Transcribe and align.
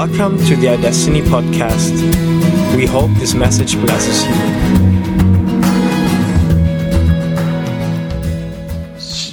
Welcome 0.00 0.38
to 0.46 0.56
the 0.56 0.68
iDestiny 0.68 1.20
podcast. 1.20 1.94
We 2.74 2.86
hope 2.86 3.10
this 3.18 3.34
message 3.34 3.74
blesses 3.76 4.24
you. 4.24 4.32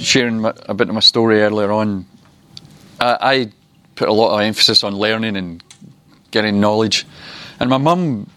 Sharing 0.04 0.40
my, 0.40 0.52
a 0.66 0.74
bit 0.74 0.90
of 0.90 0.94
my 0.94 1.00
story 1.00 1.40
earlier 1.40 1.72
on, 1.72 2.04
I, 3.00 3.16
I 3.22 3.52
put 3.94 4.10
a 4.10 4.12
lot 4.12 4.34
of 4.34 4.42
emphasis 4.42 4.84
on 4.84 4.94
learning 4.94 5.38
and 5.38 5.64
getting 6.32 6.60
knowledge. 6.60 7.06
And 7.60 7.70
my 7.70 7.78
mum, 7.78 8.28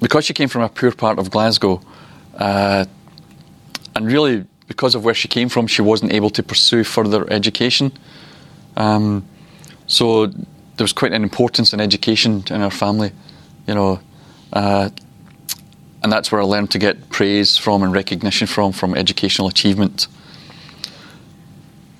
because 0.00 0.24
she 0.24 0.34
came 0.34 0.48
from 0.48 0.62
a 0.62 0.68
poor 0.68 0.90
part 0.90 1.20
of 1.20 1.30
Glasgow, 1.30 1.80
uh, 2.38 2.86
and 3.94 4.06
really 4.08 4.46
because 4.66 4.96
of 4.96 5.04
where 5.04 5.14
she 5.14 5.28
came 5.28 5.48
from, 5.48 5.68
she 5.68 5.80
wasn't 5.80 6.12
able 6.12 6.30
to 6.30 6.42
pursue 6.42 6.82
further 6.82 7.32
education. 7.32 7.92
Um, 8.76 9.24
so 9.86 10.32
there 10.76 10.84
was 10.84 10.92
quite 10.92 11.12
an 11.12 11.22
importance 11.22 11.72
in 11.72 11.80
education 11.80 12.44
in 12.50 12.60
our 12.60 12.70
family, 12.70 13.12
you 13.66 13.74
know, 13.74 14.00
uh, 14.52 14.90
and 16.02 16.12
that's 16.12 16.30
where 16.30 16.40
I 16.40 16.44
learned 16.44 16.70
to 16.72 16.78
get 16.78 17.10
praise 17.10 17.56
from 17.56 17.82
and 17.82 17.92
recognition 17.92 18.46
from 18.46 18.72
from 18.72 18.94
educational 18.94 19.48
achievement. 19.48 20.06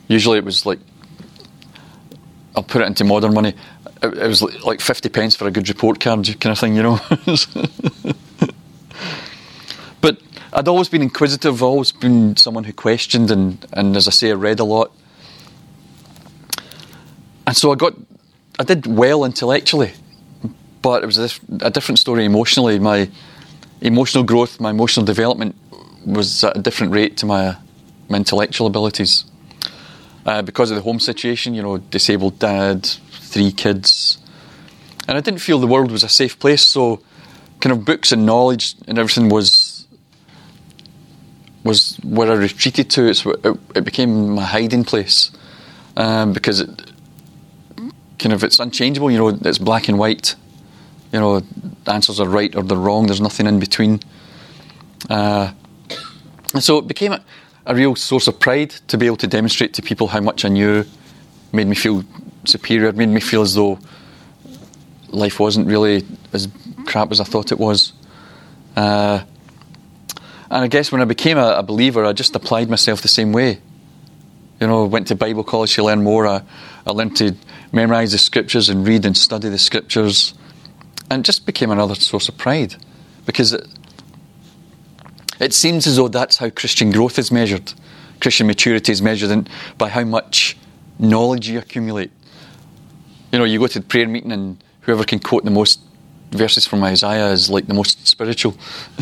Usually, 0.09 0.39
it 0.39 0.45
was 0.45 0.67
like 0.67 0.79
I'll 2.57 2.63
put 2.63 2.83
it 2.83 2.87
into 2.87 3.05
modern 3.05 3.33
money. 3.33 3.55
It, 4.03 4.29
was 4.29 4.43
like 4.43 4.81
fifty 4.81 5.09
pence 5.09 5.37
for 5.37 5.47
a 5.47 5.51
good 5.51 5.69
report 5.69 6.01
card, 6.01 6.27
kind 6.41 6.53
of 6.53 6.59
thing, 6.59 6.77
you 6.77 6.83
know. 6.83 7.01
but 10.01 10.21
I'd 10.53 10.69
always 10.69 10.89
been 10.89 11.03
inquisitive, 11.03 11.63
always 11.63 11.93
been 11.93 12.37
someone 12.37 12.65
who 12.65 12.73
questioned, 12.73 13.31
and, 13.31 13.65
and 13.73 13.97
as 13.97 14.07
I 14.07 14.11
say, 14.11 14.31
I 14.31 14.35
read 14.35 14.61
a 14.61 14.65
lot. 14.65 14.93
And 17.47 17.57
so 17.57 17.73
I 17.73 17.75
got 17.77 17.95
I 18.59 18.65
did 18.65 18.87
well 18.87 19.25
intellectually, 19.25 19.93
but 20.81 21.03
it 21.03 21.07
was 21.07 21.19
a, 21.19 21.31
a 21.67 21.71
different 21.71 21.99
story 21.99 22.25
emotionally. 22.25 22.79
My 22.79 23.11
emotional 23.81 24.23
growth, 24.23 24.61
my 24.61 24.71
emotional 24.71 25.05
development 25.05 25.57
was 26.07 26.45
at 26.45 26.57
a 26.57 26.61
different 26.61 26.93
rate 26.93 27.17
to 27.19 27.27
my, 27.27 27.57
my 28.09 28.19
intellectual 28.19 28.67
abilities. 28.67 29.25
Uh, 30.25 30.41
because 30.41 30.71
of 30.71 30.77
the 30.77 30.83
home 30.83 31.01
situation, 31.01 31.55
you 31.55 31.63
know, 31.63 31.79
disabled 31.79 32.39
dad, 32.39 32.87
three 33.11 33.53
kids. 33.53 34.19
And 35.07 35.19
I 35.19 35.21
didn't 35.21 35.41
feel 35.41 35.59
the 35.59 35.67
world 35.67 35.91
was 35.91 36.03
a 36.03 36.09
safe 36.09 36.39
place, 36.39 36.65
so 36.65 37.03
kind 37.61 37.73
of 37.73 37.85
books 37.85 38.13
and 38.13 38.25
knowledge 38.25 38.75
and 38.87 38.99
everything 38.99 39.29
was 39.29 39.87
was 41.65 41.97
where 42.05 42.31
I 42.31 42.35
retreated 42.35 42.91
to. 42.91 43.09
It's, 43.09 43.25
it, 43.25 43.59
it 43.75 43.85
became 43.85 44.35
my 44.35 44.45
hiding 44.45 44.85
place 44.85 45.31
um, 45.97 46.33
because 46.33 46.61
it, 46.61 46.84
kind 48.25 48.33
of 48.33 48.43
it's 48.43 48.59
unchangeable. 48.59 49.11
You 49.11 49.19
know, 49.19 49.29
it's 49.29 49.59
black 49.59 49.87
and 49.87 49.99
white. 49.99 50.35
You 51.13 51.21
know, 51.21 51.41
the 51.41 51.93
answers 51.93 52.19
are 52.19 52.27
right 52.27 52.57
or 52.57 52.63
they're 52.63 52.79
wrong. 52.79 53.07
There's 53.07 53.21
nothing 53.21 53.47
in 53.47 53.61
between. 53.61 54.01
Uh, 55.11 55.53
and 56.55 56.65
so 56.65 56.79
it 56.79 56.89
became 56.89 57.13
a, 57.13 57.23
a, 57.67 57.75
real 57.75 57.95
source 57.95 58.27
of 58.27 58.41
pride 58.41 58.71
to 58.89 58.97
be 58.97 59.05
able 59.05 59.19
to 59.19 59.27
demonstrate 59.27 59.75
to 59.75 59.83
people 59.83 60.07
how 60.07 60.21
much 60.21 60.47
I 60.47 60.49
knew. 60.49 60.87
Made 61.53 61.67
me 61.67 61.75
feel 61.75 62.03
superior. 62.45 62.91
Made 62.93 63.11
me 63.11 63.21
feel 63.21 63.43
as 63.43 63.55
though 63.55 63.79
life 65.09 65.39
wasn't 65.39 65.67
really 65.67 66.03
as 66.33 66.49
crap 66.87 67.13
as 67.13 67.21
I 67.21 67.25
thought 67.25 67.53
it 67.53 67.59
was. 67.59 67.93
Uh, 68.75 69.23
and 70.51 70.65
I 70.65 70.69
guess 70.69 70.91
when 70.91 71.03
I 71.03 71.05
became 71.05 71.37
a, 71.37 71.57
a 71.59 71.63
believer, 71.63 72.07
I 72.07 72.15
just 72.15 72.35
applied 72.35 72.71
myself 72.71 73.03
the 73.03 73.09
same 73.09 73.33
way. 73.33 73.61
You 74.61 74.67
know, 74.67 74.87
went 74.87 75.09
to 75.09 75.15
Bible 75.15 75.45
college 75.45 75.75
to 75.75 75.85
learn 75.85 76.03
more. 76.03 76.27
I, 76.27 76.41
I 76.87 76.91
learned 76.91 77.19
to 77.19 77.37
memorize 77.75 78.13
the 78.13 78.19
scriptures 78.19 78.69
and 78.69 78.87
read 78.87 79.05
and 79.05 79.17
study 79.17 79.49
the 79.49 79.59
scriptures, 79.59 80.35
and 81.11 81.25
just 81.25 81.45
became 81.45 81.71
another 81.71 81.95
source 81.95 82.29
of 82.29 82.39
pride 82.39 82.77
because 83.27 83.53
it, 83.53 83.67
it 85.41 85.53
seems 85.53 85.87
as 85.87 85.97
though 85.97 86.09
that's 86.09 86.39
how 86.39 86.49
Christian 86.51 86.91
growth 86.91 87.19
is 87.19 87.31
measured. 87.31 87.73
Christian 88.21 88.47
maturity 88.47 88.93
is 88.93 89.03
measured 89.03 89.31
in, 89.31 89.49
by 89.77 89.89
how 89.89 90.05
much 90.05 90.57
knowledge 90.99 91.49
you 91.49 91.59
accumulate. 91.59 92.11
You 93.33 93.39
know, 93.39 93.45
you 93.45 93.59
go 93.59 93.67
to 93.67 93.81
the 93.81 93.85
prayer 93.85 94.09
meeting 94.09 94.33
and 94.33 94.63
whoever 94.83 95.05
can 95.05 95.19
quote 95.19 95.45
the 95.45 95.51
most 95.51 95.81
verses 96.31 96.67
from 96.67 96.83
Isaiah 96.85 97.31
is 97.31 97.51
like 97.51 97.67
the 97.67 97.75
most 97.75 98.07
spiritual. 98.07 98.53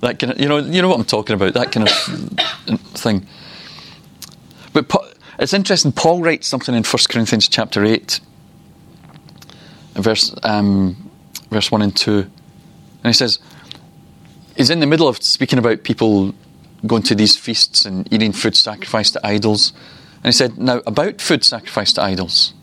that 0.00 0.18
kind 0.18 0.32
of, 0.32 0.40
you 0.40 0.48
know, 0.48 0.58
you 0.58 0.80
know 0.80 0.88
what 0.88 0.98
I'm 0.98 1.04
talking 1.04 1.34
about. 1.34 1.54
That 1.54 1.72
kind 1.72 1.88
of 1.88 2.80
thing. 2.92 3.26
But 4.72 4.88
it's 5.42 5.52
interesting. 5.52 5.90
Paul 5.92 6.22
writes 6.22 6.46
something 6.46 6.74
in 6.74 6.84
1 6.84 6.98
Corinthians 7.08 7.48
chapter 7.48 7.84
eight, 7.84 8.20
verse 9.94 10.34
um, 10.44 11.10
verse 11.50 11.70
one 11.70 11.82
and 11.82 11.94
two, 11.94 12.20
and 12.20 13.06
he 13.06 13.12
says 13.12 13.40
he's 14.56 14.70
in 14.70 14.78
the 14.78 14.86
middle 14.86 15.08
of 15.08 15.20
speaking 15.22 15.58
about 15.58 15.82
people 15.82 16.32
going 16.86 17.02
to 17.02 17.14
these 17.16 17.36
feasts 17.36 17.84
and 17.84 18.10
eating 18.12 18.32
food 18.32 18.56
sacrificed 18.56 19.14
to 19.14 19.26
idols, 19.26 19.72
and 20.16 20.26
he 20.26 20.32
said, 20.32 20.58
"Now 20.58 20.80
about 20.86 21.20
food 21.20 21.44
sacrificed 21.44 21.96
to 21.96 22.02
idols, 22.02 22.54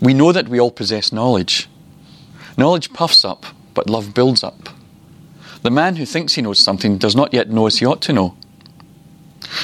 we 0.00 0.14
know 0.14 0.32
that 0.32 0.48
we 0.48 0.58
all 0.58 0.72
possess 0.72 1.12
knowledge. 1.12 1.68
Knowledge 2.58 2.92
puffs 2.92 3.24
up, 3.24 3.46
but 3.72 3.88
love 3.88 4.14
builds 4.14 4.42
up." 4.42 4.68
The 5.62 5.70
man 5.70 5.96
who 5.96 6.04
thinks 6.04 6.34
he 6.34 6.42
knows 6.42 6.58
something 6.58 6.98
does 6.98 7.14
not 7.14 7.32
yet 7.32 7.50
know 7.50 7.66
as 7.66 7.78
he 7.78 7.86
ought 7.86 8.02
to 8.02 8.12
know. 8.12 8.36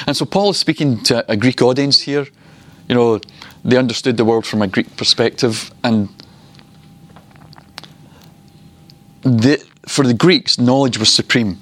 And 0.07 0.15
so 0.15 0.25
Paul 0.25 0.51
is 0.51 0.57
speaking 0.57 1.03
to 1.03 1.29
a 1.31 1.35
Greek 1.35 1.61
audience 1.61 2.01
here. 2.01 2.27
You 2.87 2.95
know, 2.95 3.21
they 3.63 3.77
understood 3.77 4.17
the 4.17 4.25
world 4.25 4.45
from 4.45 4.61
a 4.61 4.67
Greek 4.67 4.97
perspective, 4.97 5.71
and 5.83 6.09
the, 9.21 9.63
for 9.87 10.05
the 10.05 10.13
Greeks, 10.13 10.57
knowledge 10.57 10.97
was 10.97 11.13
supreme. 11.13 11.59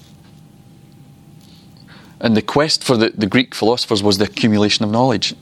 And 2.20 2.36
the 2.36 2.42
quest 2.42 2.84
for 2.84 2.98
the, 2.98 3.10
the 3.10 3.28
Greek 3.28 3.54
philosophers 3.54 4.02
was 4.02 4.18
the 4.18 4.26
accumulation 4.26 4.84
of 4.86 4.92
knowledge, 4.92 5.36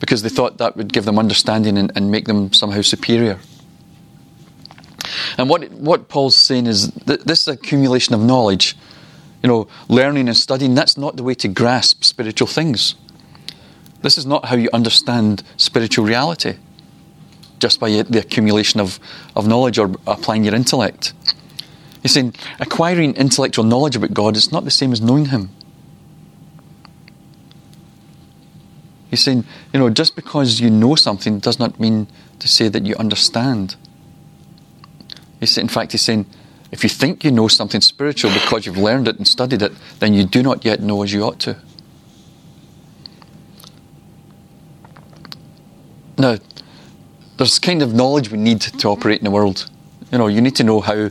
because 0.00 0.22
they 0.22 0.28
thought 0.28 0.58
that 0.58 0.76
would 0.76 0.92
give 0.92 1.04
them 1.04 1.18
understanding 1.18 1.76
and, 1.76 1.92
and 1.94 2.10
make 2.10 2.26
them 2.26 2.52
somehow 2.52 2.82
superior. 2.82 3.38
And 5.38 5.48
what, 5.50 5.70
what 5.72 6.08
Paul's 6.08 6.36
saying 6.36 6.66
is 6.66 6.90
that 6.90 7.26
this 7.26 7.46
accumulation 7.46 8.14
of 8.14 8.20
knowledge 8.20 8.76
you 9.46 9.52
know, 9.52 9.68
learning 9.88 10.26
and 10.26 10.36
studying, 10.36 10.74
that's 10.74 10.96
not 10.96 11.16
the 11.16 11.22
way 11.22 11.32
to 11.32 11.46
grasp 11.46 12.02
spiritual 12.02 12.48
things. 12.48 12.96
This 14.02 14.18
is 14.18 14.26
not 14.26 14.46
how 14.46 14.56
you 14.56 14.68
understand 14.72 15.44
spiritual 15.56 16.04
reality, 16.04 16.56
just 17.60 17.78
by 17.78 17.88
the 18.02 18.18
accumulation 18.18 18.80
of, 18.80 18.98
of 19.36 19.46
knowledge 19.46 19.78
or 19.78 19.94
applying 20.04 20.42
your 20.42 20.56
intellect. 20.56 21.12
He's 22.02 22.10
saying 22.10 22.34
acquiring 22.58 23.14
intellectual 23.14 23.64
knowledge 23.64 23.94
about 23.94 24.12
God 24.12 24.36
is 24.36 24.50
not 24.50 24.64
the 24.64 24.70
same 24.72 24.90
as 24.90 25.00
knowing 25.00 25.26
Him. 25.26 25.50
He's 29.10 29.22
saying, 29.22 29.44
you 29.72 29.78
know, 29.78 29.90
just 29.90 30.16
because 30.16 30.58
you 30.58 30.70
know 30.70 30.96
something 30.96 31.38
does 31.38 31.60
not 31.60 31.78
mean 31.78 32.08
to 32.40 32.48
say 32.48 32.68
that 32.68 32.84
you 32.84 32.96
understand. 32.96 33.76
He's, 35.38 35.56
in 35.56 35.68
fact, 35.68 35.92
he's 35.92 36.02
saying, 36.02 36.26
if 36.72 36.82
you 36.82 36.88
think 36.88 37.24
you 37.24 37.30
know 37.30 37.48
something 37.48 37.80
spiritual 37.80 38.32
because 38.32 38.66
you've 38.66 38.76
learned 38.76 39.08
it 39.08 39.16
and 39.16 39.26
studied 39.26 39.62
it, 39.62 39.72
then 40.00 40.14
you 40.14 40.24
do 40.24 40.42
not 40.42 40.64
yet 40.64 40.80
know 40.80 41.02
as 41.02 41.12
you 41.12 41.22
ought 41.22 41.38
to. 41.40 41.56
Now, 46.18 46.38
there's 47.36 47.58
kind 47.58 47.82
of 47.82 47.94
knowledge 47.94 48.30
we 48.30 48.38
need 48.38 48.60
to 48.62 48.88
operate 48.88 49.18
in 49.18 49.24
the 49.24 49.30
world. 49.30 49.70
You 50.10 50.18
know, 50.18 50.26
you 50.26 50.40
need 50.40 50.56
to 50.56 50.64
know 50.64 50.80
how 50.80 51.10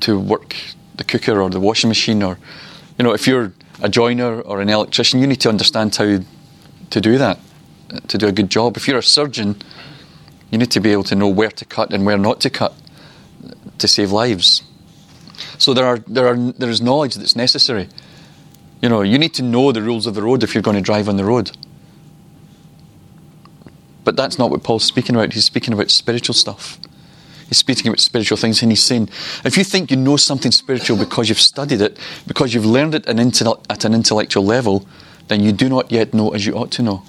to 0.00 0.20
work 0.20 0.54
the 0.94 1.04
cooker 1.04 1.40
or 1.40 1.50
the 1.50 1.60
washing 1.60 1.88
machine, 1.88 2.22
or, 2.22 2.38
you 2.98 3.02
know, 3.04 3.12
if 3.12 3.26
you're 3.26 3.52
a 3.82 3.88
joiner 3.88 4.40
or 4.42 4.60
an 4.60 4.68
electrician, 4.68 5.20
you 5.20 5.26
need 5.26 5.40
to 5.40 5.48
understand 5.48 5.94
how 5.96 6.18
to 6.90 7.00
do 7.00 7.18
that, 7.18 7.38
to 8.08 8.18
do 8.18 8.26
a 8.26 8.32
good 8.32 8.50
job. 8.50 8.76
If 8.76 8.86
you're 8.86 8.98
a 8.98 9.02
surgeon, 9.02 9.56
you 10.50 10.58
need 10.58 10.70
to 10.70 10.80
be 10.80 10.92
able 10.92 11.04
to 11.04 11.14
know 11.14 11.28
where 11.28 11.50
to 11.50 11.64
cut 11.64 11.92
and 11.92 12.06
where 12.06 12.18
not 12.18 12.40
to 12.42 12.50
cut 12.50 12.74
to 13.78 13.88
save 13.88 14.12
lives. 14.12 14.62
So 15.58 15.74
there 15.74 15.86
are 15.86 15.98
there 15.98 16.26
are 16.28 16.36
there 16.36 16.70
is 16.70 16.80
knowledge 16.80 17.14
that's 17.14 17.36
necessary. 17.36 17.88
You 18.82 18.88
know, 18.88 19.02
you 19.02 19.18
need 19.18 19.34
to 19.34 19.42
know 19.42 19.72
the 19.72 19.82
rules 19.82 20.06
of 20.06 20.14
the 20.14 20.22
road 20.22 20.42
if 20.42 20.54
you're 20.54 20.62
going 20.62 20.76
to 20.76 20.82
drive 20.82 21.08
on 21.08 21.16
the 21.16 21.24
road. 21.24 21.56
But 24.04 24.16
that's 24.16 24.38
not 24.38 24.50
what 24.50 24.62
Paul's 24.62 24.84
speaking 24.84 25.16
about. 25.16 25.32
He's 25.32 25.44
speaking 25.44 25.74
about 25.74 25.90
spiritual 25.90 26.34
stuff. 26.34 26.78
He's 27.48 27.58
speaking 27.58 27.88
about 27.88 28.00
spiritual 28.00 28.36
things, 28.36 28.62
and 28.62 28.72
he's 28.72 28.82
saying, 28.82 29.08
if 29.44 29.56
you 29.56 29.64
think 29.64 29.90
you 29.90 29.96
know 29.96 30.16
something 30.16 30.50
spiritual 30.50 30.96
because 30.96 31.28
you've 31.28 31.40
studied 31.40 31.80
it, 31.80 31.98
because 32.26 32.52
you've 32.52 32.66
learned 32.66 32.94
it 32.94 33.06
at 33.06 33.84
an 33.84 33.94
intellectual 33.94 34.44
level, 34.44 34.86
then 35.28 35.42
you 35.42 35.52
do 35.52 35.68
not 35.68 35.90
yet 35.90 36.12
know 36.12 36.30
as 36.30 36.44
you 36.44 36.54
ought 36.54 36.70
to 36.72 36.82
know. 36.82 37.02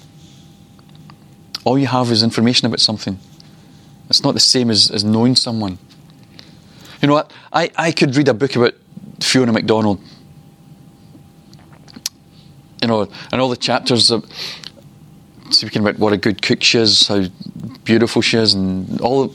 All 1.64 1.78
you 1.78 1.86
have 1.86 2.10
is 2.10 2.22
information 2.22 2.66
about 2.66 2.80
something. 2.80 3.18
It's 4.08 4.22
not 4.22 4.34
the 4.34 4.40
same 4.40 4.70
as, 4.70 4.90
as 4.90 5.04
knowing 5.04 5.36
someone. 5.36 5.78
You 7.00 7.08
know 7.08 7.14
what? 7.14 7.32
I, 7.52 7.70
I 7.76 7.92
could 7.92 8.16
read 8.16 8.28
a 8.28 8.34
book 8.34 8.56
about 8.56 8.74
Fiona 9.20 9.52
MacDonald. 9.52 10.00
You 12.82 12.88
know, 12.88 13.08
and 13.32 13.40
all 13.40 13.48
the 13.48 13.56
chapters 13.56 14.10
of 14.10 14.24
speaking 15.50 15.82
about 15.82 15.98
what 15.98 16.12
a 16.12 16.16
good 16.16 16.42
cook 16.42 16.62
she 16.62 16.78
is, 16.78 17.08
how 17.08 17.24
beautiful 17.84 18.22
she 18.22 18.36
is 18.36 18.54
and 18.54 19.00
all 19.00 19.34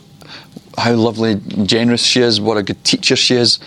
how 0.78 0.92
lovely 0.94 1.32
and 1.32 1.68
generous 1.68 2.04
she 2.04 2.20
is, 2.20 2.40
what 2.40 2.56
a 2.56 2.62
good 2.62 2.82
teacher 2.84 3.16
she 3.16 3.34
is. 3.34 3.58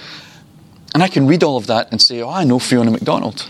And 0.94 1.04
I 1.04 1.08
can 1.08 1.28
read 1.28 1.44
all 1.44 1.58
of 1.58 1.68
that 1.68 1.92
and 1.92 2.02
say, 2.02 2.22
oh, 2.22 2.30
I 2.30 2.44
know 2.44 2.60
Fiona 2.60 2.92
MacDonald. 2.92 3.50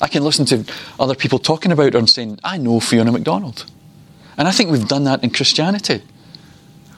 I 0.00 0.08
can 0.08 0.22
listen 0.22 0.46
to 0.46 0.64
other 0.98 1.14
people 1.14 1.38
talking 1.38 1.72
about 1.72 1.92
her 1.92 1.98
and 1.98 2.08
saying, 2.08 2.38
I 2.44 2.56
know 2.56 2.80
Fiona 2.80 3.12
MacDonald. 3.12 3.66
And 4.36 4.46
I 4.46 4.52
think 4.52 4.70
we've 4.70 4.86
done 4.86 5.04
that 5.04 5.24
in 5.24 5.30
Christianity. 5.30 6.02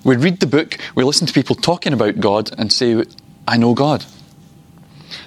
We 0.05 0.17
read 0.17 0.41
the 0.41 0.47
book, 0.47 0.79
we 0.94 1.05
listen 1.05 1.26
to 1.26 1.32
people 1.32 1.55
talking 1.55 1.93
about 1.93 2.20
God 2.20 2.50
and 2.58 2.73
say, 2.73 3.05
I 3.47 3.56
know 3.56 3.75
God. 3.75 4.05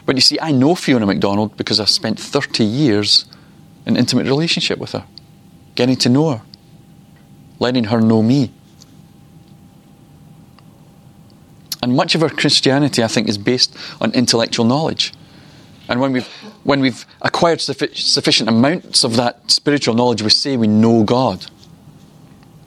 But 0.05 0.15
you 0.15 0.21
see, 0.21 0.39
I 0.39 0.51
know 0.51 0.75
Fiona 0.75 1.05
MacDonald 1.05 1.55
because 1.57 1.79
I've 1.79 1.89
spent 1.89 2.19
30 2.19 2.63
years 2.63 3.25
in 3.85 3.97
intimate 3.97 4.25
relationship 4.25 4.79
with 4.79 4.93
her, 4.93 5.05
getting 5.75 5.95
to 5.97 6.09
know 6.09 6.31
her, 6.31 6.41
letting 7.59 7.85
her 7.85 8.01
know 8.01 8.21
me. 8.21 8.51
And 11.81 11.95
much 11.95 12.15
of 12.15 12.23
our 12.23 12.29
Christianity, 12.29 13.03
I 13.03 13.07
think, 13.07 13.27
is 13.27 13.37
based 13.37 13.75
on 13.99 14.13
intellectual 14.13 14.65
knowledge. 14.65 15.13
And 15.89 15.99
when 15.99 16.13
we've, 16.13 16.27
when 16.63 16.79
we've 16.79 17.05
acquired 17.21 17.59
suffi- 17.59 17.95
sufficient 17.95 18.47
amounts 18.47 19.03
of 19.03 19.17
that 19.17 19.51
spiritual 19.51 19.93
knowledge, 19.93 20.21
we 20.21 20.29
say 20.29 20.55
we 20.55 20.67
know 20.67 21.03
God. 21.03 21.45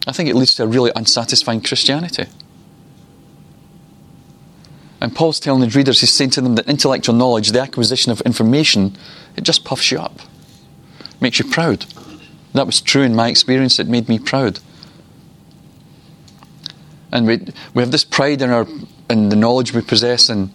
I 0.06 0.12
think 0.12 0.28
it 0.28 0.36
leads 0.36 0.54
to 0.56 0.62
a 0.62 0.66
really 0.66 0.92
unsatisfying 0.94 1.60
Christianity. 1.62 2.26
And 5.00 5.14
Paul's 5.14 5.40
telling 5.40 5.62
his 5.62 5.76
readers, 5.76 6.00
he's 6.00 6.12
saying 6.12 6.30
to 6.30 6.40
them 6.40 6.54
that 6.54 6.68
intellectual 6.68 7.14
knowledge, 7.14 7.50
the 7.50 7.60
acquisition 7.60 8.12
of 8.12 8.20
information, 8.22 8.96
it 9.36 9.42
just 9.42 9.64
puffs 9.64 9.90
you 9.90 9.98
up, 9.98 10.20
makes 11.20 11.38
you 11.38 11.50
proud. 11.50 11.86
That 12.54 12.66
was 12.66 12.80
true 12.80 13.02
in 13.02 13.14
my 13.14 13.28
experience, 13.28 13.78
it 13.78 13.88
made 13.88 14.08
me 14.08 14.18
proud. 14.18 14.60
And 17.12 17.26
we, 17.26 17.46
we 17.74 17.82
have 17.82 17.90
this 17.90 18.04
pride 18.04 18.42
in, 18.42 18.50
our, 18.50 18.66
in 19.10 19.28
the 19.28 19.36
knowledge 19.36 19.74
we 19.74 19.82
possess, 19.82 20.28
and, 20.28 20.50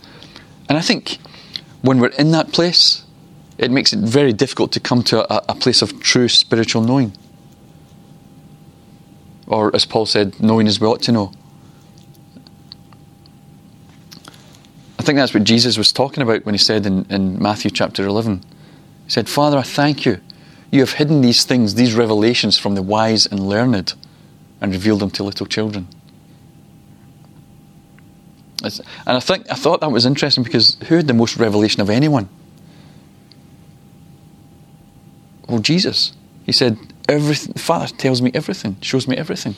and 0.69 0.77
I 0.77 0.81
think 0.81 1.17
when 1.81 1.99
we're 1.99 2.07
in 2.07 2.31
that 2.31 2.51
place, 2.51 3.03
it 3.57 3.69
makes 3.69 3.93
it 3.93 3.99
very 3.99 4.33
difficult 4.33 4.71
to 4.71 4.79
come 4.79 5.03
to 5.03 5.31
a, 5.31 5.43
a 5.49 5.55
place 5.55 5.81
of 5.81 5.99
true 5.99 6.27
spiritual 6.27 6.81
knowing 6.81 7.13
or 9.51 9.75
as 9.75 9.85
Paul 9.85 10.05
said, 10.05 10.39
knowing 10.39 10.65
as 10.65 10.79
we 10.79 10.87
ought 10.87 11.01
to 11.03 11.11
know. 11.11 11.33
I 14.97 15.03
think 15.03 15.17
that's 15.17 15.33
what 15.33 15.43
Jesus 15.43 15.77
was 15.77 15.91
talking 15.91 16.23
about 16.23 16.45
when 16.45 16.53
he 16.53 16.59
said 16.59 16.85
in, 16.85 17.05
in 17.09 17.41
Matthew 17.41 17.69
chapter 17.69 18.05
11. 18.05 18.43
He 19.05 19.11
said, 19.11 19.27
Father, 19.27 19.57
I 19.57 19.63
thank 19.63 20.05
you. 20.05 20.21
You 20.71 20.79
have 20.79 20.93
hidden 20.93 21.21
these 21.21 21.43
things, 21.43 21.75
these 21.75 21.95
revelations 21.95 22.57
from 22.57 22.75
the 22.75 22.81
wise 22.81 23.25
and 23.25 23.39
learned, 23.41 23.93
and 24.61 24.71
revealed 24.71 25.01
them 25.01 25.11
to 25.11 25.23
little 25.23 25.45
children. 25.45 25.87
and 28.63 28.81
I 29.05 29.19
think 29.19 29.51
I 29.51 29.55
thought 29.55 29.81
that 29.81 29.91
was 29.91 30.05
interesting 30.05 30.43
because 30.43 30.77
who 30.87 30.95
had 30.95 31.07
the 31.07 31.13
most 31.13 31.35
revelation 31.35 31.81
of 31.81 31.89
anyone? 31.89 32.29
Well, 35.49 35.59
Jesus. 35.59 36.13
He 36.45 36.53
said, 36.53 36.77
everything, 37.11 37.53
Father 37.53 37.87
tells 37.87 38.21
me 38.21 38.31
everything, 38.33 38.77
shows 38.81 39.07
me 39.07 39.17
everything. 39.17 39.55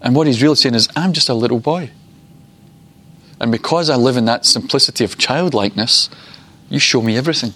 And 0.00 0.16
what 0.16 0.26
he's 0.26 0.42
really 0.42 0.56
saying 0.56 0.74
is, 0.74 0.88
I'm 0.96 1.12
just 1.12 1.28
a 1.28 1.34
little 1.34 1.60
boy. 1.60 1.90
And 3.40 3.50
because 3.50 3.90
I 3.90 3.96
live 3.96 4.16
in 4.16 4.24
that 4.26 4.46
simplicity 4.46 5.04
of 5.04 5.18
childlikeness, 5.18 6.08
you 6.70 6.78
show 6.78 7.02
me 7.02 7.16
everything. 7.16 7.52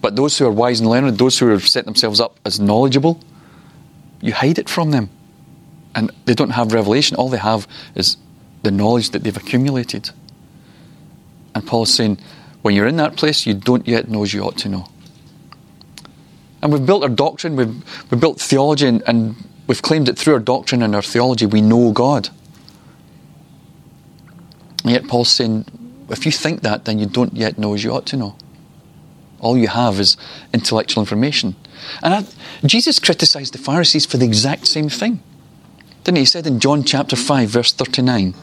But 0.00 0.16
those 0.16 0.38
who 0.38 0.46
are 0.46 0.50
wise 0.50 0.80
and 0.80 0.88
learned, 0.88 1.18
those 1.18 1.38
who 1.38 1.48
have 1.48 1.66
set 1.66 1.84
themselves 1.84 2.20
up 2.20 2.38
as 2.44 2.58
knowledgeable, 2.58 3.20
you 4.20 4.32
hide 4.32 4.58
it 4.58 4.68
from 4.68 4.92
them. 4.92 5.10
And 5.94 6.10
they 6.24 6.34
don't 6.34 6.50
have 6.50 6.72
revelation. 6.72 7.16
All 7.16 7.28
they 7.28 7.38
have 7.38 7.66
is 7.94 8.16
the 8.62 8.70
knowledge 8.70 9.10
that 9.10 9.24
they've 9.24 9.36
accumulated. 9.36 10.10
And 11.54 11.66
Paul 11.66 11.82
is 11.82 11.94
saying, 11.94 12.18
when 12.62 12.74
you're 12.74 12.86
in 12.86 12.96
that 12.96 13.16
place, 13.16 13.46
you 13.46 13.54
don't 13.54 13.86
yet 13.88 14.08
know 14.08 14.22
as 14.22 14.32
you 14.32 14.42
ought 14.42 14.58
to 14.58 14.68
know. 14.68 14.86
And 16.62 16.72
we've 16.72 16.84
built 16.84 17.02
our 17.02 17.08
doctrine, 17.08 17.56
we've, 17.56 18.10
we've 18.10 18.20
built 18.20 18.40
theology, 18.40 18.86
and, 18.86 19.02
and 19.06 19.36
we've 19.66 19.82
claimed 19.82 20.06
that 20.06 20.18
through 20.18 20.34
our 20.34 20.40
doctrine 20.40 20.82
and 20.82 20.94
our 20.94 21.02
theology 21.02 21.46
we 21.46 21.62
know 21.62 21.92
God. 21.92 22.28
And 24.84 24.92
yet 24.92 25.08
Paul's 25.08 25.30
saying, 25.30 25.64
if 26.10 26.26
you 26.26 26.32
think 26.32 26.62
that, 26.62 26.84
then 26.84 26.98
you 26.98 27.06
don't 27.06 27.34
yet 27.34 27.58
know 27.58 27.74
as 27.74 27.84
you 27.84 27.92
ought 27.92 28.06
to 28.06 28.16
know. 28.16 28.36
All 29.40 29.56
you 29.56 29.68
have 29.68 29.98
is 30.00 30.16
intellectual 30.52 31.02
information. 31.02 31.56
And 32.02 32.14
I, 32.14 32.66
Jesus 32.66 32.98
criticized 32.98 33.54
the 33.54 33.58
Pharisees 33.58 34.04
for 34.04 34.16
the 34.16 34.26
exact 34.26 34.66
same 34.66 34.88
thing. 34.88 35.22
Didn't 36.04 36.16
he? 36.16 36.22
He 36.22 36.26
said 36.26 36.46
in 36.46 36.60
John 36.60 36.84
chapter 36.84 37.16
5, 37.16 37.48
verse 37.48 37.72
39 37.72 38.34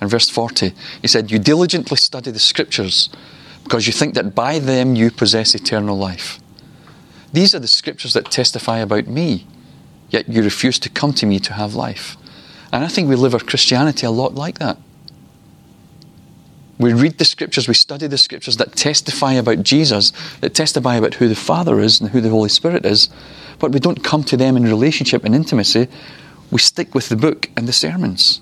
and 0.00 0.10
verse 0.10 0.28
40, 0.28 0.72
he 1.00 1.08
said, 1.08 1.30
You 1.30 1.38
diligently 1.38 1.96
study 1.96 2.30
the 2.30 2.38
scriptures 2.38 3.08
because 3.64 3.86
you 3.86 3.92
think 3.92 4.14
that 4.14 4.34
by 4.34 4.58
them 4.58 4.96
you 4.96 5.10
possess 5.10 5.54
eternal 5.54 5.96
life. 5.96 6.41
These 7.32 7.54
are 7.54 7.58
the 7.58 7.68
scriptures 7.68 8.12
that 8.12 8.30
testify 8.30 8.78
about 8.78 9.06
me, 9.06 9.46
yet 10.10 10.28
you 10.28 10.42
refuse 10.42 10.78
to 10.80 10.90
come 10.90 11.12
to 11.14 11.26
me 11.26 11.38
to 11.40 11.54
have 11.54 11.74
life. 11.74 12.16
And 12.72 12.84
I 12.84 12.88
think 12.88 13.08
we 13.08 13.16
live 13.16 13.34
our 13.34 13.40
Christianity 13.40 14.06
a 14.06 14.10
lot 14.10 14.34
like 14.34 14.58
that. 14.58 14.78
We 16.78 16.92
read 16.92 17.18
the 17.18 17.24
scriptures, 17.24 17.68
we 17.68 17.74
study 17.74 18.06
the 18.06 18.18
scriptures 18.18 18.56
that 18.56 18.74
testify 18.74 19.34
about 19.34 19.62
Jesus, 19.62 20.12
that 20.40 20.54
testify 20.54 20.96
about 20.96 21.14
who 21.14 21.28
the 21.28 21.36
Father 21.36 21.80
is 21.80 22.00
and 22.00 22.10
who 22.10 22.20
the 22.20 22.30
Holy 22.30 22.48
Spirit 22.48 22.84
is, 22.84 23.08
but 23.58 23.72
we 23.72 23.78
don't 23.78 24.02
come 24.02 24.24
to 24.24 24.36
them 24.36 24.56
in 24.56 24.64
relationship 24.64 25.24
and 25.24 25.34
intimacy. 25.34 25.86
We 26.50 26.58
stick 26.58 26.94
with 26.94 27.08
the 27.08 27.16
book 27.16 27.50
and 27.56 27.68
the 27.68 27.72
sermons. 27.72 28.40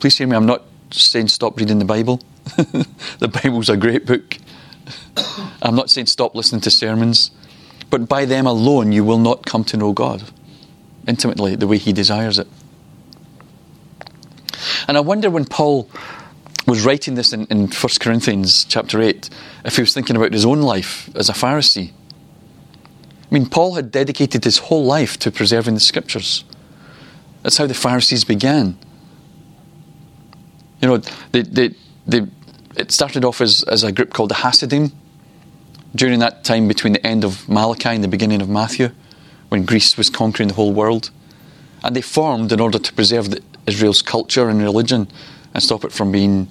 Please 0.00 0.18
hear 0.18 0.26
me, 0.26 0.36
I'm 0.36 0.46
not 0.46 0.64
saying 0.90 1.28
stop 1.28 1.58
reading 1.58 1.78
the 1.78 1.84
Bible. 1.84 2.20
the 3.18 3.28
Bible's 3.42 3.68
a 3.68 3.76
great 3.76 4.06
book. 4.06 4.36
I'm 5.62 5.74
not 5.74 5.90
saying 5.90 6.06
stop 6.06 6.34
listening 6.34 6.60
to 6.62 6.70
sermons, 6.70 7.30
but 7.90 8.08
by 8.08 8.24
them 8.24 8.46
alone 8.46 8.92
you 8.92 9.04
will 9.04 9.18
not 9.18 9.46
come 9.46 9.64
to 9.64 9.76
know 9.76 9.92
God 9.92 10.22
intimately 11.06 11.56
the 11.56 11.66
way 11.66 11.78
He 11.78 11.92
desires 11.92 12.38
it. 12.38 12.46
And 14.86 14.96
I 14.96 15.00
wonder 15.00 15.30
when 15.30 15.44
Paul 15.44 15.90
was 16.66 16.84
writing 16.84 17.14
this 17.14 17.32
in, 17.32 17.46
in 17.46 17.68
1 17.68 17.72
Corinthians 18.00 18.64
chapter 18.64 19.00
8, 19.00 19.30
if 19.64 19.76
he 19.76 19.82
was 19.82 19.94
thinking 19.94 20.16
about 20.16 20.32
his 20.32 20.44
own 20.44 20.60
life 20.60 21.08
as 21.16 21.28
a 21.28 21.32
Pharisee. 21.32 21.90
I 21.90 23.34
mean, 23.34 23.46
Paul 23.46 23.74
had 23.74 23.90
dedicated 23.90 24.44
his 24.44 24.58
whole 24.58 24.84
life 24.84 25.18
to 25.20 25.30
preserving 25.30 25.74
the 25.74 25.80
scriptures. 25.80 26.44
That's 27.42 27.56
how 27.56 27.66
the 27.66 27.74
Pharisees 27.74 28.24
began. 28.24 28.78
You 30.80 30.88
know, 30.88 30.96
they, 31.32 31.42
they, 31.42 31.74
they, 32.06 32.26
it 32.76 32.90
started 32.90 33.24
off 33.24 33.40
as, 33.40 33.62
as 33.64 33.82
a 33.82 33.92
group 33.92 34.12
called 34.12 34.30
the 34.30 34.36
Hasidim 34.36 34.92
during 35.94 36.18
that 36.20 36.44
time 36.44 36.68
between 36.68 36.92
the 36.92 37.06
end 37.06 37.24
of 37.24 37.48
Malachi 37.48 37.90
and 37.90 38.04
the 38.04 38.08
beginning 38.08 38.40
of 38.40 38.48
Matthew, 38.48 38.90
when 39.48 39.64
Greece 39.64 39.96
was 39.96 40.10
conquering 40.10 40.48
the 40.48 40.54
whole 40.54 40.72
world. 40.72 41.10
And 41.82 41.94
they 41.94 42.02
formed 42.02 42.52
in 42.52 42.60
order 42.60 42.78
to 42.78 42.92
preserve 42.92 43.30
the, 43.30 43.42
Israel's 43.66 44.02
culture 44.02 44.48
and 44.48 44.60
religion 44.60 45.08
and 45.54 45.62
stop 45.62 45.84
it 45.84 45.92
from 45.92 46.10
being 46.10 46.48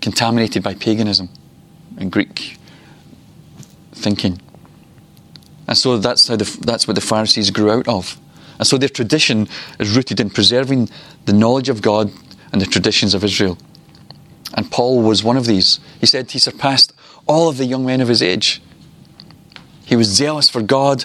contaminated 0.00 0.62
by 0.62 0.74
paganism 0.74 1.28
and 1.98 2.10
Greek 2.10 2.56
thinking. 3.92 4.40
And 5.66 5.76
so 5.76 5.98
that's, 5.98 6.28
how 6.28 6.36
the, 6.36 6.58
that's 6.62 6.88
what 6.88 6.94
the 6.94 7.00
Pharisees 7.00 7.50
grew 7.50 7.70
out 7.70 7.86
of. 7.86 8.18
And 8.58 8.66
so 8.66 8.78
their 8.78 8.88
tradition 8.88 9.48
is 9.78 9.94
rooted 9.96 10.20
in 10.20 10.30
preserving 10.30 10.88
the 11.26 11.32
knowledge 11.32 11.68
of 11.68 11.82
God 11.82 12.10
and 12.52 12.60
the 12.60 12.66
traditions 12.66 13.14
of 13.14 13.24
Israel. 13.24 13.58
And 14.54 14.70
Paul 14.70 15.02
was 15.02 15.22
one 15.22 15.36
of 15.36 15.46
these. 15.46 15.80
He 16.00 16.06
said 16.06 16.30
he 16.30 16.38
surpassed 16.38 16.92
all 17.26 17.48
of 17.48 17.56
the 17.56 17.66
young 17.66 17.86
men 17.86 18.00
of 18.00 18.08
his 18.08 18.22
age. 18.22 18.60
He 19.90 19.96
was 19.96 20.06
zealous 20.06 20.48
for 20.48 20.62
God. 20.62 21.04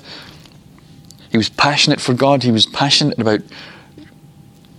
He 1.31 1.37
was 1.37 1.49
passionate 1.49 1.99
for 1.99 2.13
God. 2.13 2.43
He 2.43 2.51
was 2.51 2.67
passionate 2.67 3.17
about 3.17 3.39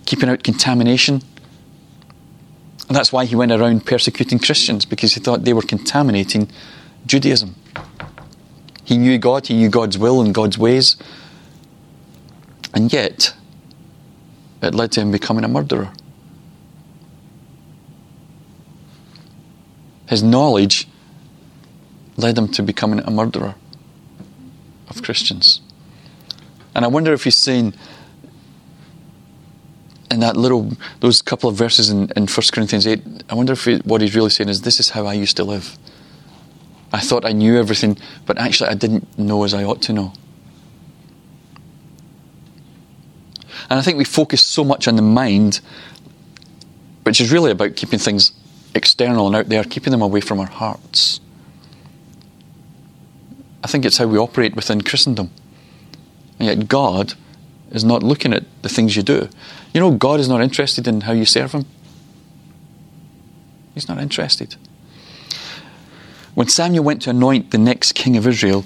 keeping 0.05 0.29
out 0.29 0.43
contamination. 0.43 1.21
And 2.87 2.95
that's 2.95 3.11
why 3.11 3.25
he 3.25 3.35
went 3.35 3.51
around 3.51 3.85
persecuting 3.85 4.39
Christians, 4.39 4.85
because 4.85 5.13
he 5.15 5.19
thought 5.19 5.43
they 5.43 5.51
were 5.51 5.61
contaminating 5.61 6.49
Judaism. 7.05 7.55
He 8.85 8.97
knew 8.97 9.17
God, 9.17 9.45
he 9.45 9.55
knew 9.55 9.67
God's 9.67 9.97
will 9.97 10.21
and 10.21 10.33
God's 10.33 10.57
ways. 10.57 10.95
And 12.73 12.93
yet, 12.93 13.35
it 14.61 14.73
led 14.73 14.93
to 14.93 15.01
him 15.01 15.11
becoming 15.11 15.43
a 15.43 15.49
murderer. 15.49 15.91
His 20.07 20.23
knowledge 20.23 20.87
led 22.15 22.37
him 22.37 22.47
to 22.53 22.63
becoming 22.63 22.99
a 22.99 23.11
murderer 23.11 23.55
Christians. 25.03 25.61
And 26.75 26.85
I 26.85 26.87
wonder 26.87 27.13
if 27.13 27.23
he's 27.23 27.37
saying 27.37 27.73
in 30.11 30.19
that 30.21 30.37
little, 30.37 30.71
those 30.99 31.21
couple 31.21 31.49
of 31.49 31.55
verses 31.55 31.89
in, 31.89 32.09
in 32.15 32.27
1 32.27 32.29
Corinthians 32.53 32.87
8, 32.87 33.01
I 33.29 33.35
wonder 33.35 33.53
if 33.53 33.65
he, 33.65 33.77
what 33.79 34.01
he's 34.01 34.15
really 34.15 34.29
saying 34.29 34.49
is, 34.49 34.61
This 34.61 34.79
is 34.79 34.89
how 34.89 35.05
I 35.05 35.13
used 35.13 35.37
to 35.37 35.43
live. 35.43 35.77
I 36.93 36.99
thought 37.01 37.25
I 37.25 37.33
knew 37.33 37.57
everything, 37.57 37.97
but 38.25 38.37
actually 38.37 38.69
I 38.69 38.73
didn't 38.73 39.17
know 39.17 39.43
as 39.43 39.53
I 39.53 39.63
ought 39.63 39.81
to 39.83 39.93
know. 39.93 40.13
And 43.69 43.77
I 43.77 43.81
think 43.81 43.97
we 43.97 44.05
focus 44.05 44.41
so 44.41 44.63
much 44.63 44.87
on 44.87 44.95
the 44.95 45.01
mind, 45.01 45.59
which 47.03 47.19
is 47.19 47.31
really 47.31 47.51
about 47.51 47.75
keeping 47.75 47.99
things 47.99 48.31
external 48.73 49.27
and 49.27 49.35
out 49.35 49.49
there, 49.49 49.63
keeping 49.63 49.91
them 49.91 50.01
away 50.01 50.21
from 50.21 50.39
our 50.39 50.47
hearts. 50.47 51.19
I 53.63 53.67
think 53.67 53.85
it's 53.85 53.97
how 53.97 54.07
we 54.07 54.17
operate 54.17 54.55
within 54.55 54.81
Christendom. 54.81 55.31
And 56.39 56.47
yet, 56.47 56.67
God 56.67 57.13
is 57.71 57.83
not 57.83 58.03
looking 58.03 58.33
at 58.33 58.43
the 58.61 58.69
things 58.69 58.95
you 58.95 59.03
do. 59.03 59.29
You 59.73 59.81
know, 59.81 59.91
God 59.91 60.19
is 60.19 60.29
not 60.29 60.41
interested 60.41 60.87
in 60.87 61.01
how 61.01 61.13
you 61.13 61.25
serve 61.25 61.51
Him. 61.51 61.65
He's 63.73 63.87
not 63.87 63.99
interested. 63.99 64.55
When 66.33 66.47
Samuel 66.47 66.83
went 66.83 67.01
to 67.03 67.09
anoint 67.09 67.51
the 67.51 67.57
next 67.57 67.93
king 67.93 68.15
of 68.15 68.27
Israel, 68.27 68.63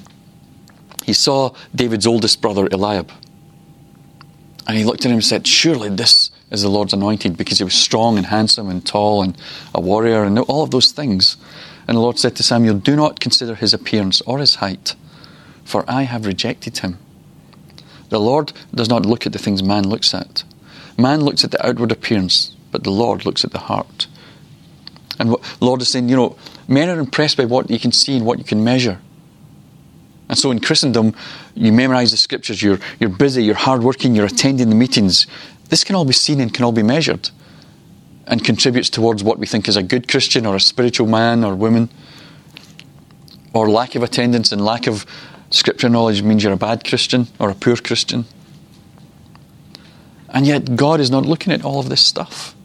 he 1.05 1.13
saw 1.13 1.53
David's 1.73 2.05
oldest 2.05 2.41
brother, 2.41 2.67
Eliab. 2.71 3.11
And 4.67 4.77
he 4.77 4.83
looked 4.83 5.05
at 5.05 5.07
him 5.09 5.15
and 5.15 5.23
said, 5.23 5.47
Surely 5.47 5.89
this 5.89 6.31
is 6.51 6.61
the 6.61 6.69
Lord's 6.69 6.93
anointed, 6.93 7.37
because 7.37 7.57
he 7.57 7.63
was 7.63 7.73
strong 7.73 8.17
and 8.17 8.25
handsome 8.25 8.69
and 8.69 8.85
tall 8.85 9.23
and 9.23 9.37
a 9.73 9.81
warrior 9.81 10.23
and 10.23 10.37
all 10.39 10.63
of 10.63 10.71
those 10.71 10.91
things. 10.91 11.37
And 11.91 11.97
the 11.97 12.01
Lord 12.03 12.19
said 12.19 12.37
to 12.37 12.43
Samuel, 12.43 12.75
Do 12.75 12.95
not 12.95 13.19
consider 13.19 13.53
his 13.53 13.73
appearance 13.73 14.21
or 14.21 14.39
his 14.39 14.55
height, 14.55 14.95
for 15.65 15.83
I 15.89 16.03
have 16.03 16.25
rejected 16.25 16.77
him. 16.77 16.97
The 18.07 18.17
Lord 18.17 18.53
does 18.73 18.87
not 18.87 19.05
look 19.05 19.25
at 19.25 19.33
the 19.33 19.39
things 19.39 19.61
man 19.61 19.89
looks 19.89 20.13
at. 20.13 20.45
Man 20.97 21.19
looks 21.19 21.43
at 21.43 21.51
the 21.51 21.67
outward 21.67 21.91
appearance, 21.91 22.55
but 22.71 22.85
the 22.85 22.91
Lord 22.91 23.25
looks 23.25 23.43
at 23.43 23.51
the 23.51 23.59
heart. 23.59 24.07
And 25.19 25.31
what 25.31 25.43
the 25.59 25.65
Lord 25.65 25.81
is 25.81 25.89
saying, 25.89 26.07
you 26.07 26.15
know, 26.15 26.37
men 26.65 26.87
are 26.87 26.97
impressed 26.97 27.35
by 27.35 27.43
what 27.43 27.69
you 27.69 27.77
can 27.77 27.91
see 27.91 28.15
and 28.15 28.25
what 28.25 28.37
you 28.37 28.45
can 28.45 28.63
measure. 28.63 29.01
And 30.29 30.39
so 30.39 30.49
in 30.49 30.61
Christendom, 30.61 31.13
you 31.55 31.73
memorize 31.73 32.11
the 32.11 32.15
scriptures, 32.15 32.63
you're, 32.63 32.79
you're 33.01 33.09
busy, 33.09 33.43
you're 33.43 33.55
hardworking, 33.55 34.15
you're 34.15 34.27
attending 34.27 34.69
the 34.69 34.75
meetings. 34.75 35.27
This 35.67 35.83
can 35.83 35.97
all 35.97 36.05
be 36.05 36.13
seen 36.13 36.39
and 36.39 36.53
can 36.53 36.63
all 36.63 36.71
be 36.71 36.83
measured 36.83 37.31
and 38.31 38.43
contributes 38.43 38.89
towards 38.89 39.23
what 39.23 39.37
we 39.37 39.45
think 39.45 39.67
is 39.67 39.75
a 39.75 39.83
good 39.83 40.07
Christian 40.07 40.45
or 40.45 40.55
a 40.55 40.59
spiritual 40.59 41.05
man 41.05 41.43
or 41.43 41.53
woman. 41.53 41.89
Or 43.53 43.69
lack 43.69 43.95
of 43.95 44.03
attendance 44.03 44.53
and 44.53 44.63
lack 44.63 44.87
of 44.87 45.05
scripture 45.49 45.89
knowledge 45.89 46.23
means 46.23 46.41
you're 46.41 46.53
a 46.53 46.57
bad 46.57 46.85
Christian 46.85 47.27
or 47.37 47.49
a 47.49 47.53
poor 47.53 47.75
Christian. 47.75 48.23
And 50.29 50.47
yet, 50.47 50.77
God 50.77 51.01
is 51.01 51.11
not 51.11 51.25
looking 51.25 51.51
at 51.51 51.65
all 51.65 51.81
of 51.81 51.89
this 51.89 52.03
stuff. 52.03 52.55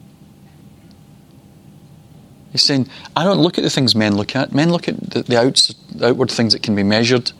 He's 2.53 2.63
saying, 2.63 2.87
I 3.13 3.25
don't 3.25 3.39
look 3.39 3.57
at 3.57 3.65
the 3.65 3.69
things 3.69 3.93
men 3.93 4.15
look 4.15 4.37
at. 4.37 4.53
Men 4.53 4.71
look 4.71 4.87
at 4.87 4.97
the, 4.97 5.23
the, 5.23 5.37
outs, 5.37 5.75
the 5.93 6.07
outward 6.07 6.31
things 6.31 6.53
that 6.53 6.63
can 6.63 6.75
be 6.75 6.83
measured, 6.83 7.33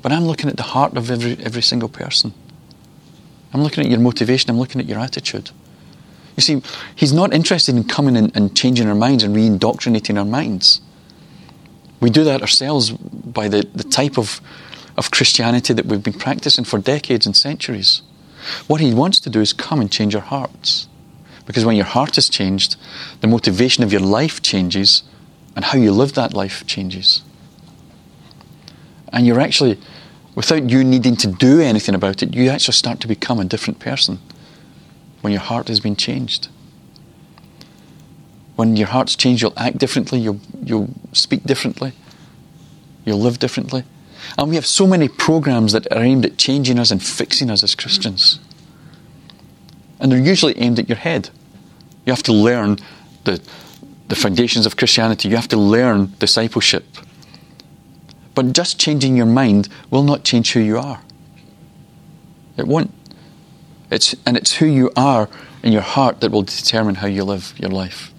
but 0.00 0.10
I'm 0.10 0.24
looking 0.24 0.48
at 0.48 0.56
the 0.56 0.62
heart 0.62 0.96
of 0.96 1.10
every, 1.10 1.36
every 1.44 1.60
single 1.60 1.90
person. 1.90 2.32
I'm 3.52 3.62
looking 3.62 3.84
at 3.84 3.90
your 3.90 4.00
motivation, 4.00 4.48
I'm 4.48 4.58
looking 4.58 4.80
at 4.80 4.86
your 4.86 4.98
attitude. 4.98 5.50
You 6.36 6.40
see, 6.40 6.62
He's 6.94 7.12
not 7.12 7.32
interested 7.32 7.74
in 7.76 7.84
coming 7.84 8.16
and, 8.16 8.56
changing 8.56 8.88
our 8.88 8.94
minds 8.94 9.22
and 9.22 9.34
re 9.34 9.46
indoctrinating 9.46 10.18
our 10.18 10.24
minds. 10.24 10.80
We 12.00 12.10
do 12.10 12.24
that 12.24 12.42
ourselves 12.42 12.90
by 12.90 13.48
the, 13.48 13.68
the 13.74 13.84
type 13.84 14.18
of, 14.18 14.40
of 14.96 15.10
Christianity 15.10 15.72
that 15.72 15.86
we've 15.86 16.02
been 16.02 16.12
practicing 16.12 16.64
for 16.64 16.78
decades 16.78 17.26
and 17.26 17.36
centuries. 17.36 18.02
What 18.66 18.80
He 18.80 18.92
wants 18.92 19.20
to 19.20 19.30
do 19.30 19.40
is 19.40 19.52
come 19.52 19.80
and 19.80 19.90
change 19.90 20.14
our 20.14 20.22
hearts. 20.22 20.88
Because 21.46 21.64
when 21.64 21.76
your 21.76 21.84
heart 21.84 22.16
is 22.18 22.28
changed, 22.28 22.76
the 23.20 23.26
motivation 23.26 23.84
of 23.84 23.92
your 23.92 24.00
life 24.00 24.42
changes, 24.42 25.02
and 25.54 25.64
how 25.64 25.78
you 25.78 25.92
live 25.92 26.14
that 26.14 26.34
life 26.34 26.66
changes. 26.66 27.22
And 29.12 29.26
you're 29.26 29.40
actually, 29.40 29.78
without 30.34 30.68
you 30.68 30.82
needing 30.82 31.16
to 31.16 31.28
do 31.28 31.60
anything 31.60 31.94
about 31.94 32.22
it, 32.22 32.34
you 32.34 32.48
actually 32.48 32.74
start 32.74 33.00
to 33.00 33.08
become 33.08 33.38
a 33.38 33.44
different 33.44 33.78
person 33.78 34.18
when 35.24 35.32
your 35.32 35.40
heart 35.40 35.68
has 35.68 35.80
been 35.80 35.96
changed. 35.96 36.48
When 38.56 38.76
your 38.76 38.88
heart's 38.88 39.16
changed, 39.16 39.40
you'll 39.40 39.54
act 39.56 39.78
differently, 39.78 40.20
you'll, 40.20 40.38
you'll 40.62 40.90
speak 41.12 41.44
differently, 41.44 41.92
you'll 43.06 43.20
live 43.20 43.38
differently. 43.38 43.84
And 44.36 44.50
we 44.50 44.56
have 44.56 44.66
so 44.66 44.86
many 44.86 45.08
programs 45.08 45.72
that 45.72 45.90
are 45.90 46.02
aimed 46.02 46.26
at 46.26 46.36
changing 46.36 46.78
us 46.78 46.90
and 46.90 47.02
fixing 47.02 47.50
us 47.50 47.62
as 47.62 47.74
Christians. 47.74 48.38
And 49.98 50.12
they're 50.12 50.18
usually 50.18 50.58
aimed 50.58 50.78
at 50.78 50.90
your 50.90 50.98
head. 50.98 51.30
You 52.04 52.12
have 52.12 52.22
to 52.24 52.32
learn 52.34 52.76
the, 53.24 53.40
the 54.08 54.16
foundations 54.16 54.66
of 54.66 54.76
Christianity, 54.76 55.30
you 55.30 55.36
have 55.36 55.48
to 55.48 55.56
learn 55.56 56.12
discipleship. 56.18 56.84
But 58.34 58.52
just 58.52 58.78
changing 58.78 59.16
your 59.16 59.24
mind 59.24 59.70
will 59.90 60.02
not 60.02 60.22
change 60.22 60.52
who 60.52 60.60
you 60.60 60.76
are. 60.76 61.00
It 62.58 62.66
won't. 62.66 62.92
It's, 63.94 64.12
and 64.26 64.36
it's 64.36 64.56
who 64.56 64.66
you 64.66 64.90
are 64.96 65.28
in 65.62 65.72
your 65.72 65.80
heart 65.80 66.20
that 66.20 66.32
will 66.32 66.42
determine 66.42 66.96
how 66.96 67.06
you 67.06 67.22
live 67.22 67.54
your 67.56 67.70
life. 67.70 68.12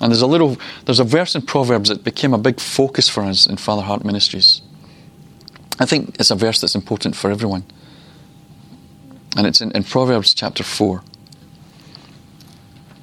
And 0.00 0.12
there's 0.12 0.22
a 0.22 0.28
little, 0.28 0.58
there's 0.84 1.00
a 1.00 1.04
verse 1.04 1.34
in 1.34 1.42
Proverbs 1.42 1.88
that 1.88 2.04
became 2.04 2.32
a 2.32 2.38
big 2.38 2.60
focus 2.60 3.08
for 3.08 3.24
us 3.24 3.48
in 3.48 3.56
Father 3.56 3.82
Heart 3.82 4.04
Ministries. 4.04 4.62
I 5.80 5.86
think 5.86 6.14
it's 6.20 6.30
a 6.30 6.36
verse 6.36 6.60
that's 6.60 6.76
important 6.76 7.16
for 7.16 7.32
everyone. 7.32 7.64
And 9.36 9.44
it's 9.44 9.60
in, 9.60 9.72
in 9.72 9.82
Proverbs 9.82 10.34
chapter 10.34 10.62
4. 10.62 11.02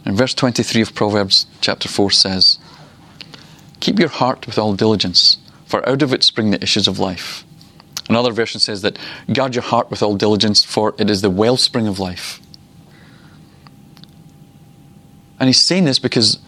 And 0.06 0.18
verse 0.18 0.34
23 0.34 0.82
of 0.82 0.96
Proverbs 0.96 1.48
chapter 1.60 1.90
4 1.90 2.12
says, 2.12 2.60
Keep 3.82 4.00
your 4.00 4.08
heart 4.08 4.46
with 4.46 4.58
all 4.58 4.74
diligence, 4.74 5.38
for 5.66 5.88
out 5.88 6.02
of 6.02 6.14
it 6.14 6.24
spring 6.24 6.52
the 6.52 6.64
issues 6.64 6.88
of 6.88 6.98
life. 6.98 7.44
Another 8.10 8.32
version 8.32 8.60
says 8.60 8.82
that 8.82 8.98
guard 9.32 9.54
your 9.54 9.62
heart 9.62 9.92
with 9.92 10.02
all 10.02 10.16
diligence, 10.16 10.64
for 10.64 10.96
it 10.98 11.10
is 11.10 11.22
the 11.22 11.30
wellspring 11.30 11.88
of 11.88 12.00
life. 12.00 12.42
And 15.40 15.48
he's 15.48 15.62
saying 15.62 15.86
this 15.86 16.00
because 16.00 16.40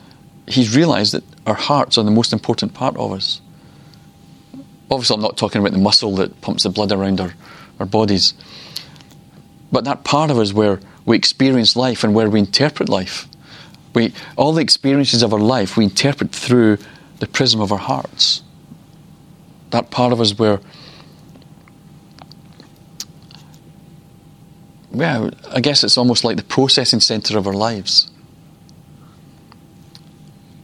he's 0.47 0.75
realized 0.75 1.13
that 1.13 1.23
our 1.45 1.53
hearts 1.53 1.97
are 1.97 2.03
the 2.03 2.11
most 2.11 2.33
important 2.33 2.73
part 2.73 2.97
of 2.97 3.13
us. 3.13 3.41
Obviously, 4.89 5.15
I'm 5.15 5.21
not 5.21 5.37
talking 5.37 5.61
about 5.61 5.71
the 5.71 5.77
muscle 5.77 6.15
that 6.15 6.41
pumps 6.41 6.63
the 6.63 6.69
blood 6.69 6.91
around 6.91 7.21
our, 7.21 7.33
our 7.79 7.85
bodies, 7.85 8.33
but 9.71 9.85
that 9.85 10.03
part 10.03 10.31
of 10.31 10.39
us 10.39 10.51
where 10.51 10.79
we 11.05 11.15
experience 11.15 11.75
life 11.75 12.03
and 12.03 12.13
where 12.13 12.29
we 12.29 12.39
interpret 12.39 12.89
life. 12.89 13.27
We, 13.93 14.13
all 14.35 14.51
the 14.51 14.61
experiences 14.61 15.21
of 15.21 15.33
our 15.33 15.39
life 15.39 15.77
we 15.77 15.83
interpret 15.83 16.31
through 16.31 16.77
the 17.19 17.27
prism 17.27 17.61
of 17.61 17.71
our 17.71 17.77
hearts. 17.77 18.41
That 19.69 19.91
part 19.91 20.11
of 20.11 20.19
us 20.19 20.37
where 20.37 20.59
yeah, 24.93 25.29
I 25.49 25.61
guess 25.61 25.83
it's 25.83 25.97
almost 25.97 26.23
like 26.23 26.37
the 26.37 26.43
processing 26.43 26.99
center 26.99 27.37
of 27.37 27.47
our 27.47 27.53
lives. 27.53 28.09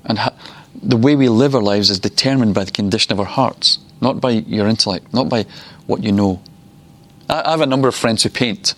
And 0.06 0.20
ha- 0.20 0.34
the 0.82 0.98
way 0.98 1.16
we 1.16 1.30
live 1.30 1.56
our 1.56 1.62
lives 1.62 1.90
is 1.90 2.00
determined 2.00 2.54
by 2.54 2.64
the 2.64 2.72
condition 2.72 3.12
of 3.12 3.20
our 3.20 3.26
hearts, 3.26 3.80
not 4.02 4.22
by 4.22 4.32
your 4.32 4.68
intellect, 4.68 5.14
not 5.14 5.30
by 5.30 5.46
what 5.86 6.04
you 6.04 6.12
know. 6.12 6.42
I, 7.30 7.44
I 7.46 7.52
have 7.52 7.62
a 7.62 7.66
number 7.66 7.88
of 7.88 7.96
friends 7.96 8.24
who 8.24 8.30
paint, 8.30 8.74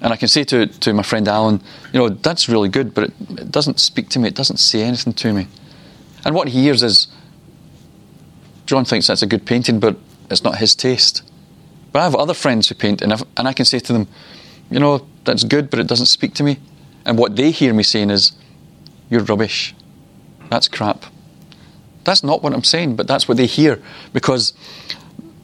and 0.00 0.12
I 0.12 0.16
can 0.16 0.28
say 0.28 0.44
to, 0.44 0.66
to 0.66 0.92
my 0.92 1.02
friend 1.02 1.26
Alan, 1.28 1.62
you 1.92 1.98
know, 1.98 2.08
that's 2.08 2.48
really 2.48 2.68
good, 2.68 2.94
but 2.94 3.04
it, 3.04 3.12
it 3.30 3.50
doesn't 3.50 3.80
speak 3.80 4.08
to 4.10 4.18
me, 4.18 4.28
it 4.28 4.34
doesn't 4.34 4.58
say 4.58 4.82
anything 4.82 5.12
to 5.14 5.32
me. 5.32 5.48
And 6.24 6.34
what 6.34 6.48
he 6.48 6.62
hears 6.62 6.82
is, 6.82 7.08
John 8.66 8.84
thinks 8.84 9.08
that's 9.08 9.22
a 9.22 9.26
good 9.26 9.44
painting, 9.44 9.78
but 9.78 9.96
it's 10.30 10.42
not 10.42 10.58
his 10.58 10.74
taste. 10.74 11.22
But 11.92 12.00
I 12.00 12.04
have 12.04 12.14
other 12.14 12.34
friends 12.34 12.68
who 12.68 12.74
paint, 12.74 13.02
and, 13.02 13.12
and 13.36 13.46
I 13.46 13.52
can 13.52 13.64
say 13.64 13.78
to 13.78 13.92
them, 13.92 14.08
you 14.70 14.80
know, 14.80 15.06
that's 15.24 15.44
good, 15.44 15.70
but 15.70 15.78
it 15.78 15.86
doesn't 15.86 16.06
speak 16.06 16.34
to 16.34 16.42
me. 16.42 16.58
And 17.04 17.18
what 17.18 17.36
they 17.36 17.50
hear 17.50 17.74
me 17.74 17.82
saying 17.82 18.10
is, 18.10 18.32
you're 19.10 19.22
rubbish. 19.22 19.74
That's 20.50 20.68
crap. 20.68 21.04
That's 22.04 22.22
not 22.22 22.42
what 22.42 22.52
I'm 22.52 22.64
saying, 22.64 22.96
but 22.96 23.06
that's 23.06 23.28
what 23.28 23.36
they 23.36 23.46
hear 23.46 23.82
because 24.12 24.52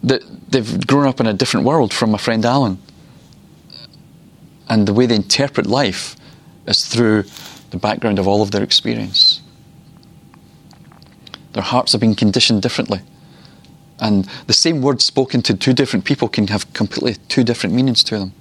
they've 0.03 0.87
grown 0.87 1.07
up 1.07 1.21
in 1.21 1.27
a 1.27 1.33
different 1.33 1.67
world 1.67 1.93
from 1.93 2.11
my 2.11 2.19
friend 2.19 2.45
Alan. 2.45 2.79
And 4.69 4.87
the 4.87 4.95
way 4.95 5.07
they 5.07 5.17
interpret 5.17 5.67
life 5.67 6.17
is 6.67 6.87
through 6.87 7.25
the 7.71 7.77
background 7.77 8.19
of 8.19 8.29
all 8.29 8.43
of 8.43 8.51
their 8.51 8.63
experience. 8.63 9.41
Their 11.53 11.63
hearts 11.63 11.93
have 11.93 12.01
been 12.01 12.15
conditioned 12.15 12.63
differently. 12.63 13.01
And 13.99 14.25
the 14.47 14.53
same 14.53 14.81
word 14.81 15.03
spoken 15.03 15.43
to 15.43 15.55
two 15.55 15.73
different 15.73 16.05
people 16.05 16.29
can 16.29 16.47
have 16.49 16.73
completely 16.73 17.17
two 17.29 17.45
different 17.45 17.75
meanings 17.75 18.03
to 18.05 18.19
them. 18.19 18.33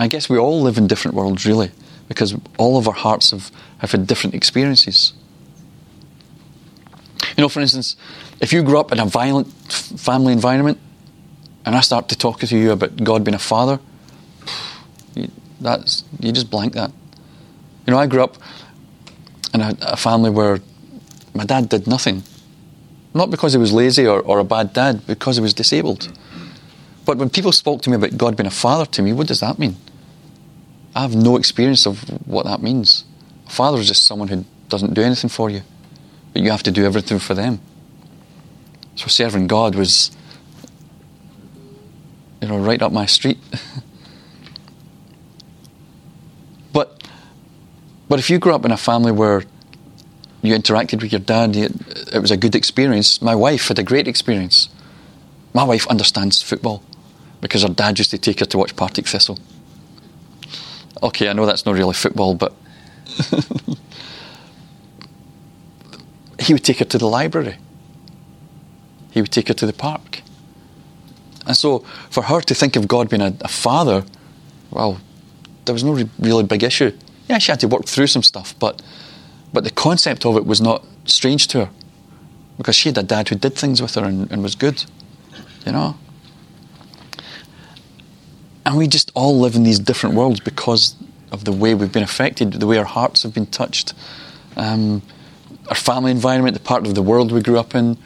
I 0.00 0.08
guess 0.08 0.30
we 0.30 0.38
all 0.38 0.62
live 0.62 0.78
in 0.78 0.86
different 0.86 1.14
worlds, 1.14 1.44
really, 1.44 1.70
because 2.08 2.34
all 2.56 2.78
of 2.78 2.88
our 2.88 2.94
hearts 2.94 3.32
have, 3.32 3.50
have 3.78 3.92
had 3.92 4.06
different 4.06 4.34
experiences. 4.34 5.12
You 7.36 7.42
know, 7.42 7.50
for 7.50 7.60
instance, 7.60 7.96
if 8.40 8.50
you 8.50 8.62
grew 8.62 8.80
up 8.80 8.92
in 8.92 8.98
a 8.98 9.04
violent 9.04 9.52
family 9.70 10.32
environment 10.32 10.78
and 11.66 11.76
I 11.76 11.82
start 11.82 12.08
to 12.08 12.16
talk 12.16 12.40
to 12.40 12.56
you 12.56 12.72
about 12.72 13.04
God 13.04 13.24
being 13.24 13.34
a 13.34 13.38
father, 13.38 13.78
that's, 15.60 16.02
you 16.18 16.32
just 16.32 16.50
blank 16.50 16.72
that. 16.72 16.90
You 17.86 17.92
know, 17.92 17.98
I 17.98 18.06
grew 18.06 18.24
up 18.24 18.38
in 19.52 19.60
a, 19.60 19.76
a 19.82 19.96
family 19.98 20.30
where 20.30 20.60
my 21.34 21.44
dad 21.44 21.68
did 21.68 21.86
nothing. 21.86 22.22
Not 23.12 23.30
because 23.30 23.52
he 23.52 23.58
was 23.58 23.70
lazy 23.70 24.06
or, 24.06 24.20
or 24.20 24.38
a 24.38 24.44
bad 24.44 24.72
dad, 24.72 25.06
because 25.06 25.36
he 25.36 25.42
was 25.42 25.52
disabled. 25.52 26.10
But 27.04 27.18
when 27.18 27.28
people 27.28 27.52
spoke 27.52 27.82
to 27.82 27.90
me 27.90 27.96
about 27.96 28.16
God 28.16 28.36
being 28.36 28.46
a 28.46 28.50
father 28.50 28.86
to 28.86 29.02
me, 29.02 29.12
what 29.12 29.26
does 29.26 29.40
that 29.40 29.58
mean? 29.58 29.76
I 30.94 31.02
have 31.02 31.14
no 31.14 31.36
experience 31.36 31.86
of 31.86 32.00
what 32.26 32.46
that 32.46 32.62
means. 32.62 33.04
A 33.46 33.50
father 33.50 33.78
is 33.78 33.88
just 33.88 34.06
someone 34.06 34.28
who 34.28 34.44
doesn't 34.68 34.94
do 34.94 35.02
anything 35.02 35.30
for 35.30 35.50
you, 35.50 35.62
but 36.32 36.42
you 36.42 36.50
have 36.50 36.62
to 36.64 36.70
do 36.70 36.84
everything 36.84 37.18
for 37.18 37.34
them. 37.34 37.60
So 38.96 39.06
serving 39.06 39.46
God 39.46 39.74
was, 39.74 40.10
you 42.42 42.48
know, 42.48 42.58
right 42.58 42.82
up 42.82 42.92
my 42.92 43.06
street. 43.06 43.38
but, 46.72 47.02
but 48.08 48.18
if 48.18 48.30
you 48.30 48.38
grew 48.38 48.54
up 48.54 48.64
in 48.64 48.72
a 48.72 48.76
family 48.76 49.12
where 49.12 49.44
you 50.42 50.54
interacted 50.54 51.02
with 51.02 51.12
your 51.12 51.20
dad, 51.20 51.56
it 51.56 52.20
was 52.20 52.30
a 52.30 52.36
good 52.36 52.54
experience. 52.54 53.22
My 53.22 53.34
wife 53.34 53.68
had 53.68 53.78
a 53.78 53.82
great 53.82 54.08
experience. 54.08 54.68
My 55.54 55.64
wife 55.64 55.86
understands 55.88 56.42
football 56.42 56.82
because 57.40 57.62
her 57.62 57.68
dad 57.68 57.98
used 57.98 58.10
to 58.10 58.18
take 58.18 58.40
her 58.40 58.46
to 58.46 58.58
watch 58.58 58.76
Partick 58.76 59.06
Thistle. 59.06 59.38
Okay, 61.02 61.28
I 61.28 61.32
know 61.32 61.46
that's 61.46 61.64
not 61.64 61.74
really 61.74 61.94
football, 61.94 62.34
but 62.34 62.52
he 66.40 66.52
would 66.52 66.64
take 66.64 66.78
her 66.78 66.84
to 66.84 66.98
the 66.98 67.06
library. 67.06 67.56
He 69.10 69.20
would 69.20 69.32
take 69.32 69.48
her 69.48 69.54
to 69.54 69.66
the 69.66 69.72
park. 69.72 70.22
And 71.46 71.56
so, 71.56 71.80
for 72.10 72.24
her 72.24 72.40
to 72.42 72.54
think 72.54 72.76
of 72.76 72.86
God 72.86 73.08
being 73.08 73.22
a, 73.22 73.34
a 73.40 73.48
father, 73.48 74.04
well, 74.70 75.00
there 75.64 75.72
was 75.72 75.82
no 75.82 75.92
re- 75.92 76.08
really 76.18 76.44
big 76.44 76.62
issue. 76.62 76.92
Yeah, 77.28 77.38
she 77.38 77.50
had 77.50 77.60
to 77.60 77.68
work 77.68 77.86
through 77.86 78.08
some 78.08 78.22
stuff, 78.22 78.54
but 78.58 78.82
but 79.52 79.64
the 79.64 79.70
concept 79.70 80.24
of 80.24 80.36
it 80.36 80.46
was 80.46 80.60
not 80.60 80.84
strange 81.06 81.48
to 81.48 81.66
her 81.66 81.70
because 82.56 82.76
she 82.76 82.88
had 82.88 82.98
a 82.98 83.02
dad 83.02 83.28
who 83.28 83.34
did 83.34 83.54
things 83.56 83.82
with 83.82 83.94
her 83.94 84.04
and, 84.04 84.30
and 84.30 84.42
was 84.42 84.54
good, 84.54 84.84
you 85.66 85.72
know. 85.72 85.96
And 88.64 88.76
we 88.76 88.86
just 88.86 89.10
all 89.14 89.38
live 89.38 89.54
in 89.54 89.62
these 89.62 89.78
different 89.78 90.14
worlds 90.14 90.40
because 90.40 90.94
of 91.32 91.44
the 91.44 91.52
way 91.52 91.74
we've 91.74 91.92
been 91.92 92.02
affected, 92.02 92.52
the 92.54 92.66
way 92.66 92.78
our 92.78 92.84
hearts 92.84 93.22
have 93.22 93.32
been 93.32 93.46
touched, 93.46 93.94
um, 94.56 95.02
our 95.68 95.74
family 95.74 96.10
environment, 96.10 96.54
the 96.54 96.62
part 96.62 96.86
of 96.86 96.94
the 96.94 97.02
world 97.02 97.32
we 97.32 97.40
grew 97.40 97.58
up 97.58 97.74
in, 97.74 97.96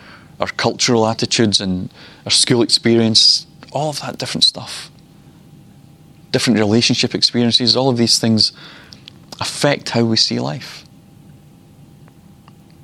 our 0.41 0.47
cultural 0.47 1.07
attitudes 1.07 1.61
and 1.61 1.93
our 2.25 2.31
school 2.31 2.63
experience, 2.63 3.47
all 3.73 3.91
of 3.91 4.01
that 4.01 4.19
different 4.19 4.45
stuff. 4.45 4.91
Different 6.31 6.59
relationship 6.59 7.15
experiences, 7.15 7.77
all 7.77 7.89
of 7.89 7.97
these 7.97 8.19
things 8.19 8.53
affect 9.41 9.91
how 9.91 10.05
we 10.05 10.17
see 10.17 10.39
life, 10.39 10.85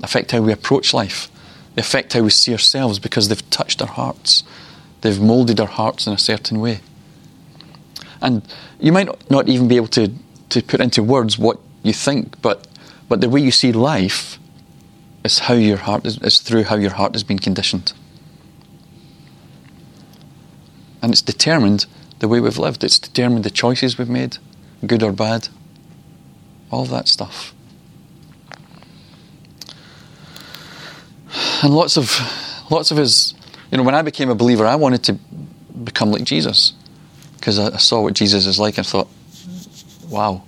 affect 0.03 0.31
how 0.31 0.41
we 0.41 0.53
approach 0.53 0.95
life, 0.95 1.31
they 1.75 1.81
affect 1.81 2.13
how 2.13 2.23
we 2.23 2.31
see 2.31 2.53
ourselves 2.53 2.99
because 2.99 3.29
they've 3.29 3.51
touched 3.51 3.81
our 3.81 3.89
hearts, 3.89 4.43
they've 5.03 5.21
moulded 5.21 5.61
our 5.61 5.69
hearts 5.69 6.07
in 6.07 6.13
a 6.13 6.19
certain 6.19 6.61
way. 6.61 6.81
And 8.23 8.43
you 8.79 8.93
might 8.93 9.31
not 9.31 9.49
even 9.49 9.69
be 9.69 9.77
able 9.77 9.89
to, 9.89 10.13
to 10.51 10.63
put 10.63 10.81
into 10.81 11.03
words 11.03 11.39
what 11.39 11.59
you 11.83 11.93
think, 11.93 12.41
but, 12.43 12.67
but 13.09 13.21
the 13.21 13.29
way 13.29 13.41
you 13.41 13.51
see 13.51 13.73
life 13.73 14.39
is 15.25 15.41
how 15.41 15.55
your 15.55 15.79
heart 15.79 16.07
is, 16.07 16.19
is 16.19 16.39
through 16.39 16.65
how 16.65 16.77
your 16.77 16.93
heart 16.93 17.15
has 17.15 17.23
been 17.23 17.39
conditioned. 17.39 17.93
And 21.03 21.13
it's 21.13 21.23
determined 21.23 21.87
the 22.19 22.29
way 22.29 22.41
we've 22.41 22.59
lived. 22.59 22.85
It's 22.85 22.99
determined 22.99 23.45
the 23.45 23.51
choices 23.51 23.99
we've 23.99 24.09
made, 24.09 24.39
good 24.87 25.03
or 25.03 25.13
bad. 25.13 25.49
All 26.71 26.85
that 26.87 27.09
stuff. 27.09 27.55
And 31.63 31.75
lots 31.75 31.97
of 31.97 32.19
lots 32.71 32.91
of 32.91 32.97
his 32.97 33.35
you 33.71 33.79
know, 33.79 33.85
when 33.85 33.95
I 33.95 34.03
became 34.03 34.31
a 34.31 34.35
believer 34.35 34.67
I 34.67 34.77
wanted 34.77 35.05
to 35.05 35.13
become 35.85 36.11
like 36.11 36.25
Jesus 36.25 36.73
because 37.41 37.59
I, 37.59 37.75
I 37.75 37.79
saw 37.79 38.03
what 38.03 38.15
Jesus 38.15 38.47
is 38.47 38.59
like 38.59 38.77
and 38.77 38.87
thought, 38.87 39.09
wow, 40.09 40.45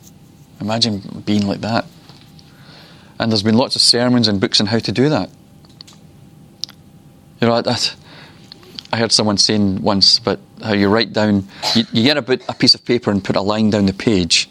imagine 0.61 1.23
being 1.25 1.47
like 1.47 1.63
that. 1.63 1.87
And 3.19 3.33
there's 3.33 3.43
been 3.43 3.57
lots 3.57 3.77
of 3.77 3.83
sermons 3.83 4.29
and 4.29 4.41
books 4.41 4.61
on 4.61 4.67
how 4.67 4.79
to 4.79 4.93
do 4.93 5.09
that. 5.09 5.31
You 7.41 7.49
know, 7.49 7.55
I, 7.55 7.77
I, 8.93 8.97
heard 8.97 9.11
someone 9.11 9.39
saying 9.39 9.83
once 9.83 10.19
about 10.19 10.39
how 10.63 10.75
you 10.75 10.89
write 10.89 11.13
down, 11.13 11.49
you, 11.75 11.85
you 11.93 12.05
get 12.05 12.17
a, 12.17 12.23
bit, 12.23 12.45
a 12.49 12.55
piece 12.55 12.75
of 12.75 12.85
paper 12.85 13.11
and 13.11 13.25
put 13.25 13.37
a 13.37 13.41
line 13.41 13.71
down 13.71 13.87
the 13.87 13.93
page. 13.93 14.49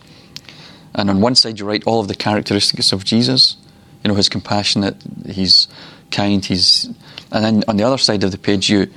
And 0.93 1.10
on 1.10 1.21
one 1.21 1.36
side, 1.36 1.60
you 1.60 1.65
write 1.65 1.84
all 1.86 2.01
of 2.01 2.08
the 2.08 2.15
characteristics 2.15 2.91
of 2.91 3.06
Jesus. 3.06 3.56
You 4.04 4.10
know, 4.10 4.15
he's 4.15 4.30
compassionate, 4.30 4.97
he's 5.25 5.67
kind, 6.10 6.43
he's. 6.43 6.86
And 7.32 7.45
then 7.45 7.63
on 7.67 7.77
the 7.77 7.84
other 7.84 7.97
side 7.97 8.23
of 8.23 8.32
the 8.32 8.38
page, 8.38 8.69
you 8.69 8.91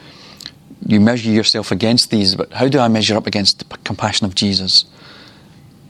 you 0.86 1.00
measure 1.00 1.30
yourself 1.30 1.70
against 1.70 2.10
these, 2.10 2.34
but 2.34 2.52
how 2.52 2.68
do 2.68 2.78
I 2.78 2.88
measure 2.88 3.16
up 3.16 3.26
against 3.26 3.58
the 3.58 3.76
compassion 3.78 4.26
of 4.26 4.34
Jesus? 4.34 4.84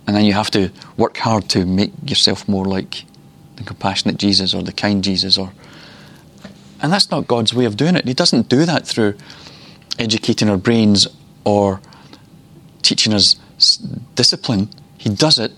And 0.07 0.15
then 0.17 0.25
you 0.25 0.35
have 0.35 0.51
to 0.53 0.71
work 0.97 1.17
hard 1.17 1.49
to 1.51 1.65
make 1.65 1.93
yourself 2.07 2.49
more 2.49 2.65
like 2.65 3.05
the 3.57 3.65
compassionate 3.65 4.19
Jesus 4.19 4.55
or 4.55 4.63
the 4.63 4.73
kind 4.73 5.03
Jesus 5.03 5.39
or 5.39 5.53
and 6.83 6.93
that's 6.93 7.11
not 7.11 7.27
God's 7.27 7.55
way 7.55 7.65
of 7.65 7.79
doing 7.79 7.97
it. 7.97 8.07
He 8.07 8.13
doesn't 8.13 8.51
do 8.51 8.67
that 8.67 8.87
through 8.87 9.15
educating 9.99 10.51
our 10.51 10.59
brains 10.59 11.07
or 11.45 11.81
teaching 12.83 13.15
us 13.15 13.37
discipline. 14.15 14.69
He 14.99 15.09
does 15.09 15.39
it. 15.39 15.53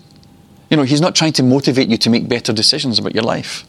You 0.69 0.77
know, 0.77 0.83
he's 0.83 1.01
not 1.01 1.15
trying 1.15 1.33
to 1.33 1.43
motivate 1.43 1.89
you 1.89 1.97
to 1.97 2.09
make 2.09 2.29
better 2.29 2.53
decisions 2.53 2.97
about 2.97 3.13
your 3.13 3.25
life 3.25 3.65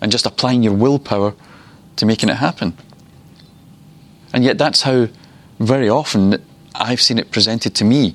and 0.00 0.10
just 0.10 0.26
applying 0.26 0.64
your 0.64 0.72
willpower 0.72 1.34
to 1.96 2.06
making 2.06 2.28
it 2.28 2.36
happen. 2.36 2.76
And 4.32 4.44
yet, 4.44 4.58
that's 4.58 4.82
how 4.82 5.08
very 5.58 5.88
often 5.88 6.42
I've 6.74 7.00
seen 7.00 7.18
it 7.18 7.30
presented 7.30 7.74
to 7.76 7.84
me. 7.84 8.14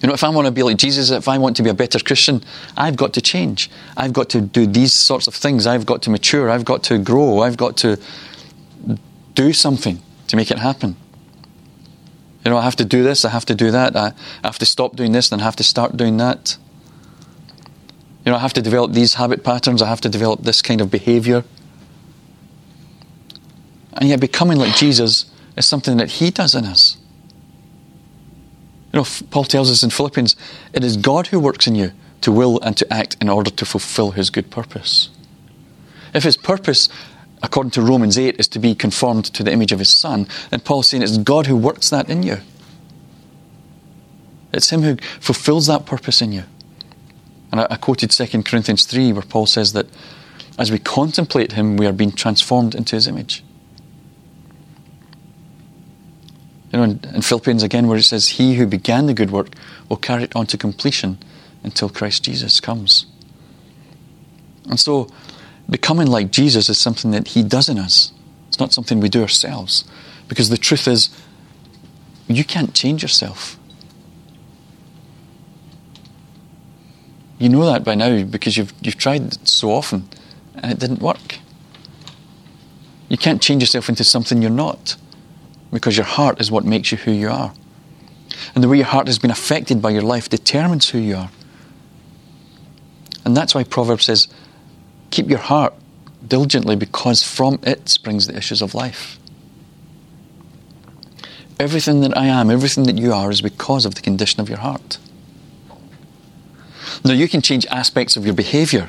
You 0.00 0.08
know, 0.08 0.14
if 0.14 0.24
I 0.24 0.28
want 0.30 0.46
to 0.46 0.52
be 0.52 0.62
like 0.62 0.76
Jesus, 0.76 1.10
if 1.10 1.28
I 1.28 1.38
want 1.38 1.56
to 1.56 1.62
be 1.62 1.70
a 1.70 1.74
better 1.74 1.98
Christian, 1.98 2.42
I've 2.76 2.96
got 2.96 3.12
to 3.14 3.20
change. 3.20 3.70
I've 3.96 4.12
got 4.12 4.28
to 4.30 4.40
do 4.40 4.66
these 4.66 4.92
sorts 4.92 5.26
of 5.26 5.34
things. 5.34 5.66
I've 5.66 5.86
got 5.86 6.02
to 6.02 6.10
mature. 6.10 6.50
I've 6.50 6.64
got 6.64 6.82
to 6.84 6.98
grow. 6.98 7.40
I've 7.40 7.56
got 7.56 7.76
to 7.78 7.98
do 9.34 9.52
something 9.52 10.00
to 10.28 10.36
make 10.36 10.50
it 10.50 10.58
happen. 10.58 10.96
You 12.44 12.50
know, 12.50 12.56
I 12.56 12.62
have 12.62 12.76
to 12.76 12.84
do 12.84 13.04
this, 13.04 13.24
I 13.24 13.30
have 13.30 13.44
to 13.46 13.54
do 13.54 13.70
that, 13.70 13.94
I 13.94 14.12
have 14.42 14.58
to 14.58 14.66
stop 14.66 14.96
doing 14.96 15.12
this, 15.12 15.30
and 15.30 15.40
I 15.40 15.44
have 15.44 15.56
to 15.56 15.62
start 15.62 15.96
doing 15.96 16.16
that. 16.16 16.56
You 18.24 18.32
know, 18.32 18.36
I 18.36 18.40
have 18.40 18.52
to 18.54 18.62
develop 18.62 18.92
these 18.92 19.14
habit 19.14 19.44
patterns, 19.44 19.80
I 19.80 19.86
have 19.86 20.00
to 20.00 20.08
develop 20.08 20.42
this 20.42 20.60
kind 20.60 20.80
of 20.80 20.90
behavior. 20.90 21.44
And 23.94 24.08
yet, 24.08 24.20
becoming 24.20 24.58
like 24.58 24.74
Jesus 24.74 25.26
is 25.56 25.66
something 25.66 25.96
that 25.98 26.12
He 26.12 26.30
does 26.30 26.54
in 26.54 26.64
us. 26.64 26.96
You 28.92 29.00
know, 29.00 29.06
Paul 29.30 29.44
tells 29.44 29.70
us 29.70 29.82
in 29.82 29.90
Philippians, 29.90 30.36
it 30.72 30.84
is 30.84 30.96
God 30.96 31.28
who 31.28 31.40
works 31.40 31.66
in 31.66 31.74
you 31.74 31.92
to 32.20 32.32
will 32.32 32.60
and 32.60 32.76
to 32.76 32.92
act 32.92 33.16
in 33.20 33.28
order 33.28 33.50
to 33.50 33.64
fulfill 33.64 34.12
His 34.12 34.30
good 34.30 34.50
purpose. 34.50 35.10
If 36.14 36.24
His 36.24 36.36
purpose, 36.36 36.88
according 37.42 37.72
to 37.72 37.82
Romans 37.82 38.18
8, 38.18 38.38
is 38.38 38.48
to 38.48 38.58
be 38.58 38.74
conformed 38.74 39.26
to 39.26 39.42
the 39.42 39.52
image 39.52 39.72
of 39.72 39.78
His 39.78 39.90
Son, 39.90 40.26
then 40.50 40.60
Paul's 40.60 40.88
saying 40.88 41.02
it's 41.02 41.18
God 41.18 41.46
who 41.46 41.56
works 41.56 41.90
that 41.90 42.08
in 42.08 42.22
you. 42.22 42.38
It's 44.52 44.70
Him 44.70 44.82
who 44.82 44.96
fulfills 45.20 45.66
that 45.66 45.86
purpose 45.86 46.20
in 46.20 46.32
you. 46.32 46.44
And 47.50 47.60
I, 47.60 47.66
I 47.70 47.76
quoted 47.76 48.10
2 48.10 48.42
Corinthians 48.42 48.84
3, 48.84 49.12
where 49.12 49.22
Paul 49.22 49.46
says 49.46 49.72
that 49.72 49.86
as 50.58 50.70
we 50.70 50.78
contemplate 50.78 51.52
Him, 51.52 51.76
we 51.76 51.86
are 51.86 51.92
being 51.92 52.12
transformed 52.12 52.74
into 52.74 52.96
His 52.96 53.06
image. 53.08 53.42
You 56.72 56.78
know, 56.78 56.84
in, 56.84 57.00
in 57.14 57.22
Philippians 57.22 57.62
again, 57.62 57.86
where 57.86 57.98
it 57.98 58.02
says, 58.02 58.28
He 58.28 58.54
who 58.54 58.66
began 58.66 59.06
the 59.06 59.14
good 59.14 59.30
work 59.30 59.48
will 59.88 59.98
carry 59.98 60.24
it 60.24 60.34
on 60.34 60.46
to 60.46 60.56
completion 60.56 61.18
until 61.62 61.88
Christ 61.88 62.24
Jesus 62.24 62.60
comes. 62.60 63.06
And 64.68 64.80
so, 64.80 65.08
becoming 65.68 66.06
like 66.06 66.30
Jesus 66.30 66.68
is 66.68 66.78
something 66.78 67.10
that 67.10 67.28
He 67.28 67.42
does 67.42 67.68
in 67.68 67.78
us. 67.78 68.12
It's 68.48 68.58
not 68.58 68.72
something 68.72 69.00
we 69.00 69.10
do 69.10 69.22
ourselves. 69.22 69.84
Because 70.28 70.48
the 70.48 70.56
truth 70.56 70.88
is, 70.88 71.10
you 72.26 72.44
can't 72.44 72.74
change 72.74 73.02
yourself. 73.02 73.58
You 77.38 77.48
know 77.48 77.66
that 77.66 77.84
by 77.84 77.96
now 77.96 78.22
because 78.22 78.56
you've, 78.56 78.72
you've 78.80 78.96
tried 78.96 79.46
so 79.46 79.72
often 79.72 80.08
and 80.54 80.72
it 80.72 80.78
didn't 80.78 81.00
work. 81.00 81.38
You 83.08 83.18
can't 83.18 83.42
change 83.42 83.62
yourself 83.62 83.88
into 83.88 84.04
something 84.04 84.40
you're 84.40 84.50
not 84.50 84.96
because 85.72 85.96
your 85.96 86.06
heart 86.06 86.40
is 86.40 86.50
what 86.50 86.64
makes 86.64 86.92
you 86.92 86.98
who 86.98 87.10
you 87.10 87.30
are. 87.30 87.52
And 88.54 88.62
the 88.62 88.68
way 88.68 88.76
your 88.76 88.86
heart 88.86 89.06
has 89.06 89.18
been 89.18 89.30
affected 89.30 89.80
by 89.80 89.90
your 89.90 90.02
life 90.02 90.28
determines 90.28 90.90
who 90.90 90.98
you 90.98 91.16
are. 91.16 91.30
And 93.24 93.36
that's 93.36 93.54
why 93.54 93.64
Proverbs 93.64 94.06
says, 94.06 94.28
Keep 95.10 95.28
your 95.28 95.38
heart 95.38 95.74
diligently 96.26 96.76
because 96.76 97.22
from 97.22 97.58
it 97.62 97.88
springs 97.88 98.26
the 98.26 98.36
issues 98.36 98.62
of 98.62 98.74
life. 98.74 99.18
Everything 101.58 102.00
that 102.00 102.16
I 102.16 102.26
am, 102.26 102.50
everything 102.50 102.84
that 102.84 102.98
you 102.98 103.12
are, 103.12 103.30
is 103.30 103.40
because 103.40 103.84
of 103.84 103.94
the 103.94 104.00
condition 104.00 104.40
of 104.40 104.48
your 104.48 104.58
heart. 104.58 104.98
Now, 107.04 107.12
you 107.12 107.28
can 107.28 107.42
change 107.42 107.66
aspects 107.66 108.16
of 108.16 108.24
your 108.24 108.34
behavior. 108.34 108.88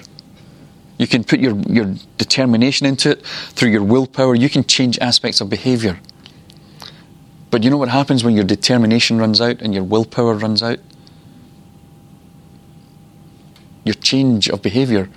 You 0.97 1.07
can 1.07 1.23
put 1.23 1.39
your, 1.39 1.57
your 1.67 1.95
determination 2.17 2.85
into 2.85 3.11
it 3.11 3.25
through 3.25 3.69
your 3.69 3.83
willpower. 3.83 4.35
You 4.35 4.49
can 4.49 4.63
change 4.63 4.97
aspects 4.99 5.41
of 5.41 5.49
behavior. 5.49 5.99
But 7.53 7.63
you 7.63 7.69
know 7.69 7.77
what 7.77 7.89
happens 7.89 8.23
when 8.23 8.33
your 8.33 8.45
determination 8.45 9.19
runs 9.19 9.39
out 9.39 9.61
and 9.61 9.75
your 9.75 9.83
willpower 9.83 10.33
runs 10.33 10.63
out? 10.63 10.79
Your 13.83 13.93
change 13.93 14.49
of 14.49 14.63
behaviour 14.63 15.07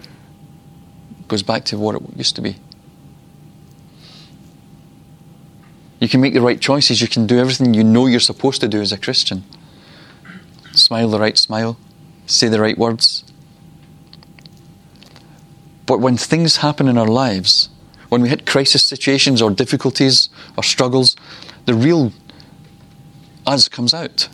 goes 1.29 1.43
back 1.43 1.65
to 1.65 1.79
what 1.79 1.95
it 1.95 2.03
used 2.15 2.37
to 2.37 2.43
be. 2.43 2.57
You 5.99 6.11
can 6.11 6.21
make 6.21 6.35
the 6.35 6.43
right 6.43 6.61
choices. 6.61 7.01
You 7.01 7.09
can 7.09 7.27
do 7.27 7.39
everything 7.39 7.73
you 7.73 7.83
know 7.83 8.05
you're 8.05 8.21
supposed 8.21 8.61
to 8.61 8.69
do 8.69 8.83
as 8.83 8.93
a 8.93 8.99
Christian. 8.99 9.43
Smile 10.73 11.09
the 11.09 11.19
right 11.19 11.39
smile, 11.39 11.79
say 12.27 12.49
the 12.49 12.61
right 12.61 12.77
words. 12.77 13.25
But 15.87 16.01
when 16.01 16.19
things 16.19 16.59
happen 16.59 16.87
in 16.87 16.99
our 16.99 17.09
lives, 17.09 17.71
when 18.11 18.21
we 18.21 18.29
hit 18.29 18.45
crisis 18.45 18.85
situations 18.85 19.41
or 19.41 19.51
difficulties 19.51 20.29
or 20.59 20.63
struggles, 20.63 21.17
the 21.65 21.73
real 21.73 22.13
us 23.47 23.69
comes 23.69 23.95
out. 23.95 24.29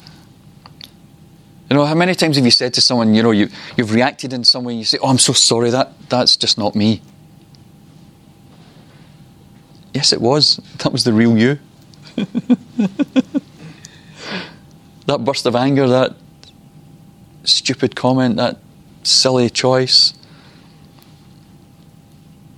You 1.70 1.76
know, 1.76 1.84
how 1.84 1.94
many 1.94 2.14
times 2.14 2.36
have 2.36 2.44
you 2.44 2.50
said 2.50 2.74
to 2.74 2.80
someone, 2.80 3.14
you 3.14 3.22
know, 3.22 3.30
you, 3.30 3.48
you've 3.76 3.94
reacted 3.94 4.32
in 4.32 4.44
some 4.44 4.64
way, 4.64 4.74
you 4.74 4.84
say, 4.84 4.98
Oh, 5.00 5.08
I'm 5.08 5.18
so 5.18 5.32
sorry, 5.32 5.70
that, 5.70 5.92
that's 6.08 6.36
just 6.36 6.58
not 6.58 6.74
me. 6.74 7.00
Yes, 9.94 10.12
it 10.12 10.20
was. 10.20 10.60
That 10.78 10.92
was 10.92 11.04
the 11.04 11.12
real 11.12 11.36
you. 11.36 11.58
that 15.06 15.24
burst 15.24 15.46
of 15.46 15.56
anger, 15.56 15.88
that 15.88 16.14
stupid 17.44 17.96
comment, 17.96 18.36
that 18.36 18.58
silly 19.02 19.50
choice, 19.50 20.14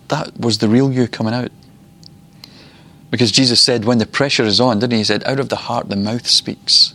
that 0.08 0.38
was 0.38 0.58
the 0.58 0.68
real 0.68 0.92
you 0.92 1.08
coming 1.08 1.34
out. 1.34 1.50
Because 3.14 3.30
Jesus 3.30 3.60
said, 3.60 3.84
when 3.84 3.98
the 3.98 4.06
pressure 4.06 4.42
is 4.42 4.58
on, 4.58 4.80
didn't 4.80 4.94
he? 4.94 4.98
He 4.98 5.04
said, 5.04 5.22
out 5.22 5.38
of 5.38 5.48
the 5.48 5.54
heart 5.54 5.88
the 5.88 5.94
mouth 5.94 6.26
speaks. 6.26 6.94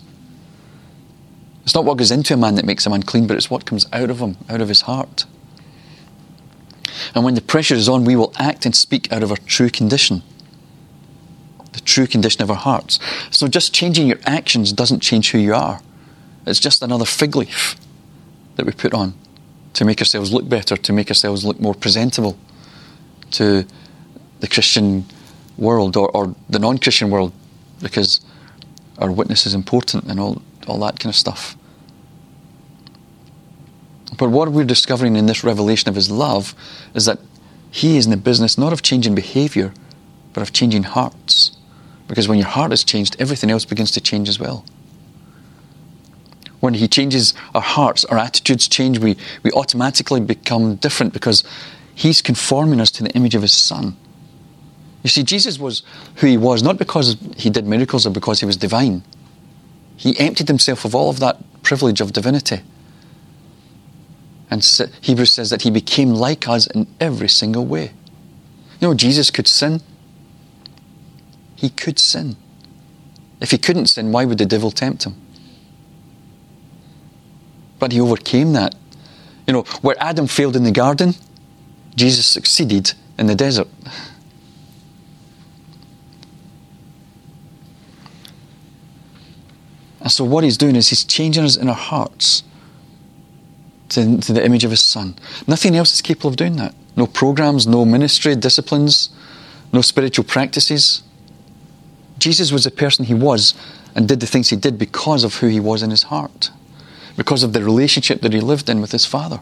It's 1.63 1.73
not 1.73 1.85
what 1.85 1.97
goes 1.97 2.11
into 2.11 2.33
a 2.33 2.37
man 2.37 2.55
that 2.55 2.65
makes 2.65 2.85
him 2.85 2.91
unclean, 2.91 3.25
but 3.25 3.37
it's 3.37 3.49
what 3.49 3.65
comes 3.65 3.87
out 3.93 4.09
of 4.09 4.19
him, 4.19 4.35
out 4.49 4.59
of 4.59 4.67
his 4.67 4.81
heart. 4.81 5.23
And 7.15 7.23
when 7.23 7.35
the 7.35 7.41
pressure 7.41 7.75
is 7.75 7.87
on, 7.87 8.03
we 8.03 8.17
will 8.17 8.33
act 8.35 8.65
and 8.65 8.75
speak 8.75 9.09
out 9.13 9.23
of 9.23 9.31
our 9.31 9.37
true 9.45 9.69
condition. 9.69 10.21
The 11.71 11.79
true 11.79 12.05
condition 12.05 12.41
of 12.41 12.49
our 12.49 12.57
hearts. 12.57 12.99
So 13.31 13.47
just 13.47 13.73
changing 13.73 14.07
your 14.07 14.19
actions 14.25 14.73
doesn't 14.73 14.99
change 14.99 15.31
who 15.31 15.37
you 15.37 15.53
are. 15.53 15.79
It's 16.45 16.59
just 16.59 16.83
another 16.83 17.05
fig 17.05 17.37
leaf 17.37 17.77
that 18.57 18.65
we 18.65 18.73
put 18.73 18.93
on 18.93 19.13
to 19.71 19.85
make 19.85 20.01
ourselves 20.01 20.33
look 20.33 20.49
better, 20.49 20.75
to 20.75 20.91
make 20.91 21.09
ourselves 21.09 21.45
look 21.45 21.61
more 21.61 21.75
presentable 21.75 22.37
to 23.31 23.65
the 24.41 24.49
Christian 24.49 25.05
world 25.59 25.97
or, 25.97 26.09
or 26.15 26.35
the 26.49 26.59
non 26.59 26.77
Christian 26.77 27.09
world 27.09 27.33
because 27.81 28.21
our 28.97 29.11
witness 29.11 29.45
is 29.45 29.53
important 29.53 30.05
and 30.05 30.19
all, 30.19 30.41
all 30.67 30.79
that 30.79 30.99
kind 30.99 31.11
of 31.11 31.15
stuff. 31.15 31.55
But 34.17 34.29
what 34.29 34.49
we're 34.49 34.65
discovering 34.65 35.15
in 35.15 35.27
this 35.27 35.43
revelation 35.43 35.89
of 35.89 35.95
His 35.95 36.11
love 36.11 36.53
is 36.93 37.05
that 37.05 37.19
He 37.71 37.97
is 37.97 38.05
in 38.05 38.11
the 38.11 38.17
business 38.17 38.57
not 38.57 38.73
of 38.73 38.81
changing 38.81 39.15
behaviour, 39.15 39.73
but 40.33 40.41
of 40.41 40.51
changing 40.51 40.83
hearts. 40.83 41.55
Because 42.07 42.27
when 42.27 42.37
your 42.37 42.47
heart 42.47 42.73
is 42.73 42.83
changed, 42.83 43.15
everything 43.19 43.51
else 43.51 43.65
begins 43.65 43.91
to 43.91 44.01
change 44.01 44.27
as 44.27 44.39
well. 44.39 44.65
When 46.59 46.73
He 46.73 46.87
changes 46.87 47.33
our 47.55 47.61
hearts, 47.61 48.03
our 48.05 48.17
attitudes 48.17 48.67
change, 48.67 48.99
we, 48.99 49.15
we 49.43 49.51
automatically 49.51 50.19
become 50.19 50.75
different 50.75 51.13
because 51.13 51.43
He's 51.95 52.21
conforming 52.21 52.81
us 52.81 52.91
to 52.91 53.03
the 53.03 53.11
image 53.11 53.35
of 53.35 53.41
His 53.41 53.53
Son. 53.53 53.95
You 55.03 55.09
see, 55.09 55.23
Jesus 55.23 55.57
was 55.59 55.83
who 56.15 56.27
He 56.27 56.37
was, 56.37 56.61
not 56.61 56.77
because 56.77 57.17
He 57.37 57.49
did 57.49 57.65
miracles 57.65 58.05
or 58.05 58.09
because 58.09 58.39
He 58.39 58.45
was 58.45 58.57
divine. 58.57 59.03
He 59.95 60.17
emptied 60.19 60.47
Himself 60.47 60.85
of 60.85 60.93
all 60.95 61.09
of 61.09 61.19
that 61.19 61.37
privilege 61.63 62.01
of 62.01 62.13
divinity. 62.13 62.61
And 64.51 64.63
Hebrews 65.01 65.31
says 65.31 65.49
that 65.51 65.61
He 65.61 65.71
became 65.71 66.09
like 66.09 66.47
us 66.47 66.67
in 66.67 66.87
every 66.99 67.29
single 67.29 67.65
way. 67.65 67.91
You 68.79 68.89
know, 68.89 68.93
Jesus 68.93 69.29
could 69.29 69.47
sin. 69.47 69.81
He 71.55 71.69
could 71.69 71.99
sin. 71.99 72.35
If 73.41 73.51
He 73.51 73.57
couldn't 73.57 73.87
sin, 73.87 74.11
why 74.11 74.25
would 74.25 74.37
the 74.37 74.45
devil 74.45 74.71
tempt 74.71 75.05
Him? 75.05 75.15
But 77.77 77.91
He 77.91 78.01
overcame 78.01 78.53
that. 78.53 78.75
You 79.47 79.53
know, 79.53 79.61
where 79.81 79.95
Adam 79.99 80.27
failed 80.27 80.55
in 80.55 80.63
the 80.63 80.71
garden, 80.71 81.15
Jesus 81.95 82.25
succeeded 82.25 82.93
in 83.17 83.27
the 83.27 83.35
desert. 83.35 83.67
And 90.09 90.13
so, 90.15 90.23
what 90.23 90.43
he's 90.43 90.57
doing 90.57 90.75
is 90.75 90.89
he's 90.89 91.03
changing 91.03 91.43
us 91.43 91.55
in 91.55 91.69
our 91.69 91.75
hearts 91.75 92.41
to, 93.89 94.17
to, 94.17 94.33
the 94.33 94.43
image 94.43 94.63
of 94.63 94.71
his 94.71 94.81
son. 94.81 95.13
Nothing 95.45 95.75
else 95.75 95.93
is 95.93 96.01
capable 96.01 96.31
of 96.31 96.35
doing 96.35 96.55
that. 96.55 96.73
No 96.95 97.05
programs, 97.05 97.67
no 97.67 97.85
ministry, 97.85 98.35
disciplines, 98.35 99.11
no 99.71 99.81
spiritual 99.81 100.25
practices. 100.25 101.03
Jesus 102.17 102.51
was 102.51 102.63
the 102.63 102.71
person 102.71 103.05
he 103.05 103.13
was 103.13 103.53
and 103.93 104.07
did 104.07 104.19
the 104.19 104.25
things 104.25 104.49
he 104.49 104.55
did 104.55 104.79
because 104.79 105.23
of 105.23 105.35
who 105.35 105.47
he 105.47 105.59
was 105.59 105.83
in 105.83 105.91
his 105.91 106.01
heart, 106.01 106.49
because 107.15 107.43
of 107.43 107.53
the 107.53 107.63
relationship 107.63 108.21
that 108.21 108.33
he 108.33 108.39
lived 108.39 108.67
in 108.67 108.81
with 108.81 108.91
his 108.91 109.05
father. 109.05 109.41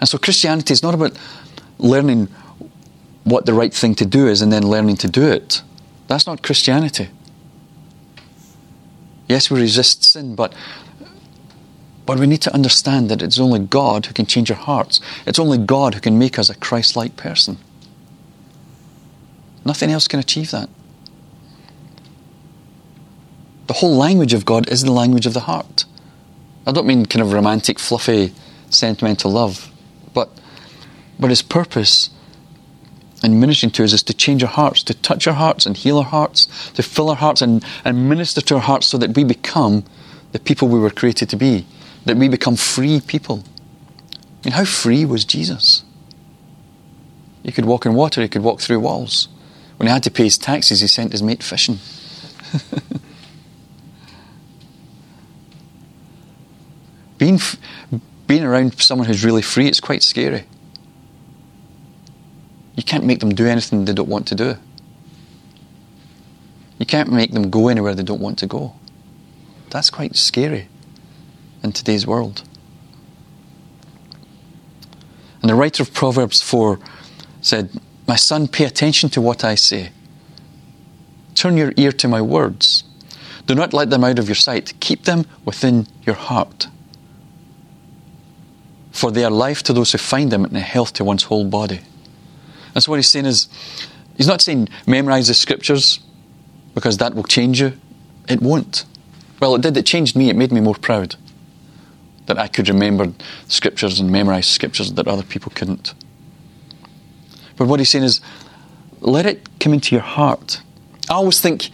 And 0.00 0.08
so 0.08 0.18
Christianity 0.18 0.72
is 0.72 0.82
not 0.82 0.94
about 0.94 1.16
learning 1.78 2.26
what 3.22 3.46
the 3.46 3.54
right 3.54 3.72
thing 3.72 3.94
to 3.94 4.04
do 4.04 4.26
is 4.26 4.42
and 4.42 4.52
then 4.52 4.66
learning 4.66 4.96
to 4.96 5.08
do 5.08 5.30
it. 5.30 5.62
That's 6.08 6.26
not 6.26 6.42
Christianity. 6.42 7.08
Yes, 9.32 9.50
we 9.50 9.58
resist 9.58 10.04
sin, 10.04 10.34
but 10.34 10.52
but 12.04 12.18
we 12.18 12.26
need 12.26 12.42
to 12.42 12.52
understand 12.52 13.08
that 13.08 13.22
it's 13.22 13.40
only 13.40 13.60
God 13.60 14.04
who 14.04 14.12
can 14.12 14.26
change 14.26 14.50
our 14.50 14.58
hearts. 14.58 15.00
It's 15.26 15.38
only 15.38 15.56
God 15.56 15.94
who 15.94 16.00
can 16.00 16.18
make 16.18 16.38
us 16.38 16.50
a 16.50 16.54
Christ 16.54 16.96
like 16.96 17.16
person. 17.16 17.56
Nothing 19.64 19.90
else 19.90 20.06
can 20.06 20.20
achieve 20.20 20.50
that. 20.50 20.68
The 23.68 23.74
whole 23.74 23.96
language 23.96 24.34
of 24.34 24.44
God 24.44 24.68
is 24.68 24.82
the 24.82 24.92
language 24.92 25.24
of 25.24 25.32
the 25.32 25.46
heart. 25.52 25.86
I 26.66 26.72
don't 26.72 26.86
mean 26.86 27.06
kind 27.06 27.22
of 27.24 27.32
romantic, 27.32 27.78
fluffy, 27.78 28.34
sentimental 28.68 29.30
love. 29.30 29.70
But, 30.12 30.28
but 31.18 31.30
his 31.30 31.40
purpose 31.40 32.10
in 33.22 33.40
ministering 33.40 33.70
to 33.72 33.84
us 33.84 33.92
is 33.92 34.02
to 34.04 34.14
change 34.14 34.42
our 34.42 34.50
hearts, 34.50 34.82
to 34.84 34.94
touch 34.94 35.26
our 35.26 35.34
hearts 35.34 35.66
and 35.66 35.76
heal 35.76 35.98
our 35.98 36.04
hearts, 36.04 36.70
to 36.72 36.82
fill 36.82 37.10
our 37.10 37.16
hearts 37.16 37.42
and, 37.42 37.64
and 37.84 38.08
minister 38.08 38.40
to 38.40 38.56
our 38.56 38.60
hearts 38.60 38.86
so 38.86 38.98
that 38.98 39.14
we 39.16 39.24
become 39.24 39.84
the 40.32 40.38
people 40.38 40.68
we 40.68 40.78
were 40.78 40.90
created 40.90 41.28
to 41.30 41.36
be, 41.36 41.66
that 42.04 42.16
we 42.16 42.28
become 42.28 42.56
free 42.56 43.00
people. 43.00 43.44
I 44.14 44.48
mean, 44.48 44.54
how 44.54 44.64
free 44.64 45.04
was 45.04 45.24
Jesus? 45.24 45.84
He 47.42 47.52
could 47.52 47.64
walk 47.64 47.86
in 47.86 47.94
water, 47.94 48.22
he 48.22 48.28
could 48.28 48.42
walk 48.42 48.60
through 48.60 48.80
walls. 48.80 49.28
When 49.76 49.86
he 49.86 49.92
had 49.92 50.02
to 50.04 50.10
pay 50.10 50.24
his 50.24 50.38
taxes, 50.38 50.80
he 50.80 50.86
sent 50.86 51.12
his 51.12 51.22
mate 51.22 51.42
fishing. 51.42 51.78
being, 57.18 57.38
being 58.26 58.44
around 58.44 58.80
someone 58.80 59.06
who's 59.06 59.24
really 59.24 59.42
free, 59.42 59.68
it's 59.68 59.80
quite 59.80 60.02
scary. 60.02 60.44
You 62.74 62.82
can't 62.82 63.04
make 63.04 63.20
them 63.20 63.34
do 63.34 63.46
anything 63.46 63.84
they 63.84 63.92
don't 63.92 64.08
want 64.08 64.26
to 64.28 64.34
do. 64.34 64.56
You 66.78 66.86
can't 66.86 67.12
make 67.12 67.32
them 67.32 67.50
go 67.50 67.68
anywhere 67.68 67.94
they 67.94 68.02
don't 68.02 68.20
want 68.20 68.38
to 68.38 68.46
go. 68.46 68.74
That's 69.70 69.90
quite 69.90 70.16
scary 70.16 70.68
in 71.62 71.72
today's 71.72 72.06
world. 72.06 72.42
And 75.40 75.50
the 75.50 75.54
writer 75.54 75.82
of 75.82 75.92
Proverbs 75.92 76.40
4 76.40 76.78
said, 77.40 77.70
My 78.06 78.16
son, 78.16 78.48
pay 78.48 78.64
attention 78.64 79.10
to 79.10 79.20
what 79.20 79.44
I 79.44 79.54
say. 79.54 79.90
Turn 81.34 81.56
your 81.56 81.72
ear 81.76 81.92
to 81.92 82.08
my 82.08 82.20
words. 82.20 82.84
Do 83.46 83.54
not 83.54 83.72
let 83.72 83.90
them 83.90 84.04
out 84.04 84.18
of 84.18 84.28
your 84.28 84.34
sight. 84.34 84.72
Keep 84.80 85.04
them 85.04 85.26
within 85.44 85.86
your 86.04 86.14
heart 86.14 86.68
for 88.92 89.10
they 89.10 89.24
are 89.24 89.30
life 89.30 89.62
to 89.64 89.72
those 89.72 89.90
who 89.90 89.98
find 89.98 90.30
them 90.30 90.44
and 90.44 90.56
health 90.56 90.92
to 90.92 91.04
one's 91.04 91.24
whole 91.24 91.44
body. 91.44 91.80
That's 92.74 92.88
what 92.88 92.96
he's 92.96 93.10
saying 93.10 93.26
is, 93.26 93.48
he's 94.16 94.26
not 94.26 94.40
saying 94.40 94.68
memorize 94.86 95.28
the 95.28 95.34
scriptures 95.34 96.00
because 96.74 96.98
that 96.98 97.14
will 97.14 97.24
change 97.24 97.60
you. 97.60 97.72
It 98.28 98.40
won't. 98.40 98.84
Well, 99.40 99.54
it 99.54 99.62
did. 99.62 99.76
It 99.76 99.86
changed 99.86 100.16
me. 100.16 100.30
It 100.30 100.36
made 100.36 100.52
me 100.52 100.60
more 100.60 100.74
proud 100.74 101.16
that 102.26 102.38
I 102.38 102.46
could 102.46 102.68
remember 102.68 103.12
scriptures 103.48 103.98
and 103.98 104.10
memorize 104.10 104.46
scriptures 104.46 104.92
that 104.92 105.08
other 105.08 105.24
people 105.24 105.52
couldn't. 105.54 105.94
But 107.56 107.66
what 107.66 107.80
he's 107.80 107.90
saying 107.90 108.04
is, 108.04 108.20
let 109.00 109.26
it 109.26 109.48
come 109.58 109.74
into 109.74 109.94
your 109.94 110.02
heart. 110.02 110.60
I 111.10 111.14
always 111.14 111.40
think 111.40 111.70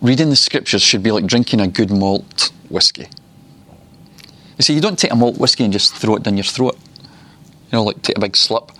reading 0.00 0.30
the 0.30 0.36
scriptures 0.36 0.82
should 0.82 1.02
be 1.02 1.10
like 1.10 1.26
drinking 1.26 1.60
a 1.60 1.68
good 1.68 1.90
malt 1.90 2.50
whiskey. 2.70 3.06
You 4.56 4.62
see, 4.62 4.74
you 4.74 4.80
don't 4.80 4.98
take 4.98 5.12
a 5.12 5.16
malt 5.16 5.38
whiskey 5.38 5.64
and 5.64 5.72
just 5.72 5.94
throw 5.94 6.16
it 6.16 6.22
down 6.22 6.36
your 6.36 6.44
throat. 6.44 6.78
You 7.70 7.72
know, 7.72 7.84
like 7.84 8.02
take 8.02 8.16
a 8.16 8.20
big 8.20 8.36
like, 8.50 8.73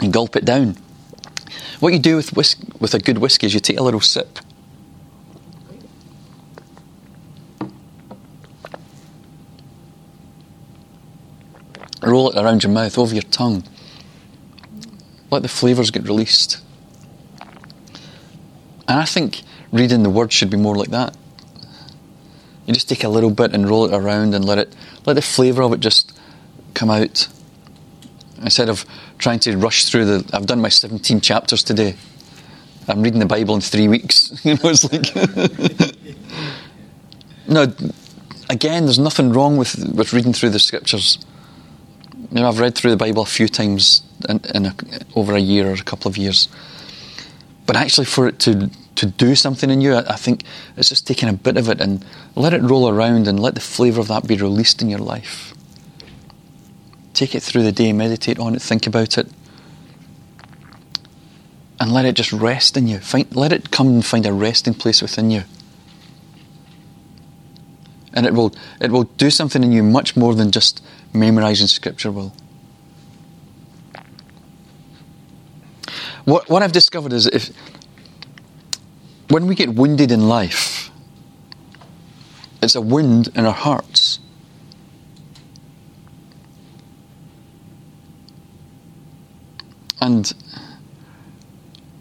and 0.00 0.12
gulp 0.12 0.36
it 0.36 0.44
down. 0.44 0.76
What 1.80 1.92
you 1.92 1.98
do 1.98 2.16
with, 2.16 2.32
whisk- 2.32 2.80
with 2.80 2.94
a 2.94 2.98
good 2.98 3.18
whiskey 3.18 3.46
is 3.46 3.54
you 3.54 3.60
take 3.60 3.78
a 3.78 3.82
little 3.82 4.00
sip. 4.00 4.38
Roll 12.02 12.30
it 12.30 12.36
around 12.36 12.62
your 12.62 12.72
mouth, 12.72 12.96
over 12.96 13.14
your 13.14 13.22
tongue. 13.22 13.64
Let 15.30 15.42
the 15.42 15.48
flavours 15.48 15.90
get 15.90 16.04
released. 16.04 16.58
And 18.88 18.98
I 18.98 19.04
think 19.04 19.42
reading 19.70 20.02
the 20.02 20.10
word 20.10 20.32
should 20.32 20.48
be 20.48 20.56
more 20.56 20.74
like 20.74 20.90
that. 20.90 21.16
You 22.66 22.74
just 22.74 22.88
take 22.88 23.04
a 23.04 23.08
little 23.08 23.30
bit 23.30 23.52
and 23.52 23.68
roll 23.68 23.86
it 23.86 23.94
around 23.94 24.34
and 24.34 24.44
let 24.44 24.58
it 24.58 24.74
let 25.06 25.14
the 25.14 25.22
flavour 25.22 25.62
of 25.62 25.72
it 25.72 25.80
just 25.80 26.18
come 26.74 26.90
out. 26.90 27.28
Instead 28.42 28.68
of 28.68 28.84
trying 29.18 29.40
to 29.40 29.56
rush 29.56 29.84
through 29.84 30.04
the 30.04 30.30
I've 30.32 30.46
done 30.46 30.60
my 30.60 30.68
17 30.68 31.20
chapters 31.20 31.62
today. 31.62 31.94
I'm 32.86 33.02
reading 33.02 33.20
the 33.20 33.26
Bible 33.26 33.54
in 33.54 33.60
three 33.60 33.88
weeks. 33.88 34.32
You 34.44 34.54
know, 34.54 34.70
it's 34.70 34.84
like 34.90 35.94
No 37.48 37.66
again, 38.48 38.84
there's 38.84 38.98
nothing 38.98 39.32
wrong 39.32 39.56
with, 39.56 39.76
with 39.94 40.12
reading 40.12 40.32
through 40.32 40.50
the 40.50 40.58
scriptures. 40.58 41.18
You 42.30 42.40
know, 42.40 42.48
I've 42.48 42.60
read 42.60 42.74
through 42.74 42.90
the 42.90 42.96
Bible 42.96 43.22
a 43.22 43.26
few 43.26 43.48
times 43.48 44.02
in, 44.28 44.40
in 44.54 44.66
a, 44.66 44.74
over 45.14 45.34
a 45.34 45.40
year 45.40 45.70
or 45.70 45.74
a 45.74 45.82
couple 45.82 46.08
of 46.08 46.16
years. 46.16 46.48
But 47.66 47.76
actually, 47.76 48.06
for 48.06 48.28
it 48.28 48.38
to 48.40 48.70
to 48.96 49.06
do 49.06 49.36
something 49.36 49.70
in 49.70 49.80
you, 49.80 49.94
I, 49.94 50.14
I 50.14 50.16
think 50.16 50.42
it's 50.76 50.88
just 50.88 51.06
taking 51.06 51.28
a 51.28 51.32
bit 51.32 51.56
of 51.56 51.68
it 51.68 51.80
and 51.80 52.04
let 52.34 52.52
it 52.52 52.62
roll 52.62 52.88
around 52.88 53.28
and 53.28 53.38
let 53.38 53.54
the 53.54 53.60
flavour 53.60 54.00
of 54.00 54.08
that 54.08 54.26
be 54.26 54.36
released 54.36 54.82
in 54.82 54.88
your 54.88 54.98
life. 54.98 55.54
Take 57.18 57.34
it 57.34 57.42
through 57.42 57.64
the 57.64 57.72
day, 57.72 57.92
meditate 57.92 58.38
on 58.38 58.54
it, 58.54 58.62
think 58.62 58.86
about 58.86 59.18
it, 59.18 59.26
and 61.80 61.92
let 61.92 62.04
it 62.04 62.14
just 62.14 62.32
rest 62.32 62.76
in 62.76 62.86
you. 62.86 63.00
Find, 63.00 63.34
let 63.34 63.52
it 63.52 63.72
come 63.72 63.88
and 63.88 64.06
find 64.06 64.24
a 64.24 64.32
resting 64.32 64.72
place 64.72 65.02
within 65.02 65.28
you. 65.32 65.42
And 68.14 68.24
it 68.24 68.34
will, 68.34 68.54
it 68.80 68.92
will 68.92 69.02
do 69.02 69.30
something 69.30 69.64
in 69.64 69.72
you 69.72 69.82
much 69.82 70.16
more 70.16 70.36
than 70.36 70.52
just 70.52 70.80
memorizing 71.12 71.66
scripture 71.66 72.12
will. 72.12 72.32
What, 76.24 76.48
what 76.48 76.62
I've 76.62 76.70
discovered 76.70 77.12
is 77.12 77.26
if 77.26 77.50
when 79.28 79.48
we 79.48 79.56
get 79.56 79.70
wounded 79.70 80.12
in 80.12 80.28
life, 80.28 80.92
it's 82.62 82.76
a 82.76 82.80
wound 82.80 83.30
in 83.34 83.44
our 83.44 83.52
hearts. 83.52 84.20
And 90.00 90.32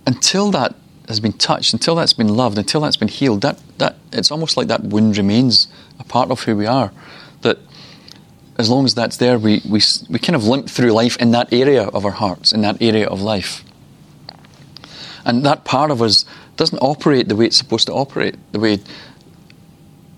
until 0.05 0.51
that 0.51 0.75
has 1.07 1.19
been 1.19 1.33
touched, 1.33 1.73
until 1.73 1.95
that's 1.95 2.13
been 2.13 2.29
loved, 2.29 2.57
until 2.57 2.81
that's 2.81 2.97
been 2.97 3.07
healed, 3.07 3.41
that, 3.41 3.59
that 3.77 3.95
it's 4.11 4.31
almost 4.31 4.57
like 4.57 4.67
that 4.67 4.83
wound 4.83 5.17
remains 5.17 5.67
a 5.99 6.03
part 6.03 6.31
of 6.31 6.41
who 6.43 6.55
we 6.55 6.65
are. 6.65 6.91
That 7.41 7.57
as 8.57 8.69
long 8.69 8.85
as 8.85 8.95
that's 8.95 9.17
there, 9.17 9.39
we, 9.39 9.61
we, 9.67 9.81
we 10.09 10.19
kind 10.19 10.35
of 10.35 10.45
limp 10.45 10.69
through 10.69 10.91
life 10.91 11.17
in 11.17 11.31
that 11.31 11.51
area 11.53 11.83
of 11.83 12.05
our 12.05 12.11
hearts, 12.11 12.51
in 12.51 12.61
that 12.61 12.81
area 12.81 13.07
of 13.07 13.21
life. 13.21 13.63
And 15.25 15.45
that 15.45 15.65
part 15.65 15.91
of 15.91 16.01
us 16.01 16.25
doesn't 16.55 16.79
operate 16.79 17.27
the 17.29 17.35
way 17.35 17.45
it's 17.45 17.57
supposed 17.57 17.87
to 17.87 17.93
operate, 17.93 18.35
the 18.51 18.59
way 18.59 18.79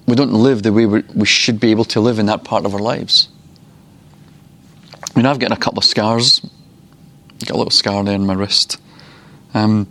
we 0.10 0.16
don't 0.16 0.34
live 0.34 0.64
the 0.64 0.74
way 0.74 0.88
we 0.88 1.26
should 1.26 1.60
be 1.60 1.70
able 1.70 1.86
to 1.86 2.00
live 2.00 2.18
in 2.18 2.26
that 2.26 2.44
part 2.44 2.66
of 2.66 2.74
our 2.74 2.80
lives. 2.80 3.30
I 5.04 5.20
mean, 5.20 5.28
I've 5.28 5.38
gotten 5.38 5.56
a 5.56 5.60
couple 5.60 5.78
of 5.78 5.86
scars. 5.86 6.42
Got 7.40 7.52
a 7.52 7.58
little 7.58 7.72
scar 7.72 8.04
there 8.04 8.16
on 8.16 8.26
my 8.26 8.34
wrist. 8.34 8.80
Um, 9.54 9.88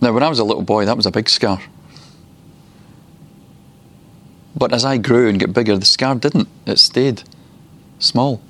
now, 0.00 0.12
when 0.12 0.22
I 0.22 0.28
was 0.28 0.38
a 0.38 0.44
little 0.44 0.62
boy, 0.62 0.84
that 0.84 0.96
was 0.96 1.06
a 1.06 1.10
big 1.10 1.28
scar. 1.28 1.60
But 4.54 4.72
as 4.72 4.84
I 4.84 4.96
grew 4.96 5.28
and 5.28 5.38
got 5.38 5.52
bigger, 5.52 5.76
the 5.76 5.86
scar 5.86 6.14
didn't. 6.14 6.48
It 6.66 6.78
stayed 6.78 7.22
small. 7.98 8.40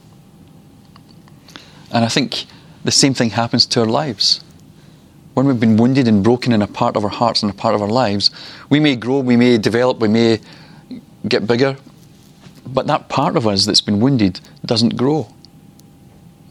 And 1.93 2.05
I 2.05 2.09
think 2.09 2.47
the 2.85 2.91
same 2.91 3.15
thing 3.15 3.31
happens 3.31 3.67
to 3.67 3.81
our 3.81 3.87
lives 3.87 4.43
when 5.37 5.47
we've 5.47 5.61
been 5.61 5.77
wounded 5.77 6.09
and 6.09 6.25
broken 6.25 6.51
in 6.51 6.63
a 6.63 6.67
part 6.67 6.97
of 6.97 7.05
our 7.05 7.11
hearts 7.11 7.43
and 7.43 7.53
a 7.53 7.55
part 7.55 7.75
of 7.75 7.83
our 7.83 7.91
lives, 7.91 8.31
we 8.71 8.81
may 8.81 8.97
grow, 8.97 9.19
we 9.19 9.37
may 9.37 9.59
develop, 9.59 9.99
we 9.99 10.09
may 10.09 10.41
get 11.29 11.47
bigger, 11.47 11.77
but 12.67 12.87
that 12.87 13.11
part 13.11 13.37
of 13.37 13.47
us 13.47 13.67
that's 13.67 13.83
been 13.83 14.01
wounded 14.01 14.41
doesn't 14.65 14.97
grow. 14.97 15.29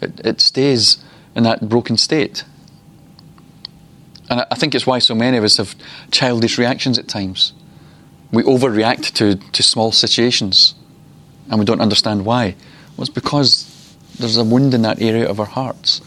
It, 0.01 0.19
it 0.23 0.39
stays 0.39 1.04
in 1.36 1.43
that 1.43 1.67
broken 1.67 1.98
state. 1.98 2.43
And 4.30 4.45
I 4.50 4.56
think 4.56 4.74
it's 4.74 4.88
why 4.88 5.00
so 5.00 5.13
many 5.13 5.38
of 5.38 5.43
us 5.43 5.58
have 5.58 5.76
childish 6.12 6.58
reactions 6.58 6.98
at 6.98 7.08
times. 7.08 7.54
We 8.32 8.43
overreact 8.43 9.13
to, 9.15 9.36
to 9.36 9.63
small 9.63 9.91
situations 9.91 10.76
and 11.50 11.60
we 11.60 11.65
don't 11.65 11.82
understand 11.82 12.26
why. 12.26 12.56
Well, 12.98 13.04
it's 13.04 13.10
because 13.10 13.71
there's 14.17 14.38
a 14.38 14.43
wound 14.43 14.74
in 14.74 14.82
that 14.82 15.02
area 15.02 15.30
of 15.30 15.39
our 15.39 15.45
hearts. 15.45 16.02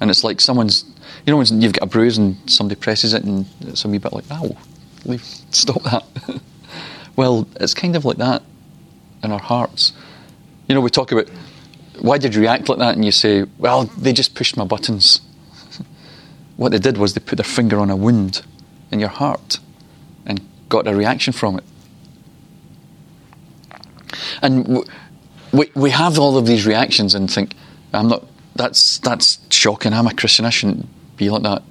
And 0.00 0.10
it's 0.10 0.24
like 0.24 0.40
someone's 0.40 0.84
you 1.26 1.32
know, 1.32 1.36
when 1.36 1.60
you've 1.60 1.72
got 1.72 1.84
a 1.84 1.86
bruise 1.86 2.18
and 2.18 2.36
somebody 2.50 2.80
presses 2.80 3.14
it 3.14 3.24
and 3.24 3.46
it's 3.60 3.84
a 3.84 3.88
wee 3.88 3.98
bit 3.98 4.12
like, 4.12 4.24
ow, 4.30 4.56
leave, 5.04 5.22
stop 5.50 5.82
that. 5.84 6.04
well, 7.16 7.46
it's 7.60 7.74
kind 7.74 7.94
of 7.94 8.04
like 8.04 8.16
that 8.16 8.42
in 9.22 9.30
our 9.30 9.38
hearts. 9.38 9.92
You 10.68 10.74
know, 10.74 10.80
we 10.80 10.90
talk 10.90 11.12
about 11.12 11.28
why 12.00 12.18
did 12.18 12.34
you 12.34 12.40
react 12.40 12.68
like 12.68 12.78
that, 12.78 12.94
and 12.94 13.04
you 13.04 13.12
say, 13.12 13.44
well, 13.58 13.84
they 13.84 14.12
just 14.12 14.34
pushed 14.34 14.56
my 14.56 14.64
buttons. 14.64 15.20
what 16.56 16.72
they 16.72 16.78
did 16.78 16.98
was 16.98 17.14
they 17.14 17.20
put 17.20 17.36
their 17.36 17.44
finger 17.44 17.78
on 17.78 17.90
a 17.90 17.96
wound 17.96 18.42
in 18.90 19.00
your 19.00 19.08
heart 19.08 19.58
and 20.26 20.40
got 20.68 20.86
a 20.86 20.94
reaction 20.94 21.32
from 21.32 21.58
it. 21.58 21.64
And 24.40 24.84
we, 25.52 25.70
we 25.74 25.90
have 25.90 26.18
all 26.18 26.36
of 26.36 26.46
these 26.46 26.66
reactions 26.66 27.14
and 27.14 27.30
think, 27.30 27.54
I'm 27.92 28.08
not, 28.08 28.24
that's, 28.56 28.98
that's 28.98 29.38
shocking, 29.50 29.92
I'm 29.92 30.06
a 30.06 30.14
Christian, 30.14 30.44
I 30.44 30.50
shouldn't 30.50 30.88
be 31.16 31.30
like 31.30 31.42
that. 31.42 31.62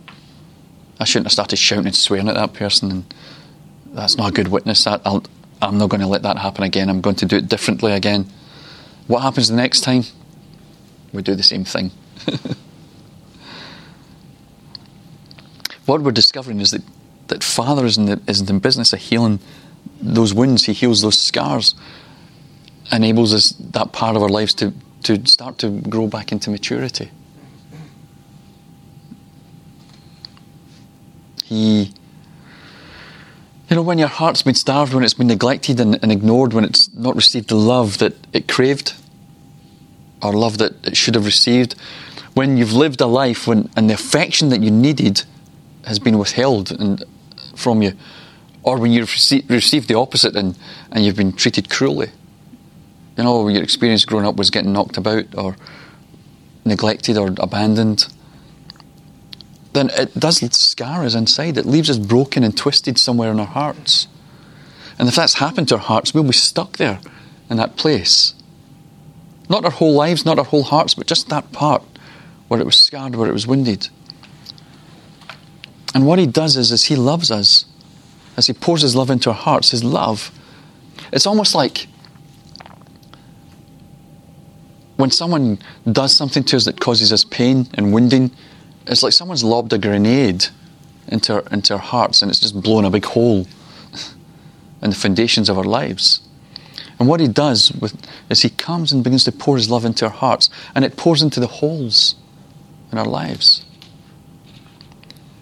I 1.00 1.04
shouldn't 1.04 1.26
have 1.28 1.34
started 1.34 1.58
shouting 1.58 1.88
and 1.88 1.96
swearing 1.96 2.30
at 2.30 2.36
that 2.36 2.54
person, 2.54 2.92
and 2.92 3.14
that's 3.88 4.18
not 4.18 4.30
a 4.30 4.32
good 4.32 4.50
witness. 4.50 4.84
That 4.84 5.02
i 5.04 5.20
am 5.62 5.80
not 5.80 5.90
going 5.90 6.02
to 6.02 6.08
let 6.08 6.22
that 6.22 6.38
happen 6.38 6.64
again. 6.64 6.90
I'm 6.90 7.02
going 7.02 7.16
to 7.18 7.26
do 7.26 7.38
it 7.38 7.50
differently 7.50 7.94
again. 7.94 8.28
What 9.08 9.22
happens 9.22 9.50
the 9.50 9.56
next 9.56 9.82
time? 9.82 10.04
We 11.14 11.22
do 11.22 11.36
the 11.36 11.44
same 11.44 11.66
thing. 11.66 11.92
what 15.86 16.02
we're 16.02 16.12
discovering 16.12 16.60
is 16.62 16.72
that, 16.72 16.84
that 17.28 17.44
Father 17.44 17.86
is 17.86 17.98
in, 17.98 18.06
the, 18.06 18.22
is 18.28 18.42
in 18.50 18.60
business 18.60 18.94
of 18.94 19.00
healing 19.00 19.40
those 20.02 20.34
wounds, 20.34 20.66
He 20.66 20.74
heals 20.74 21.02
those 21.02 21.20
scars, 21.20 21.76
enables 22.92 23.34
us 23.34 23.50
that 23.72 23.92
part 23.92 24.16
of 24.16 24.24
our 24.24 24.30
lives 24.30 24.54
to, 24.56 24.74
to 25.04 25.26
start 25.26 25.58
to 25.60 25.70
grow 25.82 26.08
back 26.08 26.32
into 26.32 26.50
maturity. 26.50 27.12
He, 31.46 31.94
you 33.72 33.76
know, 33.78 33.84
when 33.84 33.98
your 33.98 34.10
heart's 34.10 34.42
been 34.42 34.54
starved, 34.54 34.94
when 34.94 35.02
it's 35.02 35.14
been 35.14 35.28
neglected 35.28 35.80
and, 35.80 35.98
and 36.04 36.12
ignored, 36.12 36.52
when 36.52 36.66
it's 36.66 36.94
not 36.94 37.16
received 37.16 37.48
the 37.48 37.56
love 37.56 38.00
that 38.00 38.14
it 38.34 38.50
craved 38.50 38.94
or 40.22 40.34
love 40.34 40.58
that 40.58 40.86
it 40.86 40.98
should 40.98 41.16
have 41.16 41.24
received, 41.24 41.76
when 42.34 42.58
you've 42.58 42.74
lived 42.74 43.00
a 43.00 43.06
life 43.06 43.48
when, 43.48 43.70
and 43.78 43.90
the 43.90 43.94
affection 43.94 44.50
that 44.50 44.62
you 44.62 44.70
needed 44.70 45.24
has 45.86 46.00
been 46.00 46.18
withheld 46.18 46.70
and, 46.72 47.06
from 47.56 47.82
you, 47.82 47.94
or 48.62 48.78
when 48.78 48.92
you've 48.92 49.10
received 49.48 49.88
the 49.88 49.96
opposite 49.96 50.36
and, 50.36 50.58
and 50.92 51.06
you've 51.06 51.16
been 51.16 51.32
treated 51.32 51.70
cruelly. 51.70 52.10
You 53.18 53.24
know, 53.24 53.48
your 53.48 53.64
experience 53.64 54.04
growing 54.04 54.26
up 54.26 54.36
was 54.36 54.50
getting 54.50 54.74
knocked 54.74 54.98
about 54.98 55.34
or 55.38 55.56
neglected 56.66 57.18
or 57.18 57.34
abandoned 57.40 58.06
then 59.74 59.90
it 59.92 60.20
does 60.20 60.38
scar 60.56 61.06
us 61.06 61.16
inside. 61.16 61.58
It 61.58 61.66
leaves 61.66 61.90
us 61.90 61.98
broken 61.98 62.44
and 62.44 62.56
twisted 62.56 62.98
somewhere 62.98 63.32
in 63.32 63.40
our 63.40 63.46
hearts. 63.46 64.08
And 65.00 65.08
if 65.08 65.16
that's 65.16 65.36
happened 65.36 65.70
to 65.70 65.76
our 65.76 65.82
hearts, 65.82 66.14
we'll 66.14 66.24
be 66.24 66.34
stuck 66.34 66.78
there 66.78 67.00
in 67.50 67.58
that 67.58 67.78
place. 67.78 68.34
Not 69.50 69.66
our 69.66 69.72
whole 69.72 69.94
lives, 69.94 70.26
not 70.26 70.40
our 70.40 70.46
whole 70.46 70.64
hearts, 70.64 70.94
but 70.94 71.08
just 71.08 71.30
that 71.30 71.52
part 71.52 71.84
where 72.48 72.60
it 72.60 72.66
was 72.66 72.80
scarred, 72.80 73.16
where 73.16 73.30
it 73.30 73.34
was 73.34 73.48
wounded. 73.48 73.90
And 75.94 76.06
what 76.06 76.20
he 76.20 76.26
does 76.26 76.56
is, 76.58 76.72
is 76.72 76.86
he 76.86 76.96
loves 76.96 77.32
us. 77.32 77.66
As 78.38 78.48
he 78.48 78.54
pours 78.54 78.82
his 78.82 78.96
love 78.96 79.10
into 79.10 79.30
our 79.30 79.36
hearts, 79.36 79.72
his 79.72 79.84
love. 79.84 80.32
It's 81.12 81.26
almost 81.26 81.54
like 81.54 81.88
when 84.96 85.12
someone 85.12 85.60
does 85.92 86.16
something 86.16 86.44
to 86.46 86.56
us 86.56 86.66
that 86.66 86.80
causes 86.80 87.12
us 87.12 87.26
pain 87.26 87.68
and 87.74 87.92
wounding, 87.92 88.32
it's 88.92 89.04
like 89.04 89.14
someone's 89.14 89.44
lobbed 89.44 89.74
a 89.74 89.78
grenade 89.78 90.46
into 91.08 91.36
our, 91.36 91.44
into 91.52 91.74
our 91.74 91.80
hearts 91.80 92.22
and 92.22 92.30
it's 92.30 92.40
just 92.40 92.62
blown 92.62 92.86
a 92.86 92.90
big 92.90 93.06
hole 93.06 93.48
in 94.82 94.90
the 94.90 94.96
foundations 94.96 95.50
of 95.50 95.58
our 95.58 95.64
lives. 95.64 96.22
And 97.00 97.08
what 97.08 97.20
he 97.20 97.28
does 97.28 97.72
with, 97.72 97.96
is 98.30 98.42
he 98.42 98.50
comes 98.50 98.92
and 98.92 99.04
begins 99.04 99.24
to 99.24 99.32
pour 99.32 99.58
his 99.58 99.70
love 99.70 99.86
into 99.86 100.06
our 100.06 100.12
hearts 100.12 100.50
and 100.76 100.86
it 100.86 100.98
pours 100.98 101.22
into 101.22 101.40
the 101.40 101.48
holes 101.48 102.16
in 102.92 102.98
our 102.98 103.06
lives. 103.06 103.66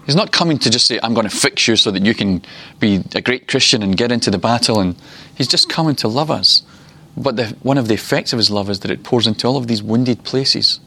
He's 0.09 0.15
not 0.15 0.31
coming 0.31 0.57
to 0.59 0.71
just 0.71 0.87
say, 0.87 0.99
I'm 1.03 1.13
going 1.13 1.29
to 1.29 1.35
fix 1.35 1.67
you 1.67 1.75
so 1.75 1.91
that 1.91 2.03
you 2.03 2.15
can 2.15 2.41
be 2.79 3.03
a 3.13 3.21
great 3.21 3.47
Christian 3.47 3.83
and 3.83 3.95
get 3.95 4.11
into 4.11 4.31
the 4.31 4.39
battle. 4.39 4.79
And 4.79 4.95
He's 5.35 5.47
just 5.47 5.69
coming 5.69 5.95
to 5.97 6.07
love 6.07 6.31
us. 6.31 6.63
But 7.15 7.35
the, 7.35 7.55
one 7.61 7.77
of 7.77 7.87
the 7.87 7.93
effects 7.93 8.33
of 8.33 8.37
His 8.37 8.49
love 8.49 8.71
is 8.71 8.79
that 8.79 8.89
it 8.89 9.03
pours 9.03 9.27
into 9.27 9.45
all 9.45 9.55
of 9.55 9.67
these 9.67 9.83
wounded 9.83 10.23
places 10.23 10.79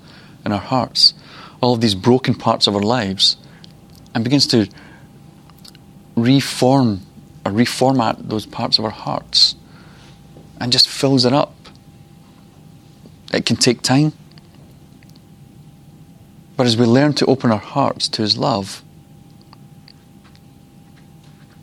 in 0.45 0.51
our 0.51 0.59
hearts, 0.59 1.15
all 1.63 1.73
of 1.73 1.81
these 1.81 1.95
broken 1.95 2.35
parts 2.35 2.67
of 2.67 2.75
our 2.75 2.83
lives, 2.83 3.39
and 4.15 4.23
begins 4.23 4.47
to 4.49 4.69
reform 6.17 7.01
or 7.47 7.53
reformat 7.53 8.29
those 8.29 8.45
parts 8.45 8.79
of 8.79 8.85
our 8.85 8.91
hearts 8.91 9.55
and 10.61 10.71
just 10.71 10.89
fills 10.89 11.25
it 11.25 11.33
up. 11.33 11.55
It 13.33 13.47
can 13.47 13.57
take 13.57 13.83
time. 13.83 14.13
But 16.57 16.67
as 16.67 16.77
we 16.77 16.85
learn 16.85 17.15
to 17.15 17.27
open 17.27 17.51
our 17.51 17.59
hearts 17.59 18.09
to 18.11 18.23
His 18.23 18.37
love, 18.37 18.83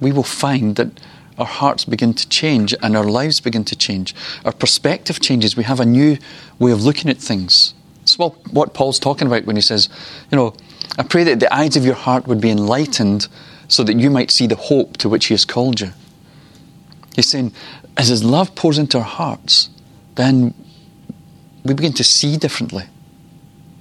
we 0.02 0.12
will 0.12 0.24
find 0.24 0.76
that 0.78 1.00
our 1.38 1.46
hearts 1.46 1.86
begin 1.86 2.14
to 2.16 2.28
change 2.28 2.76
and 2.82 2.98
our 2.98 3.06
lives 3.06 3.40
begin 3.40 3.64
to 3.66 3.76
change. 3.76 4.14
Our 4.44 4.52
perspective 4.52 5.22
changes. 5.22 5.56
We 5.56 5.64
have 5.64 5.80
a 5.80 5.86
new 5.86 6.18
way 6.58 6.72
of 6.72 6.84
looking 6.84 7.10
at 7.10 7.18
things. 7.18 7.74
It's 8.10 8.18
what 8.18 8.74
Paul's 8.74 8.98
talking 8.98 9.28
about 9.28 9.46
when 9.46 9.56
he 9.56 9.62
says, 9.62 9.90
you 10.32 10.36
know, 10.36 10.56
I 10.98 11.04
pray 11.04 11.24
that 11.26 11.40
the 11.40 11.54
eyes 11.54 11.76
of 11.76 11.86
your 11.86 11.96
heart 11.96 12.28
would 12.28 12.42
be 12.42 12.50
enlightened 12.50 13.28
so 13.68 13.84
that 13.84 14.00
you 14.00 14.10
might 14.10 14.32
see 14.32 14.48
the 14.48 14.56
hope 14.56 14.98
to 14.98 15.10
which 15.10 15.28
he 15.28 15.34
has 15.34 15.46
called 15.46 15.80
you. 15.80 15.92
He's 17.16 17.30
saying, 17.30 17.54
as 17.98 18.08
his 18.08 18.24
love 18.24 18.56
pours 18.56 18.78
into 18.80 18.98
our 18.98 19.04
hearts, 19.04 19.70
then 20.16 20.54
we 21.64 21.74
begin 21.74 21.94
to 21.94 22.04
see 22.04 22.36
differently. 22.38 22.86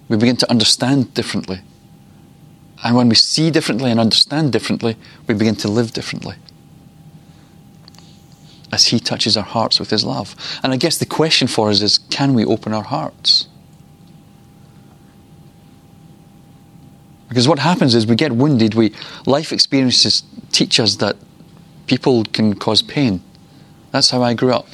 We 0.09 0.17
begin 0.17 0.37
to 0.37 0.51
understand 0.51 1.15
differently. 1.15 1.61
And 2.85 2.97
when 2.97 3.09
we 3.09 3.15
see 3.15 3.51
differently 3.51 3.91
and 3.91 3.99
understand 3.99 4.53
differently, 4.53 4.97
we 5.27 5.35
begin 5.35 5.57
to 5.57 5.69
live 5.69 5.93
differently. 5.93 6.37
As 8.71 8.87
He 8.87 9.01
touches 9.01 9.37
our 9.37 9.45
hearts 9.45 9.81
with 9.81 9.91
His 9.91 10.05
love. 10.05 10.37
And 10.63 10.73
I 10.73 10.77
guess 10.77 10.99
the 10.99 11.07
question 11.07 11.49
for 11.49 11.71
us 11.71 11.81
is 11.81 11.99
can 11.99 12.35
we 12.35 12.45
open 12.45 12.75
our 12.75 12.85
hearts? 12.85 13.49
Because 17.29 17.47
what 17.47 17.59
happens 17.59 17.95
is 17.95 18.07
we 18.07 18.17
get 18.17 18.33
wounded, 18.33 18.75
we, 18.75 18.95
life 19.27 19.53
experiences 19.53 20.23
teach 20.53 20.81
us 20.81 20.97
that 20.97 21.17
people 21.87 22.25
can 22.25 22.55
cause 22.55 22.83
pain. 22.83 23.23
That's 23.93 24.11
how 24.11 24.23
I 24.23 24.35
grew 24.35 24.53
up. 24.53 24.67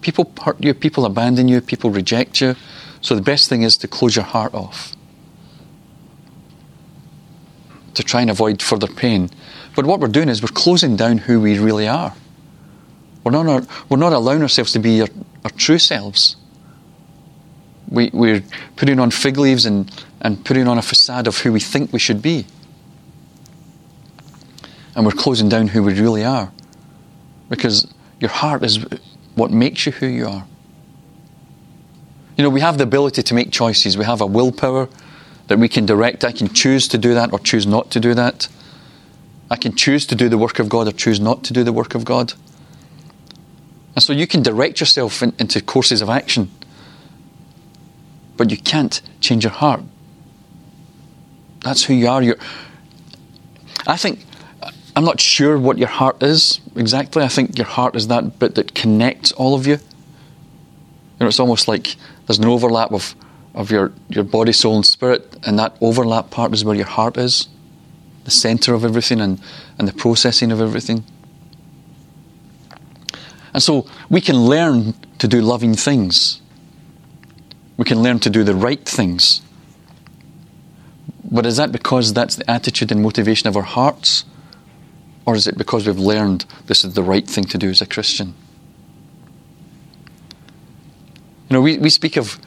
People 0.00 0.32
hurt 0.42 0.62
you, 0.62 0.74
people 0.74 1.04
abandon 1.04 1.48
you, 1.48 1.60
people 1.60 1.90
reject 1.90 2.40
you. 2.40 2.56
So 3.00 3.14
the 3.14 3.22
best 3.22 3.48
thing 3.48 3.62
is 3.62 3.76
to 3.78 3.88
close 3.88 4.16
your 4.16 4.24
heart 4.24 4.54
off 4.54 4.94
to 7.94 8.02
try 8.02 8.20
and 8.20 8.30
avoid 8.30 8.62
further 8.62 8.86
pain. 8.86 9.30
But 9.76 9.86
what 9.86 10.00
we're 10.00 10.08
doing 10.08 10.28
is 10.28 10.42
we're 10.42 10.48
closing 10.48 10.96
down 10.96 11.18
who 11.18 11.40
we 11.40 11.58
really 11.58 11.88
are. 11.88 12.14
We're 13.24 13.32
not, 13.32 13.66
we're 13.88 13.98
not 13.98 14.12
allowing 14.12 14.42
ourselves 14.42 14.72
to 14.72 14.78
be 14.78 15.02
our, 15.02 15.08
our 15.44 15.50
true 15.50 15.78
selves. 15.78 16.36
We, 17.90 18.10
we're 18.12 18.42
putting 18.76 19.00
on 19.00 19.10
fig 19.10 19.36
leaves 19.36 19.66
and, 19.66 19.90
and 20.20 20.44
putting 20.44 20.68
on 20.68 20.78
a 20.78 20.82
facade 20.82 21.26
of 21.26 21.38
who 21.38 21.52
we 21.52 21.60
think 21.60 21.92
we 21.92 21.98
should 21.98 22.22
be. 22.22 22.46
And 24.94 25.04
we're 25.04 25.12
closing 25.12 25.48
down 25.48 25.68
who 25.68 25.82
we 25.82 26.00
really 26.00 26.24
are. 26.24 26.52
Because 27.48 27.92
your 28.20 28.30
heart 28.30 28.62
is 28.62 28.84
what 29.34 29.50
makes 29.50 29.86
you 29.86 29.92
who 29.92 30.06
you 30.06 30.26
are. 30.26 30.46
You 32.36 32.44
know, 32.44 32.50
we 32.50 32.60
have 32.60 32.78
the 32.78 32.84
ability 32.84 33.22
to 33.22 33.34
make 33.34 33.50
choices. 33.50 33.98
We 33.98 34.04
have 34.04 34.20
a 34.20 34.26
willpower 34.26 34.88
that 35.48 35.58
we 35.58 35.68
can 35.68 35.84
direct. 35.84 36.24
I 36.24 36.32
can 36.32 36.48
choose 36.48 36.86
to 36.88 36.98
do 36.98 37.12
that 37.14 37.32
or 37.32 37.38
choose 37.38 37.66
not 37.66 37.90
to 37.90 38.00
do 38.00 38.14
that. 38.14 38.48
I 39.50 39.56
can 39.56 39.74
choose 39.74 40.06
to 40.06 40.14
do 40.14 40.28
the 40.28 40.38
work 40.38 40.60
of 40.60 40.68
God 40.68 40.86
or 40.86 40.92
choose 40.92 41.18
not 41.18 41.42
to 41.44 41.52
do 41.52 41.64
the 41.64 41.72
work 41.72 41.94
of 41.94 42.04
God. 42.04 42.34
And 43.96 44.02
so 44.02 44.12
you 44.12 44.26
can 44.26 44.42
direct 44.42 44.78
yourself 44.78 45.22
in, 45.22 45.32
into 45.38 45.60
courses 45.60 46.02
of 46.02 46.08
action, 46.08 46.50
but 48.40 48.50
you 48.50 48.56
can't 48.56 49.02
change 49.20 49.44
your 49.44 49.52
heart. 49.52 49.82
That's 51.62 51.84
who 51.84 51.92
you 51.92 52.08
are. 52.08 52.22
You're, 52.22 52.38
I 53.86 53.98
think, 53.98 54.24
I'm 54.96 55.04
not 55.04 55.20
sure 55.20 55.58
what 55.58 55.76
your 55.76 55.88
heart 55.88 56.22
is 56.22 56.58
exactly. 56.74 57.22
I 57.22 57.28
think 57.28 57.58
your 57.58 57.66
heart 57.66 57.96
is 57.96 58.08
that 58.08 58.38
bit 58.38 58.54
that 58.54 58.74
connects 58.74 59.30
all 59.32 59.54
of 59.54 59.66
you. 59.66 59.74
You 59.74 61.20
know, 61.20 61.26
it's 61.26 61.38
almost 61.38 61.68
like 61.68 61.96
there's 62.26 62.38
an 62.38 62.46
overlap 62.46 62.92
of 62.92 63.14
of 63.54 63.70
your, 63.70 63.92
your 64.08 64.24
body, 64.24 64.52
soul, 64.52 64.76
and 64.76 64.86
spirit, 64.86 65.36
and 65.46 65.58
that 65.58 65.76
overlap 65.82 66.30
part 66.30 66.54
is 66.54 66.64
where 66.64 66.74
your 66.74 66.86
heart 66.86 67.18
is, 67.18 67.46
the 68.24 68.30
center 68.30 68.72
of 68.72 68.86
everything 68.86 69.20
and, 69.20 69.38
and 69.78 69.86
the 69.86 69.92
processing 69.92 70.50
of 70.50 70.62
everything. 70.62 71.04
And 73.52 73.62
so 73.62 73.86
we 74.08 74.22
can 74.22 74.36
learn 74.36 74.94
to 75.18 75.28
do 75.28 75.42
loving 75.42 75.74
things. 75.74 76.39
We 77.80 77.86
can 77.86 78.02
learn 78.02 78.18
to 78.20 78.28
do 78.28 78.44
the 78.44 78.54
right 78.54 78.84
things. 78.84 79.40
But 81.24 81.46
is 81.46 81.56
that 81.56 81.72
because 81.72 82.12
that's 82.12 82.36
the 82.36 82.50
attitude 82.50 82.92
and 82.92 83.02
motivation 83.02 83.48
of 83.48 83.56
our 83.56 83.62
hearts? 83.62 84.26
Or 85.24 85.34
is 85.34 85.46
it 85.46 85.56
because 85.56 85.86
we've 85.86 85.98
learned 85.98 86.44
this 86.66 86.84
is 86.84 86.92
the 86.92 87.02
right 87.02 87.26
thing 87.26 87.44
to 87.44 87.56
do 87.56 87.70
as 87.70 87.80
a 87.80 87.86
Christian? 87.86 88.34
You 91.48 91.54
know, 91.54 91.62
we, 91.62 91.78
we 91.78 91.88
speak 91.88 92.18
of 92.18 92.38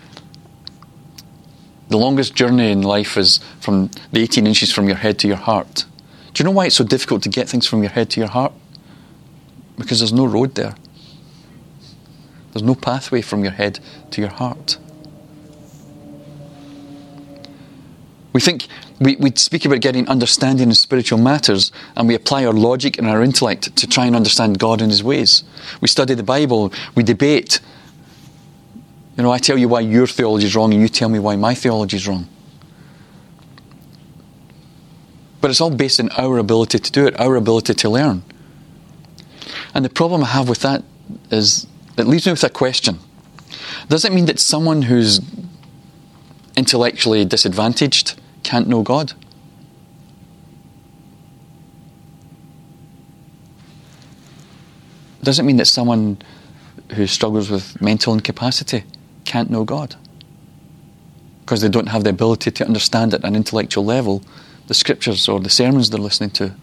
the 1.90 1.98
longest 1.98 2.36
journey 2.36 2.72
in 2.72 2.84
life 2.84 3.18
is 3.18 3.40
from 3.60 3.90
the 4.12 4.22
18 4.22 4.46
inches 4.46 4.72
from 4.72 4.88
your 4.88 4.98
head 4.98 5.18
to 5.18 5.28
your 5.28 5.38
heart. 5.38 5.86
Do 6.36 6.44
you 6.44 6.46
know 6.46 6.52
why 6.52 6.68
it's 6.68 6.76
so 6.76 6.84
difficult 6.84 7.24
to 7.24 7.30
get 7.30 7.50
things 7.50 7.66
from 7.66 7.82
your 7.82 7.92
head 7.92 8.12
to 8.12 8.20
your 8.20 8.30
heart? 8.30 8.54
Because 9.80 9.98
there's 9.98 10.14
no 10.14 10.28
road 10.28 10.54
there. 10.54 10.76
There's 12.52 12.62
no 12.62 12.76
pathway 12.76 13.22
from 13.22 13.42
your 13.42 13.54
head 13.54 13.80
to 14.12 14.22
your 14.22 14.30
heart. 14.30 14.78
We 18.34 18.42
think 18.42 18.68
we, 19.00 19.16
we 19.18 19.32
speak 19.36 19.64
about 19.64 19.82
getting 19.82 20.08
understanding 20.10 20.70
in 20.70 20.76
spiritual 20.76 21.20
matters 21.20 21.72
and 21.96 22.08
we 22.08 22.16
apply 22.16 22.46
our 22.46 22.54
logic 22.54 22.98
and 22.98 23.08
our 23.08 23.22
intellect 23.22 23.76
to 23.76 23.88
try 23.88 24.06
and 24.08 24.16
understand 24.16 24.58
God 24.58 24.82
and 24.82 24.90
His 24.90 25.04
ways. 25.04 25.44
We 25.82 25.88
study 25.88 26.16
the 26.16 26.24
Bible, 26.24 26.74
we 26.96 27.04
debate, 27.04 27.60
you 29.16 29.24
know, 29.24 29.32
I 29.32 29.38
tell 29.38 29.58
you 29.58 29.68
why 29.68 29.82
your 29.82 30.08
theology 30.08 30.48
is 30.48 30.56
wrong 30.56 30.74
and 30.74 30.82
you 30.82 30.88
tell 30.88 31.10
me 31.10 31.20
why 31.20 31.36
my 31.36 31.54
theology 31.54 31.98
is 31.98 32.08
wrong. 32.08 32.28
But 35.40 35.52
it's 35.52 35.62
all 35.62 35.70
based 35.70 36.00
on 36.00 36.10
our 36.12 36.40
ability 36.40 36.80
to 36.80 36.92
do 36.92 37.06
it, 37.06 37.20
our 37.20 37.36
ability 37.36 37.76
to 37.76 37.90
learn. 37.90 38.24
And 39.76 39.86
the 39.86 39.90
problem 39.90 40.24
I 40.24 40.28
have 40.28 40.50
with 40.50 40.62
that 40.62 40.84
is 41.30 41.68
it 41.98 42.08
leaves 42.08 42.26
me 42.26 42.32
with 42.32 42.44
a 42.44 42.50
question. 42.50 42.98
Does 43.90 44.06
it 44.06 44.12
mean 44.12 44.26
that 44.26 44.40
someone 44.40 44.84
who's 44.84 45.20
intellectually 46.56 47.26
disadvantaged 47.26 48.20
can't 48.44 48.68
know 48.68 48.84
God? 48.84 49.14
Doesn't 55.24 55.46
mean 55.46 55.58
that 55.58 55.66
someone 55.66 56.18
who 56.96 57.08
struggles 57.08 57.50
with 57.50 57.82
mental 57.82 58.14
incapacity 58.14 58.84
can't 59.24 59.50
know 59.50 59.64
God 59.64 59.96
because 61.42 61.62
they 61.62 61.70
don't 61.70 61.88
have 61.88 62.04
the 62.04 62.10
ability 62.10 62.52
to 62.52 62.66
understand 62.66 63.14
at 63.14 63.24
an 63.24 63.36
intellectual 63.36 63.86
level 63.86 64.22
the 64.68 64.74
scriptures 64.74 65.28
or 65.28 65.40
the 65.40 65.50
sermons 65.50 65.90
they're 65.90 66.00
listening 66.00 66.30
to. 66.32 66.54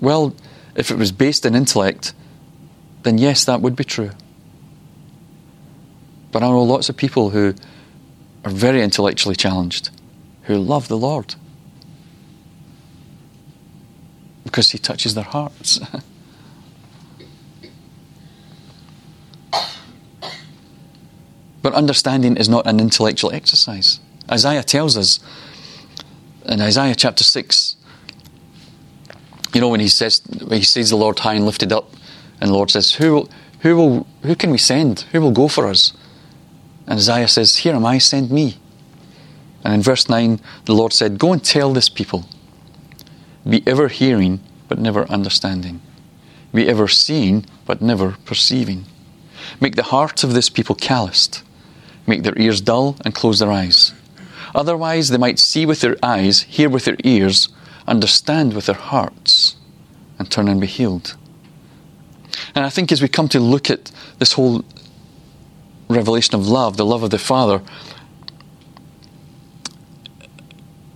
Well, 0.00 0.34
if 0.74 0.90
it 0.90 0.96
was 0.96 1.12
based 1.12 1.44
in 1.44 1.54
intellect, 1.54 2.14
then 3.02 3.18
yes, 3.18 3.44
that 3.44 3.60
would 3.60 3.76
be 3.76 3.84
true. 3.84 4.10
But 6.32 6.42
I 6.42 6.48
know 6.48 6.62
lots 6.62 6.88
of 6.88 6.96
people 6.96 7.30
who 7.30 7.54
are 8.44 8.50
very 8.50 8.82
intellectually 8.82 9.36
challenged 9.36 9.90
who 10.42 10.56
love 10.56 10.88
the 10.88 10.96
Lord 10.96 11.34
because 14.44 14.70
He 14.70 14.78
touches 14.78 15.14
their 15.14 15.24
hearts. 15.24 15.80
But 21.62 21.74
understanding 21.74 22.36
is 22.36 22.48
not 22.48 22.66
an 22.66 22.80
intellectual 22.80 23.32
exercise. 23.32 24.00
Isaiah 24.30 24.62
tells 24.62 24.96
us 24.96 25.20
in 26.46 26.60
Isaiah 26.60 26.94
chapter 26.94 27.24
6, 27.24 27.76
you 29.52 29.60
know, 29.60 29.68
when 29.68 29.80
he 29.80 29.88
says, 29.88 30.22
when 30.40 30.58
he 30.58 30.64
sees 30.64 30.90
the 30.90 30.96
Lord 30.96 31.18
high 31.18 31.34
and 31.34 31.44
lifted 31.44 31.72
up, 31.72 31.92
and 32.40 32.50
the 32.50 32.54
Lord 32.54 32.70
says, 32.70 32.94
who 32.94 33.28
who 33.60 33.76
will, 33.76 34.06
who 34.22 34.34
can 34.34 34.50
we 34.50 34.58
send? 34.58 35.00
Who 35.12 35.20
will 35.20 35.32
go 35.32 35.46
for 35.46 35.66
us? 35.66 35.92
And 36.90 36.98
Isaiah 36.98 37.28
says, 37.28 37.58
Here 37.58 37.74
am 37.74 37.86
I, 37.86 37.96
send 37.96 38.30
me. 38.30 38.58
And 39.64 39.72
in 39.72 39.80
verse 39.82 40.08
9, 40.08 40.40
the 40.66 40.74
Lord 40.74 40.92
said, 40.92 41.18
Go 41.18 41.32
and 41.32 41.42
tell 41.42 41.72
this 41.72 41.88
people, 41.88 42.26
be 43.48 43.62
ever 43.66 43.88
hearing, 43.88 44.40
but 44.68 44.78
never 44.78 45.08
understanding, 45.08 45.80
be 46.52 46.68
ever 46.68 46.88
seeing, 46.88 47.46
but 47.64 47.80
never 47.80 48.16
perceiving. 48.26 48.84
Make 49.60 49.76
the 49.76 49.84
hearts 49.84 50.22
of 50.22 50.34
this 50.34 50.50
people 50.50 50.74
calloused 50.74 51.42
Make 52.10 52.24
their 52.24 52.38
ears 52.38 52.60
dull 52.60 52.96
and 53.04 53.14
close 53.14 53.38
their 53.38 53.52
eyes. 53.52 53.94
Otherwise, 54.52 55.10
they 55.10 55.16
might 55.16 55.38
see 55.38 55.64
with 55.64 55.80
their 55.80 55.96
eyes, 56.02 56.42
hear 56.42 56.68
with 56.68 56.84
their 56.84 56.96
ears, 57.04 57.50
understand 57.86 58.52
with 58.52 58.66
their 58.66 58.74
hearts, 58.74 59.54
and 60.18 60.28
turn 60.28 60.48
and 60.48 60.60
be 60.60 60.66
healed. 60.66 61.16
And 62.52 62.64
I 62.64 62.68
think 62.68 62.90
as 62.90 63.00
we 63.00 63.06
come 63.06 63.28
to 63.28 63.38
look 63.38 63.70
at 63.70 63.92
this 64.18 64.32
whole 64.32 64.64
revelation 65.90 66.34
of 66.34 66.46
love, 66.46 66.76
the 66.76 66.86
love 66.86 67.02
of 67.02 67.10
the 67.10 67.18
Father, 67.18 67.62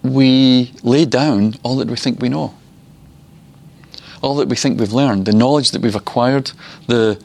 we 0.02 0.72
lay 0.82 1.04
down 1.04 1.54
all 1.62 1.76
that 1.76 1.88
we 1.88 1.96
think 1.96 2.20
we 2.20 2.28
know, 2.28 2.54
all 4.22 4.36
that 4.36 4.48
we 4.48 4.56
think 4.56 4.78
we've 4.78 4.92
learned, 4.92 5.26
the 5.26 5.32
knowledge 5.32 5.70
that 5.72 5.82
we've 5.82 5.96
acquired, 5.96 6.52
the 6.86 7.22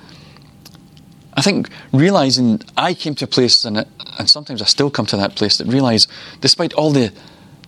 I 1.34 1.41
think 1.41 1.70
realizing 1.93 2.61
I 2.76 2.93
came 2.93 3.15
to 3.15 3.26
a 3.26 3.28
place, 3.28 3.63
and, 3.63 3.86
and 4.17 4.30
sometimes 4.30 4.61
I 4.61 4.65
still 4.65 4.89
come 4.89 5.05
to 5.05 5.15
that 5.17 5.36
place, 5.36 5.57
that 5.57 5.67
realize, 5.67 6.05
despite 6.41 6.74
all 6.74 6.91
the, 6.91 7.13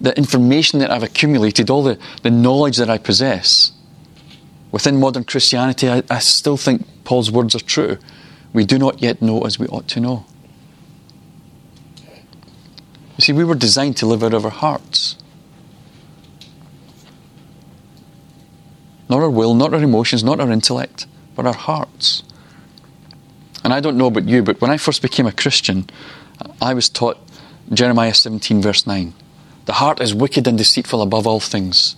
the 0.01 0.17
information 0.17 0.79
that 0.79 0.91
I've 0.91 1.03
accumulated, 1.03 1.69
all 1.69 1.81
the, 1.81 1.97
the 2.21 2.31
knowledge 2.31 2.75
that 2.77 2.89
I 2.89 2.97
possess, 2.97 3.71
within 4.73 4.99
modern 4.99 5.23
Christianity, 5.23 5.89
I, 5.89 6.03
I 6.09 6.19
still 6.19 6.57
think 6.57 6.85
Paul's 7.05 7.31
words 7.31 7.55
are 7.55 7.59
true. 7.59 7.97
We 8.53 8.65
do 8.65 8.77
not 8.77 9.01
yet 9.01 9.21
know 9.21 9.41
as 9.41 9.57
we 9.57 9.67
ought 9.67 9.87
to 9.89 9.99
know. 9.99 10.25
You 13.17 13.21
see, 13.21 13.33
we 13.33 13.43
were 13.43 13.55
designed 13.55 13.97
to 13.97 14.05
live 14.05 14.23
out 14.23 14.33
of 14.33 14.45
our 14.45 14.51
hearts. 14.51 15.15
Not 19.09 19.21
our 19.21 19.29
will, 19.29 19.53
not 19.53 19.73
our 19.73 19.83
emotions, 19.83 20.23
not 20.23 20.39
our 20.39 20.51
intellect, 20.51 21.05
but 21.35 21.45
our 21.45 21.53
hearts. 21.53 22.23
And 23.63 23.73
I 23.73 23.79
don't 23.79 23.97
know 23.97 24.07
about 24.07 24.27
you, 24.27 24.41
but 24.41 24.59
when 24.59 24.71
I 24.71 24.77
first 24.77 25.01
became 25.01 25.27
a 25.27 25.31
Christian, 25.31 25.87
I 26.61 26.73
was 26.73 26.89
taught 26.89 27.17
Jeremiah 27.71 28.13
17, 28.13 28.61
verse 28.61 28.87
9. 28.87 29.13
The 29.65 29.73
heart 29.73 30.01
is 30.01 30.13
wicked 30.15 30.47
and 30.47 30.57
deceitful 30.57 31.01
above 31.01 31.27
all 31.27 31.39
things. 31.39 31.95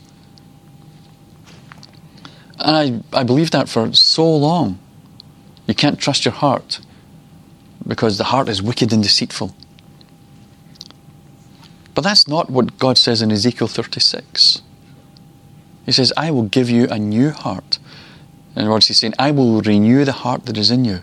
And 2.60 3.04
I, 3.14 3.20
I 3.20 3.24
believed 3.24 3.54
that 3.54 3.70
for 3.70 3.94
so 3.94 4.36
long. 4.36 4.80
You 5.68 5.74
can't 5.74 6.00
trust 6.00 6.26
your 6.26 6.34
heart 6.34 6.80
because 7.88 8.18
the 8.18 8.26
heart 8.26 8.50
is 8.50 8.62
wicked 8.62 8.92
and 8.92 9.02
deceitful. 9.02 9.56
But 11.96 12.04
that's 12.04 12.28
not 12.28 12.50
what 12.50 12.78
God 12.80 12.98
says 12.98 13.22
in 13.22 13.32
Ezekiel 13.32 13.68
36. 13.68 14.62
He 15.86 15.92
says, 15.92 16.14
I 16.18 16.32
will 16.32 16.44
give 16.44 16.70
you 16.70 16.88
a 16.88 16.98
new 16.98 17.32
heart. 17.32 17.78
In 18.56 18.64
other 18.64 18.72
words, 18.72 18.88
he's 18.88 19.00
saying, 19.00 19.14
I 19.20 19.32
will 19.32 19.62
renew 19.62 20.06
the 20.06 20.12
heart 20.12 20.46
that 20.46 20.58
is 20.58 20.72
in 20.72 20.86
you. 20.86 21.02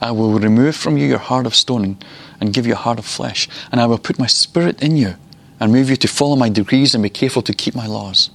I 0.00 0.12
will 0.12 0.38
remove 0.38 0.76
from 0.76 0.96
you 0.96 1.06
your 1.06 1.18
heart 1.18 1.46
of 1.46 1.56
stone 1.56 1.98
and 2.40 2.54
give 2.54 2.66
you 2.66 2.74
a 2.74 2.76
heart 2.76 2.98
of 2.98 3.04
flesh. 3.06 3.48
And 3.72 3.80
I 3.80 3.86
will 3.86 3.98
put 3.98 4.18
my 4.18 4.26
spirit 4.26 4.82
in 4.82 4.96
you 4.96 5.16
and 5.58 5.72
move 5.72 5.90
you 5.90 5.96
to 5.96 6.08
follow 6.08 6.36
my 6.36 6.48
decrees 6.48 6.94
and 6.94 7.02
be 7.02 7.10
careful 7.10 7.42
to 7.42 7.52
keep 7.52 7.74
my 7.74 7.86
laws. 7.86 8.30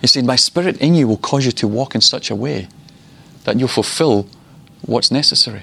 He 0.00 0.06
said, 0.06 0.26
My 0.26 0.36
spirit 0.36 0.76
in 0.78 0.94
you 0.94 1.08
will 1.08 1.16
cause 1.16 1.46
you 1.46 1.52
to 1.52 1.68
walk 1.68 1.94
in 1.94 2.00
such 2.00 2.30
a 2.30 2.36
way 2.36 2.68
that 3.44 3.58
you'll 3.58 3.68
fulfill 3.68 4.26
what's 4.82 5.10
necessary. 5.10 5.62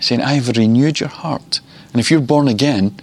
Saying, 0.00 0.22
I 0.22 0.34
have 0.34 0.48
renewed 0.56 1.00
your 1.00 1.08
heart. 1.08 1.60
And 1.92 2.00
if 2.00 2.10
you're 2.10 2.20
born 2.20 2.48
again, 2.48 2.96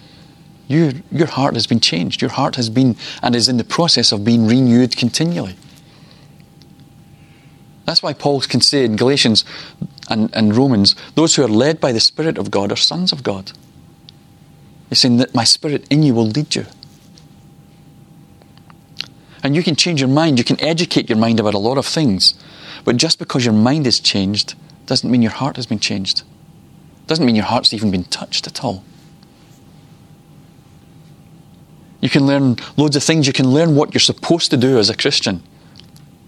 you, 0.67 1.03
your 1.11 1.27
heart 1.27 1.53
has 1.53 1.67
been 1.67 1.79
changed. 1.79 2.21
Your 2.21 2.31
heart 2.31 2.55
has 2.55 2.69
been 2.69 2.95
and 3.21 3.35
is 3.35 3.47
in 3.47 3.57
the 3.57 3.63
process 3.63 4.11
of 4.11 4.25
being 4.25 4.47
renewed 4.47 4.97
continually. 4.97 5.55
That's 7.85 8.03
why 8.03 8.13
Paul 8.13 8.41
can 8.41 8.59
say 8.59 8.83
in 8.83 8.97
Galatians 8.97 9.45
and, 10.09 10.29
and 10.35 10.55
Romans, 10.55 10.95
those 11.15 11.35
who 11.35 11.43
are 11.43 11.47
led 11.47 11.79
by 11.79 11.93
the 11.93 12.01
Spirit 12.01 12.37
of 12.37 12.51
God 12.51 12.71
are 12.71 12.75
sons 12.75 13.13
of 13.13 13.23
God. 13.23 13.53
He's 14.89 14.99
saying 14.99 15.17
that 15.17 15.33
my 15.33 15.45
Spirit 15.45 15.85
in 15.89 16.03
you 16.03 16.13
will 16.13 16.25
lead 16.25 16.55
you. 16.55 16.65
And 19.47 19.55
you 19.55 19.63
can 19.63 19.77
change 19.77 20.01
your 20.01 20.09
mind, 20.09 20.39
you 20.39 20.43
can 20.43 20.59
educate 20.59 21.07
your 21.07 21.17
mind 21.17 21.39
about 21.39 21.53
a 21.53 21.57
lot 21.57 21.77
of 21.77 21.85
things. 21.85 22.33
But 22.83 22.97
just 22.97 23.17
because 23.17 23.45
your 23.45 23.53
mind 23.53 23.87
is 23.87 24.01
changed 24.01 24.55
doesn't 24.87 25.09
mean 25.09 25.21
your 25.21 25.31
heart 25.31 25.55
has 25.55 25.65
been 25.65 25.79
changed. 25.79 26.23
Doesn't 27.07 27.25
mean 27.25 27.33
your 27.33 27.45
heart's 27.45 27.73
even 27.73 27.89
been 27.89 28.03
touched 28.03 28.45
at 28.45 28.61
all. 28.61 28.83
You 32.01 32.09
can 32.09 32.27
learn 32.27 32.57
loads 32.75 32.97
of 32.97 33.03
things. 33.03 33.25
You 33.25 33.31
can 33.31 33.47
learn 33.47 33.77
what 33.77 33.93
you're 33.93 34.01
supposed 34.01 34.51
to 34.51 34.57
do 34.57 34.79
as 34.79 34.89
a 34.89 34.97
Christian. 34.97 35.41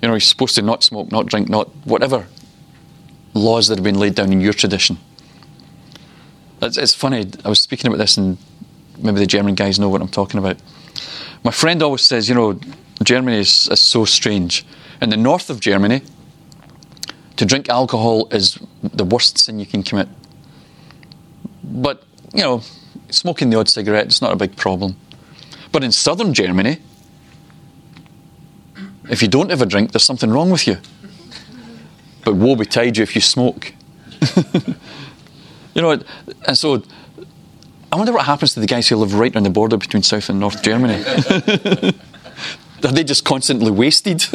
You 0.01 0.07
know, 0.07 0.13
you're 0.13 0.21
supposed 0.21 0.55
to 0.55 0.61
not 0.61 0.81
smoke, 0.81 1.11
not 1.11 1.25
drink, 1.25 1.49
not 1.49 1.67
whatever 1.83 2.25
laws 3.33 3.67
that 3.67 3.79
have 3.79 3.83
been 3.83 3.99
laid 3.99 4.15
down 4.15 4.31
in 4.31 4.39
your 4.39 4.53
tradition. 4.53 4.97
It's, 6.61 6.77
it's 6.77 6.93
funny, 6.93 7.29
I 7.43 7.49
was 7.49 7.59
speaking 7.59 7.87
about 7.87 7.97
this, 7.97 8.15
and 8.15 8.37
maybe 8.97 9.19
the 9.19 9.27
German 9.27 9.55
guys 9.55 9.77
know 9.77 9.89
what 9.89 9.99
I'm 9.99 10.07
talking 10.07 10.37
about. 10.37 10.55
My 11.43 11.51
friend 11.51 11.83
always 11.83 12.01
says, 12.01 12.29
you 12.29 12.35
know, 12.35 12.57
Germany 13.03 13.39
is, 13.39 13.67
is 13.71 13.81
so 13.81 14.05
strange. 14.05 14.65
In 15.01 15.09
the 15.09 15.17
north 15.17 15.49
of 15.49 15.59
Germany, 15.59 16.01
to 17.37 17.45
drink 17.45 17.69
alcohol 17.69 18.27
is 18.31 18.59
the 18.83 19.05
worst 19.05 19.37
sin 19.37 19.59
you 19.59 19.65
can 19.65 19.83
commit. 19.83 20.09
But, 21.63 22.03
you 22.33 22.41
know, 22.41 22.61
smoking 23.09 23.49
the 23.49 23.57
odd 23.57 23.69
cigarette, 23.69 24.07
is 24.07 24.21
not 24.21 24.33
a 24.33 24.35
big 24.35 24.57
problem. 24.57 24.97
But 25.71 25.83
in 25.83 25.91
southern 25.91 26.33
Germany, 26.33 26.79
if 29.09 29.21
you 29.21 29.27
don't 29.27 29.49
have 29.49 29.61
a 29.61 29.65
drink, 29.65 29.91
there's 29.91 30.03
something 30.03 30.29
wrong 30.29 30.49
with 30.49 30.67
you. 30.67 30.77
But 32.25 32.35
woe 32.35 32.55
betide 32.55 32.97
you 32.97 33.03
if 33.03 33.15
you 33.15 33.21
smoke. 33.21 33.73
you 35.73 35.81
know, 35.81 36.01
and 36.45 36.57
so 36.57 36.83
I 37.91 37.95
wonder 37.95 38.11
what 38.11 38.25
happens 38.25 38.53
to 38.53 38.59
the 38.59 38.67
guys 38.67 38.87
who 38.87 38.97
live 38.97 39.13
right 39.13 39.35
on 39.35 39.43
the 39.43 39.49
border 39.49 39.77
between 39.77 40.03
South 40.03 40.29
and 40.29 40.39
North 40.39 40.61
Germany. 40.61 41.03
Are 42.83 42.91
they 42.91 43.03
just 43.03 43.25
constantly 43.25 43.71
wasted? 43.71 44.25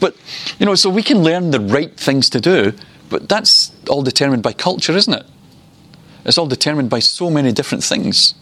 but, 0.00 0.16
you 0.58 0.66
know, 0.66 0.74
so 0.74 0.88
we 0.90 1.02
can 1.02 1.18
learn 1.22 1.50
the 1.50 1.60
right 1.60 1.94
things 1.96 2.30
to 2.30 2.40
do, 2.40 2.72
but 3.10 3.28
that's 3.28 3.72
all 3.88 4.02
determined 4.02 4.42
by 4.42 4.52
culture, 4.52 4.96
isn't 4.96 5.14
it? 5.14 5.26
It's 6.24 6.38
all 6.38 6.46
determined 6.46 6.90
by 6.90 7.00
so 7.00 7.30
many 7.30 7.52
different 7.52 7.84
things. 7.84 8.34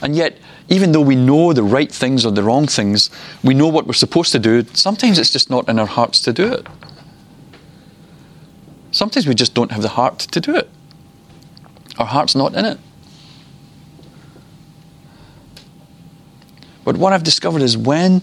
And 0.00 0.16
yet, 0.16 0.38
even 0.68 0.92
though 0.92 1.00
we 1.00 1.16
know 1.16 1.52
the 1.52 1.62
right 1.62 1.92
things 1.92 2.24
or 2.24 2.32
the 2.32 2.42
wrong 2.42 2.66
things, 2.66 3.10
we 3.42 3.54
know 3.54 3.68
what 3.68 3.86
we're 3.86 3.92
supposed 3.92 4.32
to 4.32 4.38
do, 4.38 4.64
sometimes 4.72 5.18
it's 5.18 5.30
just 5.30 5.50
not 5.50 5.68
in 5.68 5.78
our 5.78 5.86
hearts 5.86 6.20
to 6.22 6.32
do 6.32 6.52
it. 6.52 6.66
Sometimes 8.90 9.26
we 9.26 9.34
just 9.34 9.54
don't 9.54 9.72
have 9.72 9.82
the 9.82 9.88
heart 9.88 10.20
to 10.20 10.40
do 10.40 10.56
it. 10.56 10.70
Our 11.98 12.06
heart's 12.06 12.34
not 12.34 12.54
in 12.54 12.64
it. 12.64 12.78
But 16.84 16.96
what 16.96 17.12
I've 17.12 17.24
discovered 17.24 17.62
is 17.62 17.76
when 17.76 18.22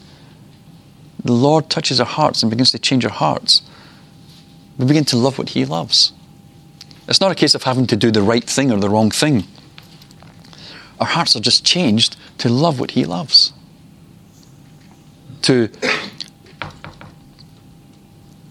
the 1.23 1.33
Lord 1.33 1.69
touches 1.69 1.99
our 1.99 2.05
hearts 2.05 2.43
and 2.43 2.49
begins 2.49 2.71
to 2.71 2.79
change 2.79 3.05
our 3.05 3.11
hearts, 3.11 3.61
we 4.77 4.85
begin 4.85 5.05
to 5.05 5.17
love 5.17 5.37
what 5.37 5.49
He 5.49 5.65
loves. 5.65 6.13
It's 7.07 7.19
not 7.19 7.31
a 7.31 7.35
case 7.35 7.55
of 7.55 7.63
having 7.63 7.87
to 7.87 7.95
do 7.95 8.11
the 8.11 8.21
right 8.21 8.43
thing 8.43 8.71
or 8.71 8.79
the 8.79 8.89
wrong 8.89 9.11
thing. 9.11 9.45
Our 10.99 11.07
hearts 11.07 11.35
are 11.35 11.39
just 11.39 11.65
changed 11.65 12.15
to 12.37 12.49
love 12.49 12.79
what 12.79 12.91
He 12.91 13.05
loves. 13.05 13.53
To, 15.43 15.67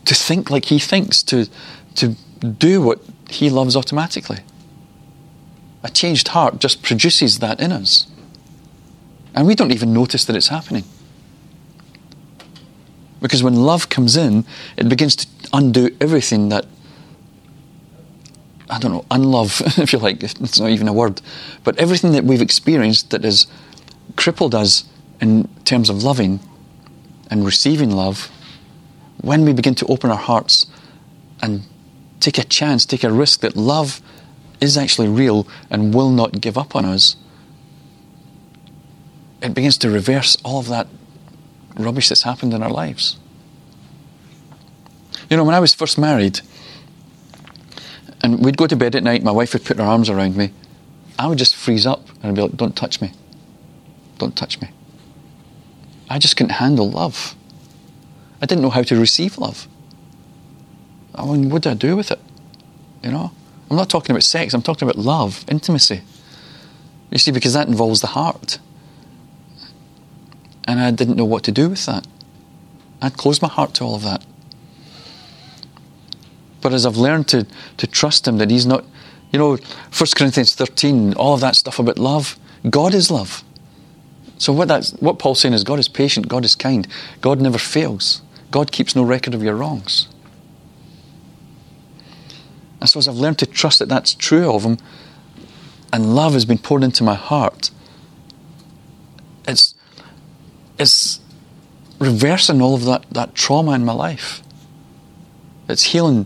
to 0.04 0.14
think 0.14 0.50
like 0.50 0.66
He 0.66 0.78
thinks, 0.78 1.22
to, 1.24 1.48
to 1.94 2.16
do 2.42 2.82
what 2.82 3.00
He 3.28 3.48
loves 3.50 3.76
automatically. 3.76 4.40
A 5.82 5.88
changed 5.88 6.28
heart 6.28 6.58
just 6.58 6.82
produces 6.82 7.38
that 7.38 7.60
in 7.60 7.72
us. 7.72 8.06
And 9.34 9.46
we 9.46 9.54
don't 9.54 9.72
even 9.72 9.92
notice 9.92 10.24
that 10.24 10.36
it's 10.36 10.48
happening. 10.48 10.84
Because 13.20 13.42
when 13.42 13.54
love 13.54 13.88
comes 13.88 14.16
in, 14.16 14.44
it 14.76 14.88
begins 14.88 15.14
to 15.16 15.26
undo 15.52 15.94
everything 16.00 16.48
that 16.48 16.66
I 18.70 18.78
don't 18.78 18.92
know, 18.92 19.04
unlove, 19.10 19.60
if 19.78 19.92
you 19.92 19.98
like, 19.98 20.22
it's 20.22 20.60
not 20.60 20.70
even 20.70 20.86
a 20.86 20.92
word, 20.92 21.20
but 21.64 21.76
everything 21.78 22.12
that 22.12 22.24
we've 22.24 22.40
experienced 22.40 23.10
that 23.10 23.24
has 23.24 23.48
crippled 24.16 24.54
us 24.54 24.84
in 25.20 25.48
terms 25.64 25.90
of 25.90 26.04
loving 26.04 26.38
and 27.30 27.44
receiving 27.44 27.90
love, 27.90 28.30
when 29.20 29.44
we 29.44 29.52
begin 29.52 29.74
to 29.74 29.86
open 29.86 30.10
our 30.10 30.16
hearts 30.16 30.66
and 31.42 31.62
take 32.20 32.38
a 32.38 32.44
chance, 32.44 32.86
take 32.86 33.02
a 33.02 33.12
risk 33.12 33.40
that 33.40 33.56
love 33.56 34.00
is 34.60 34.76
actually 34.76 35.08
real 35.08 35.48
and 35.68 35.92
will 35.92 36.10
not 36.10 36.40
give 36.40 36.56
up 36.56 36.76
on 36.76 36.84
us, 36.84 37.16
it 39.42 39.54
begins 39.54 39.78
to 39.78 39.90
reverse 39.90 40.36
all 40.44 40.60
of 40.60 40.68
that 40.68 40.86
rubbish 41.76 42.08
that's 42.08 42.22
happened 42.22 42.52
in 42.54 42.62
our 42.62 42.70
lives. 42.70 43.16
You 45.28 45.36
know, 45.36 45.44
when 45.44 45.54
I 45.54 45.60
was 45.60 45.74
first 45.74 45.98
married, 45.98 46.40
and 48.22 48.44
we'd 48.44 48.56
go 48.56 48.66
to 48.66 48.76
bed 48.76 48.94
at 48.94 49.02
night, 49.02 49.22
my 49.22 49.30
wife 49.30 49.52
would 49.52 49.64
put 49.64 49.78
her 49.78 49.84
arms 49.84 50.10
around 50.10 50.36
me. 50.36 50.52
I 51.18 51.26
would 51.26 51.38
just 51.38 51.54
freeze 51.54 51.86
up 51.86 52.08
and 52.16 52.26
I'd 52.26 52.34
be 52.34 52.42
like, 52.42 52.56
don't 52.56 52.76
touch 52.76 53.00
me. 53.00 53.12
Don't 54.18 54.36
touch 54.36 54.60
me. 54.60 54.70
I 56.08 56.18
just 56.18 56.36
couldn't 56.36 56.54
handle 56.54 56.90
love. 56.90 57.34
I 58.42 58.46
didn't 58.46 58.62
know 58.62 58.70
how 58.70 58.82
to 58.82 58.98
receive 58.98 59.38
love. 59.38 59.68
I 61.14 61.24
mean, 61.24 61.50
what 61.50 61.62
do 61.62 61.70
I 61.70 61.74
do 61.74 61.96
with 61.96 62.10
it? 62.10 62.20
You 63.02 63.10
know? 63.10 63.32
I'm 63.70 63.76
not 63.76 63.88
talking 63.88 64.10
about 64.10 64.24
sex, 64.24 64.52
I'm 64.52 64.62
talking 64.62 64.88
about 64.88 64.98
love, 64.98 65.44
intimacy. 65.48 66.02
You 67.10 67.18
see, 67.18 67.30
because 67.30 67.52
that 67.54 67.68
involves 67.68 68.00
the 68.00 68.08
heart. 68.08 68.58
And 70.70 70.78
I 70.78 70.92
didn't 70.92 71.16
know 71.16 71.24
what 71.24 71.42
to 71.44 71.50
do 71.50 71.68
with 71.68 71.84
that. 71.86 72.06
I'd 73.02 73.16
closed 73.16 73.42
my 73.42 73.48
heart 73.48 73.74
to 73.74 73.84
all 73.84 73.96
of 73.96 74.02
that. 74.02 74.24
But 76.60 76.72
as 76.72 76.86
I've 76.86 76.96
learned 76.96 77.26
to, 77.28 77.44
to 77.78 77.86
trust 77.88 78.28
Him, 78.28 78.38
that 78.38 78.50
He's 78.50 78.66
not, 78.66 78.84
you 79.32 79.38
know, 79.40 79.56
1 79.56 79.58
Corinthians 80.14 80.54
13, 80.54 81.14
all 81.14 81.34
of 81.34 81.40
that 81.40 81.56
stuff 81.56 81.80
about 81.80 81.98
love, 81.98 82.38
God 82.68 82.94
is 82.94 83.10
love. 83.10 83.42
So 84.38 84.52
what, 84.52 84.68
that's, 84.68 84.92
what 84.92 85.18
Paul's 85.18 85.40
saying 85.40 85.54
is 85.54 85.64
God 85.64 85.80
is 85.80 85.88
patient, 85.88 86.28
God 86.28 86.44
is 86.44 86.54
kind, 86.54 86.86
God 87.20 87.40
never 87.40 87.58
fails, 87.58 88.22
God 88.52 88.70
keeps 88.70 88.94
no 88.94 89.02
record 89.02 89.34
of 89.34 89.42
your 89.42 89.56
wrongs. 89.56 90.06
And 92.80 92.88
so 92.88 93.00
as 93.00 93.08
I've 93.08 93.16
learned 93.16 93.40
to 93.40 93.46
trust 93.46 93.80
that 93.80 93.88
that's 93.88 94.14
true 94.14 94.52
of 94.52 94.62
Him, 94.62 94.78
and 95.92 96.14
love 96.14 96.34
has 96.34 96.44
been 96.44 96.58
poured 96.58 96.84
into 96.84 97.02
my 97.02 97.16
heart, 97.16 97.72
it's, 99.48 99.74
it's 100.80 101.20
reversing 101.98 102.62
all 102.62 102.74
of 102.74 102.86
that, 102.86 103.04
that 103.10 103.34
trauma 103.34 103.72
in 103.72 103.84
my 103.84 103.92
life. 103.92 104.40
It's 105.68 105.82
healing 105.84 106.24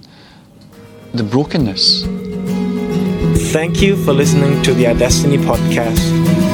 the 1.13 1.25
brokenness. 1.25 2.05
Thank 3.53 3.83
you 3.83 3.97
for 4.05 4.13
listening 4.13 4.63
to 4.63 4.73
the 4.73 4.85
iDestiny 4.85 5.39
podcast. 5.39 5.99